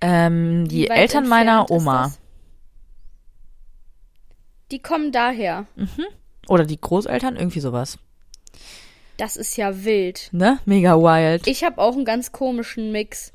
Ähm, 0.00 0.68
die 0.68 0.88
Eltern 0.88 1.26
meiner 1.28 1.70
Oma. 1.70 2.12
Die 4.70 4.78
kommen 4.80 5.12
daher. 5.12 5.66
Oder 6.48 6.64
die 6.64 6.80
Großeltern, 6.80 7.36
irgendwie 7.36 7.60
sowas. 7.60 7.98
Das 9.16 9.36
ist 9.36 9.56
ja 9.56 9.84
wild. 9.84 10.28
Ne? 10.32 10.58
Mega 10.64 10.96
wild. 10.96 11.46
Ich 11.46 11.62
habe 11.64 11.78
auch 11.78 11.94
einen 11.94 12.04
ganz 12.04 12.32
komischen 12.32 12.90
Mix. 12.92 13.32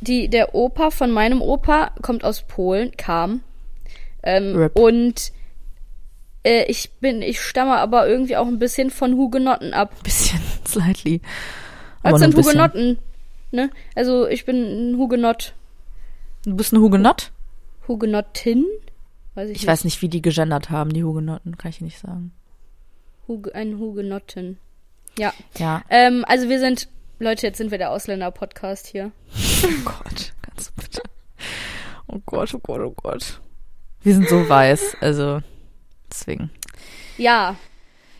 Die, 0.00 0.28
der 0.28 0.54
Opa 0.54 0.90
von 0.90 1.10
meinem 1.10 1.40
Opa 1.40 1.92
kommt 2.02 2.24
aus 2.24 2.42
Polen, 2.42 2.94
kam. 2.96 3.42
Ähm, 4.22 4.70
und 4.74 5.32
äh, 6.44 6.64
ich 6.66 6.90
bin, 7.00 7.22
ich 7.22 7.40
stamme 7.40 7.76
aber 7.76 8.06
irgendwie 8.08 8.36
auch 8.36 8.46
ein 8.46 8.58
bisschen 8.58 8.90
von 8.90 9.14
Hugenotten 9.14 9.74
ab. 9.74 9.90
bisschen 10.02 10.40
slightly. 10.66 11.20
Was 12.02 12.12
nur 12.12 12.18
sind 12.20 12.34
ein. 12.34 12.44
Hugenotten? 12.44 12.98
Ne? 13.50 13.70
Also 13.94 14.26
ich 14.28 14.44
bin 14.44 14.92
ein 14.92 14.96
Hugenott. 14.98 15.54
Du 16.44 16.54
bist 16.56 16.72
ein 16.72 16.80
Hugenott? 16.80 17.32
Hugenottin? 17.88 18.66
Weiß 19.34 19.48
ich, 19.48 19.56
Ich 19.56 19.62
nicht. 19.62 19.68
weiß 19.70 19.84
nicht, 19.84 20.02
wie 20.02 20.08
die 20.08 20.22
gegendert 20.22 20.70
haben, 20.70 20.92
die 20.92 21.04
Hugenotten, 21.04 21.56
kann 21.58 21.70
ich 21.70 21.80
nicht 21.80 21.98
sagen. 21.98 22.32
Huge, 23.26 23.54
ein 23.54 23.78
Hugenottin. 23.78 24.58
Ja. 25.18 25.32
Ja. 25.58 25.82
Ähm, 25.88 26.24
also 26.28 26.48
wir 26.48 26.60
sind, 26.60 26.88
Leute, 27.18 27.46
jetzt 27.46 27.58
sind 27.58 27.70
wir 27.70 27.78
der 27.78 27.90
Ausländer-Podcast 27.90 28.86
hier. 28.86 29.10
Oh 29.66 29.68
Gott, 29.86 30.34
kannst 30.42 30.68
du 30.76 30.82
bitte. 30.82 31.02
Oh 32.06 32.18
Gott, 32.26 32.52
oh 32.54 32.58
Gott, 32.58 32.80
oh 32.82 32.90
Gott. 32.90 33.40
Wir 34.02 34.12
sind 34.14 34.28
so 34.28 34.46
weiß, 34.46 34.98
also 35.00 35.40
deswegen. 36.14 36.50
Ja. 37.18 37.56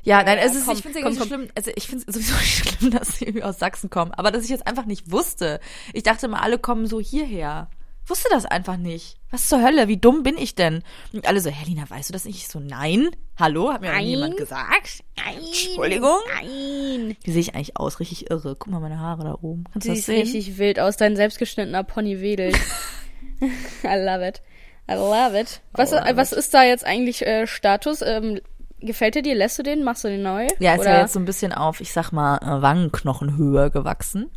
Ja, 0.02 0.22
nein, 0.22 0.36
ja, 0.36 0.44
es 0.44 0.54
ist, 0.54 0.66
komm, 0.66 0.76
ich 0.76 0.82
finde 0.82 0.98
es 0.98 1.02
komm, 1.04 1.12
nicht 1.12 1.18
komm. 1.20 1.28
schlimm, 1.28 1.48
also 1.54 1.70
ich 1.74 1.86
finde 1.88 2.04
es 2.06 2.14
sowieso 2.14 2.34
schlimm, 2.42 2.90
dass 2.90 3.16
sie 3.18 3.24
irgendwie 3.24 3.42
aus 3.44 3.58
Sachsen 3.58 3.88
kommen, 3.88 4.12
aber 4.12 4.30
dass 4.30 4.44
ich 4.44 4.50
jetzt 4.50 4.66
einfach 4.66 4.84
nicht 4.84 5.10
wusste. 5.10 5.60
Ich 5.94 6.02
dachte 6.02 6.26
immer, 6.26 6.42
alle 6.42 6.58
kommen 6.58 6.86
so 6.86 7.00
hierher. 7.00 7.68
Wusste 8.06 8.28
das 8.30 8.44
einfach 8.44 8.76
nicht. 8.76 9.16
Was 9.30 9.48
zur 9.48 9.62
Hölle, 9.62 9.88
wie 9.88 9.96
dumm 9.96 10.22
bin 10.22 10.36
ich 10.36 10.54
denn? 10.54 10.82
Und 11.14 11.26
alle 11.26 11.40
so, 11.40 11.48
Helena, 11.48 11.88
weißt 11.88 12.10
du 12.10 12.12
das 12.12 12.26
nicht? 12.26 12.36
Ich 12.36 12.48
so, 12.48 12.60
nein, 12.60 13.08
hallo, 13.38 13.72
hat 13.72 13.80
mir 13.80 13.92
Nein. 13.92 14.04
jemand 14.06 14.36
gesagt? 14.36 15.02
Nein. 15.16 15.38
Entschuldigung? 15.38 16.18
Nein. 16.34 17.16
Wie 17.24 17.32
sehe 17.32 17.40
ich 17.40 17.54
eigentlich 17.54 17.78
aus? 17.78 18.00
Richtig 18.00 18.30
irre. 18.30 18.56
Guck 18.58 18.70
mal 18.70 18.80
meine 18.80 18.98
Haare 19.00 19.24
da 19.24 19.38
oben. 19.40 19.64
Kannst 19.72 19.86
Du 19.86 19.88
das 19.88 19.96
siehst 19.96 20.06
sehen? 20.06 20.20
richtig 20.20 20.58
wild 20.58 20.78
aus, 20.80 20.98
dein 20.98 21.16
selbstgeschnittener 21.16 21.82
Pony 21.82 22.20
wedelt. 22.20 22.56
I 23.40 23.96
love 23.96 24.26
it. 24.28 24.42
I 24.88 24.94
love 24.94 25.38
it. 25.38 25.60
Was, 25.72 25.92
love 25.92 26.16
was 26.16 26.32
ist 26.32 26.52
da 26.52 26.62
jetzt 26.62 26.84
eigentlich 26.84 27.26
äh, 27.26 27.46
Status? 27.46 28.02
Ähm, 28.02 28.40
gefällt 28.80 29.16
er 29.16 29.22
dir? 29.22 29.34
Lässt 29.34 29.58
du 29.58 29.62
den? 29.62 29.82
Machst 29.82 30.04
du 30.04 30.08
den 30.08 30.22
neu? 30.22 30.46
Ja, 30.58 30.74
ist 30.74 30.80
Oder? 30.80 30.90
ja 30.94 31.00
jetzt 31.00 31.14
so 31.14 31.18
ein 31.18 31.24
bisschen 31.24 31.52
auf, 31.52 31.80
ich 31.80 31.92
sag 31.92 32.12
mal, 32.12 32.36
äh, 32.38 32.62
Wangenknochenhöhe 32.62 33.70
gewachsen. 33.70 34.30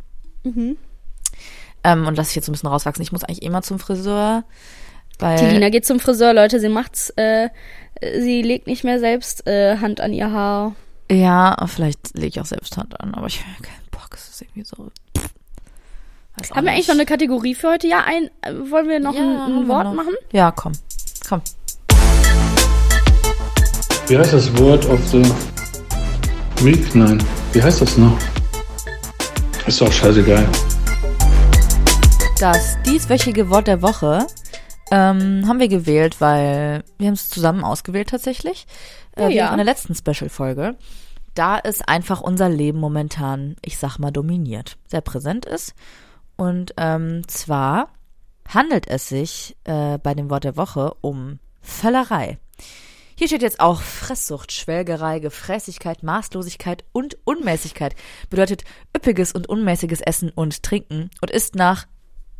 Mhm. 0.44 0.76
Ähm, 1.84 2.06
und 2.06 2.16
lasse 2.16 2.30
ich 2.30 2.36
jetzt 2.36 2.46
so 2.46 2.52
ein 2.52 2.54
bisschen 2.54 2.68
rauswachsen. 2.68 3.02
Ich 3.02 3.12
muss 3.12 3.24
eigentlich 3.24 3.42
immer 3.42 3.62
zum 3.62 3.78
Friseur. 3.78 4.44
Weil, 5.18 5.38
Die 5.38 5.46
Lina 5.46 5.68
geht 5.68 5.84
zum 5.84 6.00
Friseur, 6.00 6.32
Leute. 6.32 6.60
Sie 6.60 6.68
macht's, 6.68 7.10
äh, 7.16 7.48
sie 8.00 8.42
legt 8.42 8.66
nicht 8.66 8.84
mehr 8.84 9.00
selbst 9.00 9.46
äh, 9.46 9.78
Hand 9.78 10.00
an 10.00 10.12
ihr 10.12 10.30
Haar. 10.30 10.74
Ja, 11.10 11.56
vielleicht 11.66 12.14
lege 12.14 12.28
ich 12.28 12.40
auch 12.40 12.46
selbst 12.46 12.76
Hand 12.76 13.00
an, 13.00 13.14
aber 13.14 13.26
ich 13.26 13.40
habe 13.40 13.62
keinen 13.62 13.88
Bock. 13.90 14.10
Es 14.14 14.28
ist 14.28 14.42
irgendwie 14.42 14.64
so. 14.64 14.90
Weiß 16.38 16.50
Haben 16.52 16.66
wir 16.66 16.72
eigentlich 16.72 16.88
noch 16.88 16.94
eine 16.94 17.06
Kategorie 17.06 17.54
für 17.54 17.68
heute? 17.70 17.86
Ja, 17.88 18.04
ein, 18.06 18.30
äh, 18.42 18.52
wollen 18.70 18.88
wir 18.88 19.00
noch 19.00 19.14
Ja, 19.14 19.20
ein, 19.20 19.58
ein 19.62 19.68
Wort 19.68 19.84
noch. 19.86 19.94
machen? 19.94 20.14
Ja, 20.32 20.50
komm. 20.52 20.72
Komm. 21.28 21.40
Wie 24.06 24.16
heißt 24.16 24.32
das 24.32 24.56
Wort 24.58 24.86
of 24.86 25.00
the 25.08 25.22
Week? 26.64 26.94
Nein. 26.94 27.22
Wie 27.52 27.62
heißt 27.62 27.80
das 27.82 27.98
noch? 27.98 28.16
Ist 29.66 29.80
doch 29.80 29.92
scheißegal. 29.92 30.46
Das 32.40 32.78
dieswöchige 32.86 33.50
Wort 33.50 33.66
der 33.66 33.82
Woche 33.82 34.26
ähm, 34.90 35.44
haben 35.46 35.58
wir 35.60 35.68
gewählt, 35.68 36.20
weil 36.20 36.84
wir 36.98 37.08
haben 37.08 37.14
es 37.14 37.28
zusammen 37.28 37.64
ausgewählt 37.64 38.10
tatsächlich. 38.10 38.66
Äh, 39.16 39.24
Ja, 39.24 39.28
ja. 39.28 39.50
in 39.50 39.56
der 39.56 39.66
letzten 39.66 39.94
Special-Folge. 39.94 40.76
Da 41.34 41.58
ist 41.58 41.88
einfach 41.88 42.20
unser 42.20 42.48
Leben 42.48 42.80
momentan, 42.80 43.56
ich 43.64 43.76
sag 43.78 43.98
mal, 43.98 44.10
dominiert. 44.10 44.76
Sehr 44.86 45.00
präsent 45.02 45.44
ist. 45.44 45.74
Und 46.38 46.72
ähm, 46.76 47.26
zwar 47.26 47.88
handelt 48.48 48.86
es 48.88 49.08
sich 49.08 49.56
äh, 49.64 49.98
bei 49.98 50.14
dem 50.14 50.30
Wort 50.30 50.44
der 50.44 50.56
Woche 50.56 50.94
um 51.00 51.40
Völlerei. 51.60 52.38
Hier 53.16 53.26
steht 53.26 53.42
jetzt 53.42 53.58
auch 53.58 53.82
Fresssucht, 53.82 54.52
Schwelgerei, 54.52 55.18
Gefräßigkeit, 55.18 56.04
Maßlosigkeit 56.04 56.84
und 56.92 57.18
Unmäßigkeit. 57.24 57.96
Bedeutet 58.30 58.62
üppiges 58.96 59.32
und 59.32 59.48
unmäßiges 59.48 60.00
Essen 60.00 60.30
und 60.30 60.62
Trinken 60.62 61.10
und 61.20 61.32
ist 61.32 61.56
nach 61.56 61.86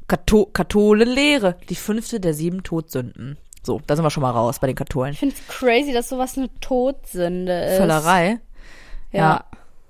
Kato 0.07 0.47
Katholenlehre 0.47 1.59
die 1.69 1.75
fünfte 1.75 2.21
der 2.21 2.35
sieben 2.35 2.63
Todsünden. 2.63 3.37
So, 3.65 3.83
da 3.85 3.97
sind 3.97 4.05
wir 4.05 4.11
schon 4.11 4.23
mal 4.23 4.31
raus 4.31 4.61
bei 4.61 4.69
den 4.69 4.77
Katholen. 4.77 5.15
Ich 5.15 5.19
finde 5.19 5.35
es 5.35 5.49
crazy, 5.49 5.93
dass 5.93 6.09
sowas 6.09 6.39
eine 6.39 6.49
Todsünde 6.61 7.65
ist. 7.65 7.79
Völlerei. 7.79 8.39
Ja. 9.11 9.19
Ja. 9.19 9.45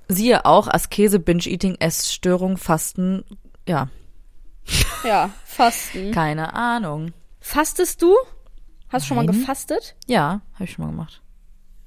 Siehe 0.08 0.46
auch 0.46 0.68
Askese, 0.68 1.18
Binge-Eating, 1.18 1.76
Essstörung, 1.78 2.56
Fasten. 2.56 3.24
Ja, 3.68 3.90
Ja, 5.04 5.30
Fasten. 5.44 6.10
keine 6.12 6.54
Ahnung. 6.54 7.12
Fastest 7.40 8.02
du? 8.02 8.14
Hast 8.90 9.04
du 9.04 9.08
schon 9.08 9.16
mal 9.16 9.26
gefastet? 9.26 9.96
Ja, 10.06 10.40
habe 10.54 10.64
ich 10.64 10.72
schon 10.72 10.84
mal 10.84 10.90
gemacht. 10.90 11.22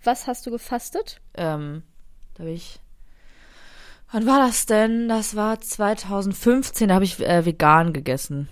Was 0.03 0.27
hast 0.27 0.45
du 0.45 0.51
gefastet? 0.51 1.19
Ähm, 1.35 1.83
da 2.35 2.39
habe 2.43 2.51
ich. 2.51 2.79
Wann 4.11 4.25
war 4.27 4.39
das 4.39 4.65
denn? 4.65 5.07
Das 5.09 5.35
war 5.35 5.59
2015. 5.61 6.89
Da 6.89 6.95
habe 6.95 7.05
ich 7.05 7.19
äh, 7.19 7.45
vegan 7.45 7.93
gegessen. 7.93 8.49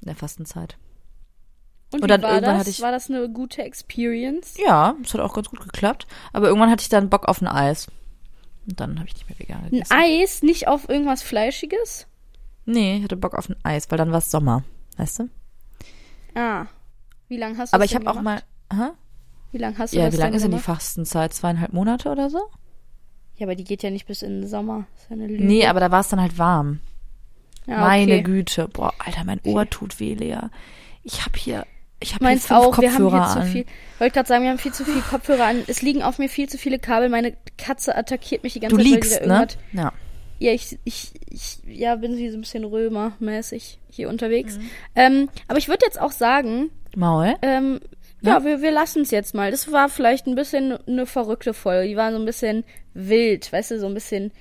In 0.00 0.06
der 0.06 0.16
Fastenzeit. 0.16 0.76
Und, 1.92 2.00
Und 2.00 2.04
wie 2.04 2.06
dann 2.08 2.22
war 2.22 2.30
irgendwann 2.34 2.54
das? 2.54 2.60
hatte 2.60 2.70
ich- 2.70 2.80
war 2.82 2.92
das 2.92 3.08
eine 3.08 3.28
gute 3.30 3.62
Experience? 3.62 4.54
Ja, 4.58 4.94
es 5.02 5.14
hat 5.14 5.20
auch 5.20 5.34
ganz 5.34 5.48
gut 5.48 5.60
geklappt. 5.60 6.06
Aber 6.32 6.48
irgendwann 6.48 6.70
hatte 6.70 6.82
ich 6.82 6.88
dann 6.88 7.10
Bock 7.10 7.26
auf 7.28 7.40
ein 7.40 7.48
Eis. 7.48 7.88
Und 8.66 8.80
dann 8.80 8.98
habe 8.98 9.08
ich 9.08 9.14
nicht 9.14 9.28
mehr 9.28 9.38
vegan 9.38 9.64
Ein 9.64 9.70
gegessen. 9.70 9.92
Eis, 9.92 10.42
nicht 10.42 10.68
auf 10.68 10.88
irgendwas 10.88 11.22
Fleischiges? 11.22 12.06
Nee, 12.66 12.96
ich 12.98 13.04
hatte 13.04 13.16
Bock 13.16 13.34
auf 13.34 13.48
ein 13.48 13.56
Eis, 13.62 13.90
weil 13.90 13.98
dann 13.98 14.10
war 14.12 14.18
es 14.18 14.30
Sommer. 14.30 14.64
Weißt 14.96 15.18
du? 15.20 15.28
Ah. 16.34 16.66
Wie 17.28 17.36
lange 17.36 17.58
hast 17.58 17.72
du 17.72 17.74
Aber 17.74 17.84
ich 17.84 17.94
habe 17.94 18.10
auch 18.10 18.20
mal. 18.20 18.42
Aha. 18.68 18.92
Wie 19.52 19.58
lange 19.58 19.78
hast 19.78 19.92
du 19.94 19.98
Ja, 19.98 20.06
das 20.06 20.14
wie 20.14 20.18
lange 20.18 20.36
ist 20.36 20.42
denn 20.42 20.50
die? 20.52 20.58
Fastenzeit? 20.58 21.32
Zweieinhalb 21.32 21.72
Monate 21.72 22.10
oder 22.10 22.30
so? 22.30 22.40
Ja, 23.36 23.46
aber 23.46 23.54
die 23.54 23.64
geht 23.64 23.82
ja 23.82 23.90
nicht 23.90 24.06
bis 24.06 24.22
in 24.22 24.40
den 24.42 24.48
Sommer. 24.48 24.86
ist 24.96 25.10
ja 25.10 25.16
eine 25.16 25.26
Lüge. 25.26 25.44
Nee, 25.44 25.66
aber 25.66 25.80
da 25.80 25.90
war 25.90 26.00
es 26.00 26.08
dann 26.08 26.20
halt 26.20 26.38
warm. 26.38 26.80
ja, 27.66 27.80
Meine 27.80 28.14
okay. 28.14 28.22
Güte. 28.22 28.68
Boah, 28.68 28.92
Alter, 28.98 29.24
mein 29.24 29.40
Ohr 29.44 29.68
tut 29.68 30.00
weh, 30.00 30.14
Lea. 30.14 30.38
Ich 31.02 31.24
habe 31.24 31.36
hier. 31.38 31.66
Ich 32.00 32.14
habe 32.14 32.26
fünf 32.26 32.50
auch, 32.50 32.78
wir 32.78 32.92
haben 32.92 33.02
Kopfhörer 33.04 33.24
hier 33.26 33.32
zu 33.32 33.40
an. 33.40 33.46
viel. 33.48 33.66
Wollte 33.98 34.14
gerade 34.14 34.28
sagen, 34.28 34.44
wir 34.44 34.50
haben 34.50 34.58
viel 34.58 34.72
zu 34.74 34.84
viel 34.84 35.00
Kopfhörer 35.02 35.44
an. 35.46 35.62
Es 35.66 35.80
liegen 35.82 36.02
auf 36.02 36.18
mir 36.18 36.28
viel 36.28 36.48
zu 36.48 36.58
viele 36.58 36.78
Kabel. 36.78 37.08
Meine 37.08 37.34
Katze 37.56 37.96
attackiert 37.96 38.42
mich 38.42 38.52
die 38.54 38.60
ganze 38.60 38.76
Du 38.76 38.82
Zeit. 38.82 38.86
die 38.90 38.94
liegst, 38.94 39.26
ne? 39.26 39.46
Ja. 39.72 39.92
Ja, 40.44 40.52
ich, 40.52 40.78
ich, 40.84 41.12
ich 41.30 41.58
ja, 41.66 41.96
bin 41.96 42.18
wie 42.18 42.28
so 42.28 42.36
ein 42.36 42.42
bisschen 42.42 42.64
Römer-mäßig 42.64 43.78
hier 43.88 44.10
unterwegs. 44.10 44.58
Mhm. 44.58 44.70
Ähm, 44.94 45.28
aber 45.48 45.56
ich 45.56 45.68
würde 45.68 45.86
jetzt 45.86 45.98
auch 45.98 46.12
sagen, 46.12 46.70
Maul. 46.94 47.34
ähm, 47.40 47.80
ja, 48.20 48.44
wir, 48.44 48.60
wir 48.60 48.70
lassen 48.70 49.00
es 49.02 49.10
jetzt 49.10 49.34
mal. 49.34 49.50
Das 49.50 49.72
war 49.72 49.88
vielleicht 49.88 50.26
ein 50.26 50.34
bisschen 50.34 50.76
eine 50.86 51.06
verrückte 51.06 51.54
Folge. 51.54 51.88
Die 51.88 51.96
war 51.96 52.12
so 52.12 52.18
ein 52.18 52.26
bisschen 52.26 52.64
wild, 52.92 53.50
weißt 53.54 53.70
du, 53.70 53.80
so 53.80 53.86
ein 53.86 53.94
bisschen 53.94 54.32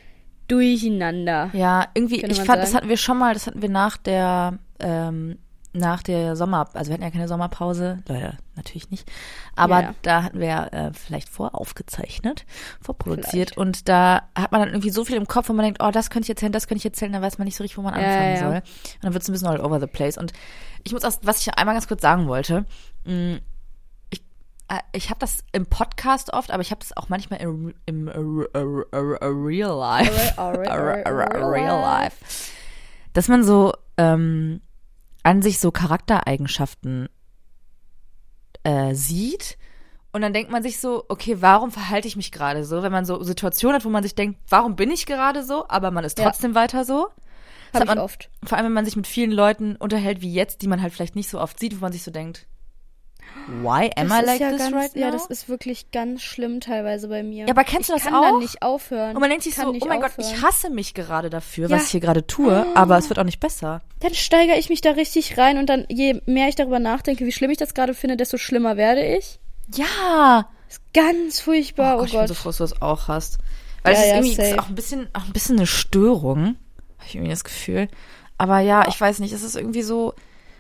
durcheinander. 0.50 1.52
Ja, 1.54 1.88
irgendwie, 1.94 2.16
ich 2.16 2.42
fand, 2.42 2.62
das 2.62 2.72
sagen. 2.72 2.76
hatten 2.76 2.90
wir 2.90 2.98
schon 2.98 3.18
mal, 3.18 3.34
das 3.34 3.48
hatten 3.48 3.62
wir 3.62 3.70
nach 3.70 3.96
der, 3.96 4.60
ähm, 4.82 5.38
nach 5.74 6.04
der 6.04 6.36
Sommer, 6.36 6.70
also 6.74 6.90
wir 6.90 6.94
hatten 6.94 7.04
ja 7.04 7.10
keine 7.12 7.28
Sommerpause, 7.28 8.04
Leute, 8.08 8.38
natürlich 8.56 8.92
nicht. 8.92 9.12
Aber 9.56 9.76
Ja, 9.80 9.82
ja. 9.88 9.96
da 10.04 10.24
hatten 10.24 10.40
wir 10.40 10.72
äh, 10.72 10.92
vielleicht 10.94 11.30
voraufgezeichnet, 11.30 12.46
vorproduziert 12.80 13.52
Vielleicht. 13.52 13.58
und 13.58 13.90
da 13.90 14.22
hat 14.38 14.52
man 14.52 14.62
dann 14.62 14.70
irgendwie 14.70 14.92
so 14.92 15.04
viel 15.04 15.16
im 15.16 15.28
Kopf, 15.28 15.50
wo 15.50 15.54
man 15.54 15.64
denkt, 15.66 15.82
oh, 15.84 15.90
das 15.92 16.10
könnte 16.12 16.26
ich 16.26 16.30
erzählen, 16.30 16.52
das 16.52 16.68
könnte 16.68 16.80
ich 16.80 16.86
erzählen, 16.86 17.12
dann 17.12 17.22
weiß 17.24 17.40
man 17.40 17.46
nicht 17.46 17.56
so 17.58 17.64
richtig, 17.64 17.78
wo 17.78 17.82
man 17.82 17.96
Ja, 18.00 18.02
anfangen 18.06 18.34
ja. 18.36 18.40
soll. 18.40 18.56
Und 18.58 19.04
dann 19.04 19.14
wird 19.14 19.24
es 19.24 19.30
ein 19.30 19.32
bisschen 19.32 19.48
all 19.48 19.60
over 19.62 19.80
the 19.80 19.88
place. 19.88 20.18
Und 20.18 20.32
ich 20.84 20.94
muss 20.94 21.04
auch, 21.04 21.14
was 21.24 21.40
ich 21.42 21.54
einmal 21.58 21.74
ganz 21.76 21.88
kurz 21.88 22.02
sagen 22.04 22.28
wollte, 22.28 22.66
mh, 23.06 23.40
ich, 24.12 24.22
äh, 24.68 24.80
ich 24.92 25.10
habe 25.10 25.20
das 25.20 25.40
im 25.54 25.66
Podcast 25.66 26.34
oft, 26.34 26.52
aber 26.52 26.62
ich 26.62 26.70
habe 26.70 26.82
das 26.82 26.96
auch 26.96 27.10
manchmal 27.10 27.42
im, 27.42 27.74
im 27.88 28.08
äh, 28.08 28.12
äh, 28.12 28.86
äh, 28.92 29.26
real 29.26 29.76
life. 29.78 30.34
Real 30.38 31.82
life. 31.82 32.18
Dass 33.14 33.28
man 33.28 33.44
so 33.44 33.74
ähm, 33.98 34.62
an 35.24 35.42
sich 35.42 35.60
so 35.60 35.72
Charaktereigenschaften 35.72 37.10
äh, 38.64 38.94
sieht 38.94 39.58
und 40.12 40.22
dann 40.22 40.34
denkt 40.34 40.52
man 40.52 40.62
sich 40.62 40.80
so, 40.80 41.06
okay, 41.10 41.38
warum 41.42 41.72
verhalte 41.72 42.08
ich 42.08 42.16
mich 42.16 42.32
gerade 42.32 42.64
so? 42.66 42.84
Wenn 42.84 42.92
man 42.92 43.04
so 43.06 43.24
Situationen 43.24 43.76
hat, 43.76 43.86
wo 43.86 43.90
man 43.90 44.04
sich 44.04 44.14
denkt, 44.16 44.40
warum 44.48 44.76
bin 44.76 44.92
ich 44.92 45.06
gerade 45.06 45.44
so, 45.44 45.68
aber 45.70 45.90
man 45.92 46.04
ist 46.04 46.20
Ja. 46.20 46.26
trotzdem 46.26 46.54
weiter 46.54 46.86
so. 46.86 47.08
Das 47.72 47.82
Hab 47.82 47.90
hat 47.90 47.96
man 47.96 48.06
oft. 48.06 48.30
Vor 48.46 48.58
allem, 48.58 48.66
wenn 48.68 48.74
man 48.74 48.86
sich 48.86 48.96
mit 48.96 49.08
vielen 49.08 49.32
Leuten 49.32 49.76
unterhält 49.76 50.22
wie 50.22 50.32
jetzt, 50.32 50.62
die 50.62 50.68
man 50.68 50.82
halt 50.84 50.94
vielleicht 50.94 51.16
nicht 51.16 51.30
so 51.30 51.42
oft 51.42 51.60
sieht, 51.60 51.76
wo 51.76 51.82
man 51.82 51.92
sich 51.92 52.04
so 52.04 52.12
denkt, 52.12 52.46
why 53.62 53.90
am 53.96 54.10
Das 54.10 54.20
I 54.22 54.26
like 54.26 54.40
ja 54.42 54.50
this 54.52 54.60
ganz, 54.60 54.76
right 54.76 54.96
now? 54.96 55.02
Ja, 55.02 55.12
das 55.12 55.26
ist 55.28 55.50
wirklich 55.50 55.92
ganz 55.92 56.22
schlimm 56.22 56.60
teilweise 56.62 57.08
bei 57.08 57.24
mir. 57.24 57.46
Ja, 57.46 57.52
aber 57.52 57.64
kennst 57.64 57.90
du 57.90 57.94
ich 57.96 58.02
das 58.04 58.12
kann 58.12 58.22
dann 58.22 58.36
auch? 58.36 58.40
nicht 58.40 58.62
aufhören. 58.62 59.16
und 59.16 59.20
man 59.20 59.30
denkt 59.30 59.44
sich 59.44 59.52
Ich 59.54 59.58
kann 59.58 59.66
so, 59.68 59.72
nicht 59.74 59.84
oh 59.84 59.88
mein 59.88 60.02
Gott, 60.02 60.12
aufhören. 60.18 60.34
ich 60.34 60.42
hasse 60.42 60.70
mich 60.70 60.94
gerade 60.94 61.30
dafür, 61.30 61.70
Ja. 61.70 61.76
was 61.76 61.86
ich 61.86 61.92
hier 61.92 62.00
gerade 62.00 62.26
tue, 62.26 62.66
aber 62.76 62.98
es 62.98 63.10
wird 63.10 63.20
auch 63.20 63.24
nicht 63.26 63.40
besser. 63.40 63.82
Dann 64.00 64.14
steigere 64.14 64.58
ich 64.58 64.70
mich 64.70 64.82
da 64.82 64.92
richtig 64.92 65.38
rein 65.38 65.58
und 65.58 65.68
dann, 65.68 65.86
je 65.90 66.22
mehr 66.26 66.48
ich 66.50 66.56
darüber 66.56 66.80
nachdenke, 66.80 67.26
wie 67.26 67.32
schlimm 67.32 67.52
ich 67.52 67.58
das 67.58 67.74
gerade 67.74 67.94
finde, 67.94 68.18
desto 68.18 68.38
schlimmer 68.38 68.78
werde 68.78 69.06
ich. 69.06 69.40
Ja. 69.76 70.50
Ist 70.70 70.82
ganz 70.94 71.40
furchtbar, 71.40 72.00
oh, 72.00 72.04
ich 72.06 72.12
bin 72.12 72.20
Gott. 72.22 72.28
so 72.30 72.34
froh, 72.34 72.50
dass 72.50 72.58
du 72.58 72.64
das 72.64 72.82
auch 72.82 73.08
hast. 73.08 73.38
Weil 73.84 73.94
Ja, 73.94 74.00
es 74.00 74.06
ist 74.06 74.10
ja, 74.10 74.16
irgendwie 74.18 74.42
ist 74.54 74.60
auch 74.60 74.70
ein 74.70 74.76
bisschen, 74.76 75.08
auch 75.14 75.26
ein 75.26 75.34
bisschen 75.34 75.58
eine 75.58 75.68
Störung. 75.68 76.46
Habe 76.98 77.08
ich 77.08 77.16
irgendwie 77.16 77.32
das 77.32 77.44
Gefühl. 77.44 77.90
Aber 78.38 78.60
ja, 78.60 78.88
ich 78.88 79.00
weiß 79.00 79.20
nicht, 79.20 79.34
es 79.34 79.44
ist 79.44 79.56
irgendwie 79.56 79.84
so. 79.84 80.14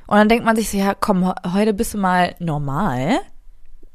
Und 0.07 0.17
dann 0.17 0.29
denkt 0.29 0.45
man 0.45 0.55
sich 0.55 0.69
so, 0.69 0.77
ja, 0.77 0.93
komm, 0.99 1.25
he- 1.25 1.49
heute 1.53 1.73
bist 1.73 1.93
du 1.93 1.97
mal 1.97 2.35
normal. 2.39 3.19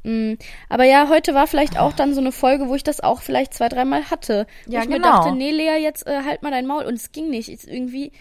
Mm, 0.03 0.33
Aber 0.69 0.85
ja, 0.85 1.09
heute 1.09 1.33
war 1.33 1.45
vielleicht 1.47 1.77
auch 1.77 1.93
dann 1.93 2.13
so 2.13 2.21
eine 2.21 2.31
Folge, 2.31 2.67
wo 2.69 2.75
ich 2.75 2.83
das 2.83 3.01
auch 3.01 3.21
vielleicht 3.21 3.53
zwei, 3.53 3.67
dreimal 3.69 4.09
hatte. 4.09 4.47
Wo 4.65 4.73
Ja, 4.73 4.81
ich 4.81 4.87
mir 4.89 4.95
genau. 4.95 5.23
dachte, 5.23 5.35
nee, 5.35 5.51
Lea, 5.51 5.77
jetzt 5.81 6.07
äh, 6.07 6.21
halt 6.25 6.41
mal 6.41 6.51
dein 6.51 6.65
Maul. 6.65 6.85
Und 6.85 6.93
es 6.95 7.11
ging 7.11 7.29
nicht. 7.29 7.49
Es 7.49 7.65
irgendwie, 7.65 8.11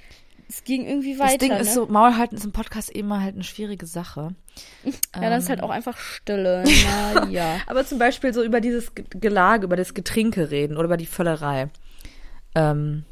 es 0.49 0.65
ging 0.65 0.85
irgendwie 0.87 1.19
weiter. 1.19 1.39
Das 1.39 1.39
Ding 1.39 1.53
ne? 1.53 1.61
ist 1.61 1.75
so, 1.75 1.87
Maul 1.87 2.17
halten 2.17 2.35
ist 2.35 2.45
im 2.45 2.53
Podcast 2.53 2.91
immer 2.91 3.23
halt 3.23 3.35
eine 3.37 3.45
schwierige 3.45 3.87
Sache. 3.87 4.35
ja, 4.85 4.93
dann 5.21 5.33
ist 5.35 5.49
halt 5.49 5.63
auch 5.63 5.71
einfach 5.71 5.97
Stille. 5.99 6.65
Na 7.15 7.27
ja. 7.29 7.61
Aber 7.69 7.87
zum 7.87 7.99
Beispiel 7.99 8.35
so 8.35 8.43
über 8.43 8.61
dieses 8.61 8.95
Ge- 8.95 9.05
Gelage, 9.11 9.65
über 9.65 9.77
das 9.77 9.95
Getränke 9.95 10.51
reden 10.51 10.77
oder 10.77 10.87
über 10.87 10.97
die 10.97 11.07
Völlerei. 11.07 11.69
Ähm, 12.57 13.05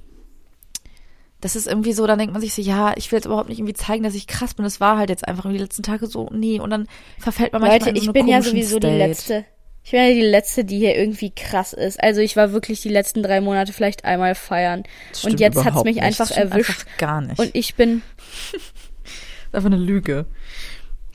das 1.40 1.54
ist 1.54 1.66
irgendwie 1.66 1.92
so, 1.92 2.06
dann 2.06 2.18
denkt 2.18 2.32
man 2.32 2.40
sich 2.40 2.54
so, 2.54 2.62
ja, 2.62 2.94
ich 2.96 3.10
will 3.12 3.18
jetzt 3.18 3.26
überhaupt 3.26 3.48
nicht 3.48 3.58
irgendwie 3.58 3.74
zeigen, 3.74 4.02
dass 4.02 4.14
ich 4.14 4.26
krass 4.26 4.54
bin. 4.54 4.64
Das 4.64 4.80
war 4.80 4.96
halt 4.96 5.10
jetzt 5.10 5.26
einfach 5.26 5.50
die 5.50 5.58
letzten 5.58 5.82
Tage 5.82 6.06
so, 6.06 6.30
nee. 6.32 6.58
Und 6.60 6.70
dann 6.70 6.88
verfällt 7.18 7.52
man 7.52 7.62
manchmal 7.62 7.80
Leute, 7.80 7.90
in 7.90 7.96
so 7.96 8.02
ich 8.02 8.12
bin 8.12 8.28
ja 8.28 8.42
sowieso 8.42 8.78
die 8.78 8.86
State. 8.86 8.98
letzte. 8.98 9.44
Ich 9.84 9.90
bin 9.92 10.00
ja 10.00 10.08
die 10.08 10.20
letzte, 10.22 10.64
die 10.64 10.78
hier 10.78 10.96
irgendwie 10.96 11.30
krass 11.30 11.72
ist. 11.72 12.02
Also 12.02 12.20
ich 12.20 12.36
war 12.36 12.52
wirklich 12.52 12.80
die 12.80 12.88
letzten 12.88 13.22
drei 13.22 13.40
Monate 13.40 13.72
vielleicht 13.72 14.04
einmal 14.04 14.34
feiern. 14.34 14.82
Und 15.22 15.38
jetzt 15.38 15.56
hat's 15.56 15.66
überhaupt 15.66 15.84
mich 15.84 15.96
nicht. 15.96 16.04
einfach 16.04 16.30
erwischt. 16.30 16.70
Einfach 16.70 16.86
gar 16.98 17.20
nicht. 17.20 17.38
Und 17.38 17.50
ich 17.54 17.74
bin, 17.76 18.02
das 18.52 18.62
ist 18.62 19.54
einfach 19.54 19.70
eine 19.70 19.76
Lüge. 19.76 20.26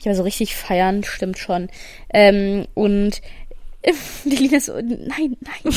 ja, 0.00 0.14
so 0.14 0.22
richtig 0.22 0.56
feiern 0.56 1.04
stimmt 1.04 1.38
schon. 1.38 1.68
Ähm, 2.14 2.66
und 2.74 3.20
die 4.24 4.36
Lina 4.36 4.60
so, 4.60 4.74
nein, 4.74 5.36
nein. 5.40 5.74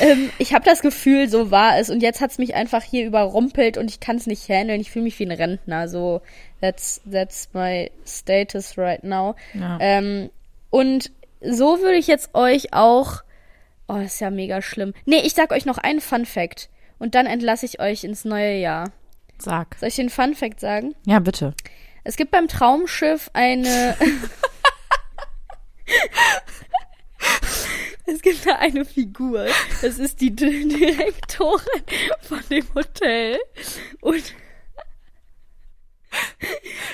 ähm, 0.00 0.30
ich 0.38 0.52
habe 0.52 0.64
das 0.64 0.82
Gefühl, 0.82 1.28
so 1.28 1.50
war 1.50 1.78
es. 1.78 1.88
Und 1.90 2.02
jetzt 2.02 2.20
hat's 2.20 2.38
mich 2.38 2.54
einfach 2.54 2.82
hier 2.82 3.06
überrumpelt 3.06 3.78
und 3.78 3.90
ich 3.90 4.00
kann 4.00 4.16
es 4.16 4.26
nicht 4.26 4.48
handeln. 4.48 4.80
Ich 4.80 4.90
fühle 4.90 5.04
mich 5.04 5.18
wie 5.18 5.26
ein 5.26 5.32
Rentner. 5.32 5.88
So, 5.88 6.20
that's, 6.60 7.00
that's 7.10 7.48
my 7.52 7.90
status 8.06 8.76
right 8.76 9.02
now. 9.02 9.36
Ja. 9.54 9.78
Ähm, 9.80 10.30
und 10.70 11.10
so 11.40 11.80
würde 11.80 11.96
ich 11.96 12.06
jetzt 12.06 12.34
euch 12.34 12.74
auch. 12.74 13.22
Oh, 13.88 13.94
das 13.94 14.14
ist 14.14 14.20
ja 14.20 14.30
mega 14.30 14.60
schlimm. 14.62 14.92
Nee, 15.04 15.20
ich 15.24 15.34
sag 15.34 15.52
euch 15.52 15.66
noch 15.66 15.78
einen 15.78 16.00
Fun 16.00 16.26
Fact. 16.26 16.68
Und 16.98 17.14
dann 17.14 17.26
entlasse 17.26 17.66
ich 17.66 17.80
euch 17.80 18.04
ins 18.04 18.24
neue 18.24 18.58
Jahr. 18.58 18.90
Sag. 19.38 19.76
Soll 19.78 19.88
ich 19.88 19.96
den 19.96 20.10
Fun 20.10 20.34
Fact 20.34 20.60
sagen? 20.60 20.94
Ja, 21.06 21.18
bitte. 21.18 21.54
Es 22.02 22.16
gibt 22.16 22.30
beim 22.30 22.48
Traumschiff 22.48 23.30
eine. 23.32 23.96
es 28.06 28.20
gibt 28.22 28.46
da 28.46 28.56
eine 28.56 28.84
Figur. 28.84 29.46
Das 29.82 29.98
ist 29.98 30.20
die 30.20 30.34
D- 30.34 30.64
Direktorin 30.64 31.82
von 32.22 32.40
dem 32.50 32.66
Hotel. 32.74 33.38
Und 34.00 34.34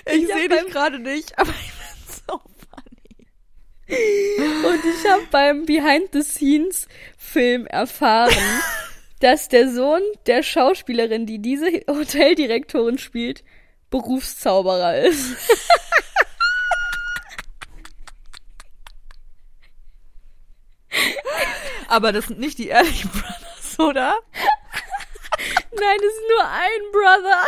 Ich 0.07 0.31
hab 0.31 0.39
sehe 0.39 0.49
dich 0.49 0.67
gerade 0.73 0.99
nicht, 0.99 1.39
aber 1.39 1.51
ich 1.51 1.73
bin 1.73 2.15
so 2.27 2.39
funny. 2.39 3.27
Und 4.67 4.81
ich 4.85 5.07
habe 5.11 5.27
beim 5.31 5.67
Behind-the-Scenes-Film 5.67 7.67
erfahren, 7.67 8.35
dass 9.21 9.49
der 9.49 9.71
Sohn 9.71 10.03
der 10.27 10.43
Schauspielerin, 10.43 11.27
die 11.27 11.39
diese 11.41 11.67
Hoteldirektorin 11.89 12.99
spielt, 12.99 13.45
Berufszauberer 13.91 14.99
ist. 15.01 15.37
Aber 21.91 22.13
das 22.13 22.27
sind 22.27 22.39
nicht 22.39 22.59
die 22.59 22.69
Ehrlich 22.69 23.03
Brothers, 23.03 23.79
oder? 23.81 24.15
Nein, 25.73 25.99
es 25.99 26.05
ist 26.05 26.23
nur 26.29 26.45
ein 26.45 26.81
Brother. 26.93 27.45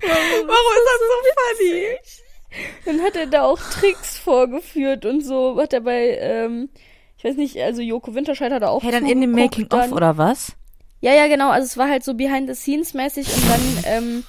Warum 0.00 0.48
ist 0.48 0.88
das 0.88 1.00
so 1.00 1.16
funny? 1.58 1.98
Dann 2.86 3.02
hat 3.02 3.16
er 3.16 3.26
da 3.26 3.42
auch 3.42 3.58
Tricks 3.58 4.16
vorgeführt 4.16 5.04
und 5.04 5.20
so. 5.22 5.60
Hat 5.60 5.74
er 5.74 5.80
bei, 5.80 6.16
ähm, 6.18 6.70
ich 7.18 7.24
weiß 7.24 7.36
nicht, 7.36 7.58
also 7.58 7.82
Joko 7.82 8.14
Winterscheid 8.14 8.52
hat 8.52 8.62
er 8.62 8.70
auch 8.70 8.82
Hey, 8.82 8.92
dann 8.92 9.06
in 9.06 9.20
dem 9.20 9.32
Making-of, 9.32 9.92
oder 9.92 10.16
was? 10.16 10.52
Ja, 11.00 11.12
ja, 11.12 11.26
genau. 11.26 11.50
Also 11.50 11.66
es 11.66 11.76
war 11.76 11.90
halt 11.90 12.04
so 12.04 12.14
behind-the-scenes-mäßig 12.14 13.26
und 13.34 13.50
dann 13.50 13.84
ähm, 13.84 14.24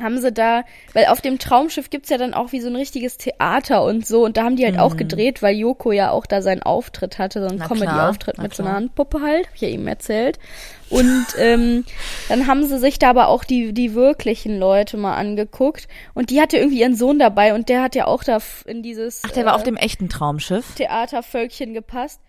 haben 0.00 0.18
sie 0.20 0.32
da, 0.32 0.64
weil 0.94 1.06
auf 1.06 1.20
dem 1.20 1.38
Traumschiff 1.38 1.90
gibt's 1.90 2.08
ja 2.08 2.16
dann 2.16 2.32
auch 2.32 2.52
wie 2.52 2.60
so 2.60 2.68
ein 2.68 2.76
richtiges 2.76 3.18
Theater 3.18 3.84
und 3.84 4.06
so 4.06 4.24
und 4.24 4.38
da 4.38 4.44
haben 4.44 4.56
die 4.56 4.64
halt 4.64 4.78
auch 4.78 4.96
gedreht, 4.96 5.42
weil 5.42 5.54
Joko 5.54 5.92
ja 5.92 6.10
auch 6.10 6.24
da 6.24 6.40
seinen 6.40 6.62
Auftritt 6.62 7.18
hatte, 7.18 7.42
so 7.42 7.48
einen 7.48 7.58
Comedy-Auftritt 7.58 8.38
mit 8.38 8.54
so 8.54 8.62
einer. 8.62 8.72
Handpuppe 8.72 9.20
halt, 9.20 9.48
hab 9.48 9.54
ich 9.54 9.60
ja 9.60 9.68
eben 9.68 9.86
erzählt. 9.86 10.38
Und 10.88 11.26
ähm, 11.38 11.84
dann 12.30 12.46
haben 12.46 12.64
sie 12.64 12.78
sich 12.78 12.98
da 12.98 13.10
aber 13.10 13.28
auch 13.28 13.44
die, 13.44 13.74
die 13.74 13.94
wirklichen 13.94 14.58
Leute 14.58 14.96
mal 14.96 15.14
angeguckt 15.16 15.88
und 16.14 16.30
die 16.30 16.40
hatte 16.40 16.56
irgendwie 16.56 16.80
ihren 16.80 16.96
Sohn 16.96 17.18
dabei 17.18 17.52
und 17.54 17.68
der 17.68 17.82
hat 17.82 17.94
ja 17.94 18.06
auch 18.06 18.24
da 18.24 18.38
in 18.64 18.82
dieses 18.82 19.20
Ach, 19.26 19.30
der 19.32 19.44
war 19.44 19.52
äh, 19.52 19.56
auf 19.56 19.62
dem 19.62 19.76
echten 19.76 20.08
Traumschiff. 20.08 20.74
Theatervölkchen 20.74 21.74
gepasst. 21.74 22.20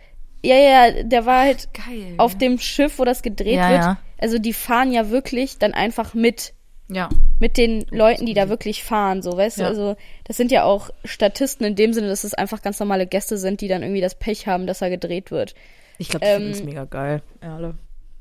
Ja, 0.45 0.55
ja, 0.55 1.03
der 1.03 1.25
war 1.25 1.43
halt 1.43 1.69
Geil. 1.73 2.15
auf 2.17 2.37
dem 2.37 2.59
Schiff, 2.59 2.99
wo 2.99 3.05
das 3.05 3.21
gedreht 3.21 3.55
Ja, 3.55 3.69
wird. 3.69 3.81
ja. 3.81 3.97
Also 4.19 4.37
die 4.37 4.51
fahren 4.53 4.91
ja 4.91 5.09
wirklich 5.09 5.57
dann 5.59 5.73
einfach 5.73 6.13
mit. 6.13 6.53
Ja. 6.89 7.09
Mit 7.39 7.57
den 7.57 7.85
Leuten, 7.89 8.25
die 8.25 8.33
da 8.33 8.49
wirklich 8.49 8.83
fahren, 8.83 9.21
so, 9.21 9.35
weißt 9.37 9.57
Ja. 9.59 9.63
du? 9.65 9.69
Also, 9.69 9.95
das 10.25 10.37
sind 10.37 10.51
ja 10.51 10.63
auch 10.63 10.89
Statisten 11.05 11.65
in 11.65 11.75
dem 11.75 11.93
Sinne, 11.93 12.07
dass 12.09 12.23
es 12.23 12.33
einfach 12.33 12.61
ganz 12.61 12.79
normale 12.79 13.07
Gäste 13.07 13.37
sind, 13.37 13.61
die 13.61 13.67
dann 13.67 13.81
irgendwie 13.83 14.01
das 14.01 14.15
Pech 14.15 14.47
haben, 14.47 14.67
dass 14.67 14.81
er 14.81 14.89
gedreht 14.89 15.31
wird. 15.31 15.55
Ich 15.97 16.09
glaube, 16.09 16.25
die 16.25 16.31
Ähm, 16.31 16.37
finden 16.41 16.51
es 16.53 16.63
mega 16.63 16.85
geil. 16.85 17.21
Ja, 17.41 17.55
alle. 17.55 17.75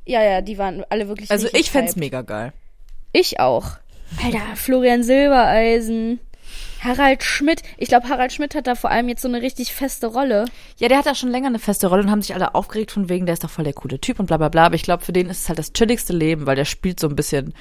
Ja, 0.07 0.23
ja, 0.23 0.41
die 0.41 0.59
waren 0.59 0.85
alle 0.91 1.09
wirklich 1.09 1.31
Also 1.31 1.49
ich 1.53 1.71
fänd's 1.71 1.93
hyped. 1.93 2.01
mega 2.01 2.23
geil. 2.23 2.53
Ich 3.13 3.41
auch. 3.41 3.65
Alter, 4.25 4.41
Florian 4.57 5.03
Silbereisen, 5.03 6.21
Harald 6.81 7.23
Schmidt. 7.23 7.63
Ich 7.79 7.89
glaube, 7.89 8.09
Harald 8.09 8.33
Schmidt 8.33 8.55
hat 8.55 8.67
da 8.67 8.75
vor 8.75 8.91
allem 8.91 9.09
jetzt 9.09 9.23
so 9.23 9.29
eine 9.29 9.41
richtig 9.43 9.73
feste 9.73 10.07
Rolle. 10.09 10.45
Ja, 10.79 10.89
der 10.89 10.99
hat 10.99 11.07
da 11.07 11.15
schon 11.15 11.31
länger 11.31 11.47
eine 11.49 11.59
feste 11.59 11.87
Rolle 11.87 12.03
und 12.03 12.11
haben 12.11 12.23
sich 12.23 12.35
alle 12.35 12.55
aufgeregt 12.55 12.91
von 12.91 13.09
wegen, 13.09 13.27
der 13.27 13.35
ist 13.35 13.45
doch 13.45 13.51
voll 13.51 13.65
der 13.65 13.73
coole 13.75 14.01
Typ 14.01 14.19
und 14.21 14.27
bla 14.27 14.37
bla 14.37 14.49
bla. 14.49 14.67
Aber 14.67 14.75
ich 14.75 14.83
glaube, 14.83 15.05
für 15.05 15.13
den 15.13 15.31
ist 15.31 15.43
es 15.43 15.49
halt 15.49 15.59
das 15.59 15.73
chilligste 15.73 16.13
Leben, 16.13 16.47
weil 16.47 16.57
der 16.57 16.65
spielt 16.65 16.99
so 17.01 17.09
ein 17.09 17.17
bisschen. 17.17 17.55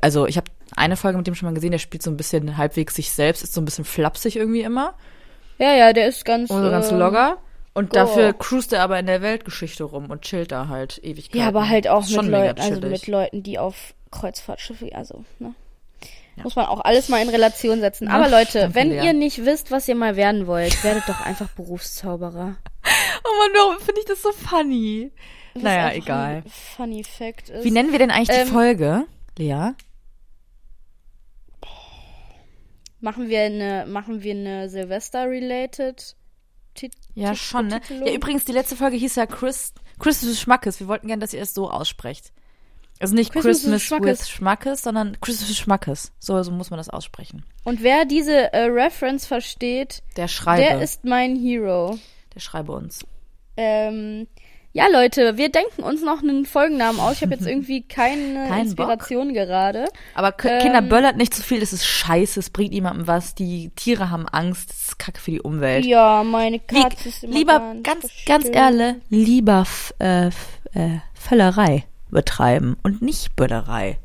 Also 0.00 0.26
ich 0.26 0.36
habe 0.36 0.50
eine 0.76 0.96
Folge 0.96 1.18
mit 1.18 1.26
dem 1.26 1.34
schon 1.34 1.48
mal 1.48 1.54
gesehen, 1.54 1.72
der 1.72 1.78
spielt 1.78 2.02
so 2.02 2.10
ein 2.10 2.16
bisschen 2.16 2.56
halbwegs 2.56 2.94
sich 2.94 3.10
selbst, 3.10 3.42
ist 3.42 3.54
so 3.54 3.60
ein 3.60 3.64
bisschen 3.64 3.84
flapsig 3.84 4.36
irgendwie 4.36 4.62
immer. 4.62 4.94
Ja, 5.58 5.74
ja, 5.74 5.92
der 5.92 6.08
ist 6.08 6.24
ganz. 6.24 6.50
Und 6.50 6.62
so 6.62 6.70
ganz 6.70 6.90
ähm, 6.90 6.98
locker. 6.98 7.38
Und 7.74 7.90
oh. 7.90 7.94
dafür 7.94 8.32
cruist 8.32 8.72
er 8.72 8.82
aber 8.82 8.98
in 8.98 9.06
der 9.06 9.20
Weltgeschichte 9.20 9.84
rum 9.84 10.10
und 10.10 10.22
chillt 10.22 10.52
da 10.52 10.68
halt 10.68 11.00
ewig. 11.02 11.34
Ja, 11.34 11.48
aber 11.48 11.68
halt 11.68 11.88
auch 11.88 12.08
mit 12.08 12.26
Leuten, 12.26 12.60
also 12.60 12.80
mit 12.80 13.06
Leuten, 13.08 13.42
die 13.42 13.58
auf 13.58 13.94
Kreuzfahrtschiffe, 14.10 14.94
also, 14.94 15.24
ne? 15.38 15.54
Muss 16.42 16.56
man 16.56 16.66
auch 16.66 16.80
alles 16.80 17.08
mal 17.08 17.22
in 17.22 17.28
Relation 17.28 17.80
setzen. 17.80 18.08
Aber 18.08 18.28
Leute, 18.28 18.60
danke, 18.60 18.74
wenn 18.74 18.90
Lea. 18.90 19.06
ihr 19.06 19.12
nicht 19.12 19.44
wisst, 19.44 19.70
was 19.70 19.86
ihr 19.86 19.94
mal 19.94 20.16
werden 20.16 20.46
wollt, 20.46 20.82
werdet 20.82 21.08
doch 21.08 21.20
einfach 21.20 21.48
Berufszauberer. 21.50 22.56
Oh 23.26 23.38
Mann, 23.38 23.50
warum 23.54 23.82
finde 23.82 24.00
ich 24.00 24.06
das 24.06 24.20
so 24.20 24.32
funny? 24.32 25.10
Was 25.54 25.62
Naja, 25.62 25.92
egal. 25.94 26.42
Funny 26.76 27.02
Fact 27.02 27.48
ist. 27.48 27.64
Wie 27.64 27.70
nennen 27.70 27.90
wir 27.90 27.98
denn 27.98 28.10
eigentlich 28.10 28.36
Ähm, 28.36 28.44
die 28.44 28.52
Folge, 28.52 29.06
Lea? 29.38 29.72
machen 33.00 33.28
wir 33.28 33.42
eine, 33.42 33.84
machen 33.86 34.22
wir 34.22 34.32
eine 34.34 34.68
Silvester-related 34.68 36.16
Tit 36.74 36.94
Ja, 37.14 37.34
schon, 37.34 37.68
ne? 37.68 37.80
Ja, 38.04 38.12
übrigens, 38.12 38.44
die 38.46 38.52
letzte 38.52 38.76
Folge 38.76 38.96
hieß 38.96 39.14
ja 39.16 39.26
Chris, 39.26 39.74
Christmas 39.98 40.40
Schmackes. 40.40 40.80
Wir 40.80 40.88
wollten 40.88 41.06
gerne, 41.06 41.20
dass 41.20 41.32
ihr 41.34 41.42
es 41.42 41.54
so 41.54 41.70
aussprecht. 41.70 42.32
Also 42.98 43.14
nicht 43.14 43.32
Christmas 43.32 43.58
Christmas, 43.62 43.72
with 43.74 43.82
Schmackes. 43.86 44.20
with 44.20 44.28
Schmackes, 44.30 44.82
sondern 44.82 45.20
Christmas 45.20 45.56
Schmackes. 45.56 46.12
So, 46.18 46.42
so 46.42 46.50
muss 46.50 46.70
man 46.70 46.78
das 46.78 46.88
aussprechen. 46.88 47.44
Und 47.64 47.82
wer 47.82 48.04
diese 48.06 48.52
äh, 48.52 48.64
Reference 48.64 49.26
versteht, 49.26 50.02
Der 50.16 50.26
schreibe. 50.28 50.62
der 50.62 50.82
ist 50.82 51.04
mein 51.04 51.36
Hero. 51.36 51.98
der 52.34 52.40
schreibe 52.40 52.72
uns. 52.72 53.04
Ähm, 53.56 54.26
ja, 54.76 54.88
Leute, 54.88 55.36
wir 55.36 55.50
denken 55.50 55.84
uns 55.84 56.02
noch 56.02 56.20
einen 56.20 56.46
Folgennamen 56.46 56.98
aus. 56.98 57.12
Ich 57.12 57.22
habe 57.22 57.32
jetzt 57.32 57.46
irgendwie 57.46 57.82
keine 57.88 58.48
Keinen 58.48 58.62
Inspiration 58.62 59.32
gerade. 59.32 59.86
Aber 60.14 60.34
Ähm, 60.42 60.58
Kinder 60.58 60.82
böllert 60.82 61.16
nicht 61.16 61.32
zu 61.32 61.44
viel, 61.44 61.60
das 61.60 61.72
ist 61.72 61.86
scheiße, 61.86 62.40
es 62.40 62.50
bringt 62.50 62.72
niemandem 62.72 63.06
was. 63.06 63.36
Die 63.36 63.70
Tiere 63.76 64.10
haben 64.10 64.26
Angst, 64.28 64.70
das 64.70 64.88
ist 64.88 64.98
kacke 64.98 65.20
für 65.20 65.30
die 65.30 65.40
Umwelt. 65.40 65.84
Ja, 65.84 66.24
meine 66.24 66.60
Wie, 66.68 66.82
Katze 66.82 67.08
ist 67.08 67.22
immer 67.22 67.34
lieber, 67.34 67.76
ganz, 67.84 68.08
ganz, 68.26 68.48
ehrlich, 68.50 68.96
lieber 69.10 69.64
äh, 70.00 70.26
äh, 70.26 70.30
Völlerei 71.14 71.84
betreiben 72.10 72.76
und 72.82 73.00
nicht 73.00 73.36
Böllerei. 73.36 73.98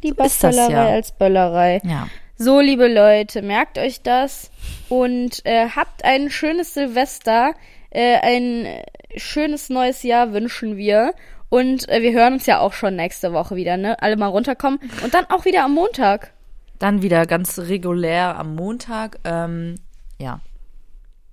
Lieber 0.00 0.26
ist 0.26 0.44
das 0.44 0.54
Völlerei 0.54 0.90
ja. 0.90 0.94
als 0.94 1.10
Böllerei. 1.10 1.80
Ja. 1.82 2.06
So, 2.36 2.60
liebe 2.60 2.86
Leute, 2.86 3.42
merkt 3.42 3.78
euch 3.78 4.02
das 4.02 4.52
und 4.88 5.44
äh, 5.44 5.70
habt 5.74 6.04
ein 6.04 6.30
schönes 6.30 6.74
Silvester, 6.74 7.54
äh, 7.98 8.20
ein 8.22 8.82
schönes 9.16 9.70
neues 9.70 10.04
Jahr 10.04 10.32
wünschen 10.32 10.76
wir. 10.76 11.14
Und 11.48 11.88
äh, 11.88 12.02
wir 12.02 12.12
hören 12.12 12.34
uns 12.34 12.46
ja 12.46 12.60
auch 12.60 12.72
schon 12.72 12.94
nächste 12.94 13.32
Woche 13.32 13.56
wieder, 13.56 13.76
ne? 13.76 14.00
Alle 14.00 14.16
mal 14.16 14.28
runterkommen. 14.28 14.78
Und 15.02 15.14
dann 15.14 15.24
auch 15.30 15.44
wieder 15.44 15.64
am 15.64 15.74
Montag. 15.74 16.32
Dann 16.78 17.02
wieder 17.02 17.26
ganz 17.26 17.58
regulär 17.58 18.38
am 18.38 18.54
Montag. 18.54 19.18
Ähm, 19.24 19.76
ja. 20.20 20.40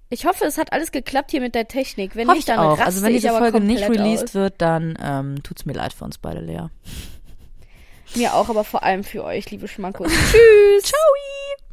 Ich 0.09 0.25
hoffe, 0.25 0.45
es 0.45 0.57
hat 0.57 0.73
alles 0.73 0.91
geklappt 0.91 1.31
hier 1.31 1.41
mit 1.41 1.53
der 1.53 1.67
Technik. 1.67 2.15
Wenn 2.15 2.27
Hoffe 2.27 2.37
nicht, 2.37 2.49
ich 2.49 2.55
dann 2.55 2.65
auch. 2.65 2.79
Also 2.79 3.03
wenn 3.03 3.13
diese 3.13 3.29
Folge 3.29 3.59
nicht 3.59 3.87
released 3.87 4.29
aus. 4.29 4.33
wird, 4.33 4.53
dann 4.57 4.97
ähm, 5.01 5.43
tut's 5.43 5.65
mir 5.65 5.73
leid 5.73 5.93
für 5.93 6.05
uns 6.05 6.17
beide, 6.17 6.39
Lea. 6.39 6.67
Mir 8.15 8.33
auch, 8.33 8.49
aber 8.49 8.63
vor 8.63 8.83
allem 8.83 9.03
für 9.03 9.23
euch, 9.23 9.51
liebe 9.51 9.67
Schmackos. 9.67 10.07
Tschüss. 10.07 10.83
Ciao. 10.83 10.99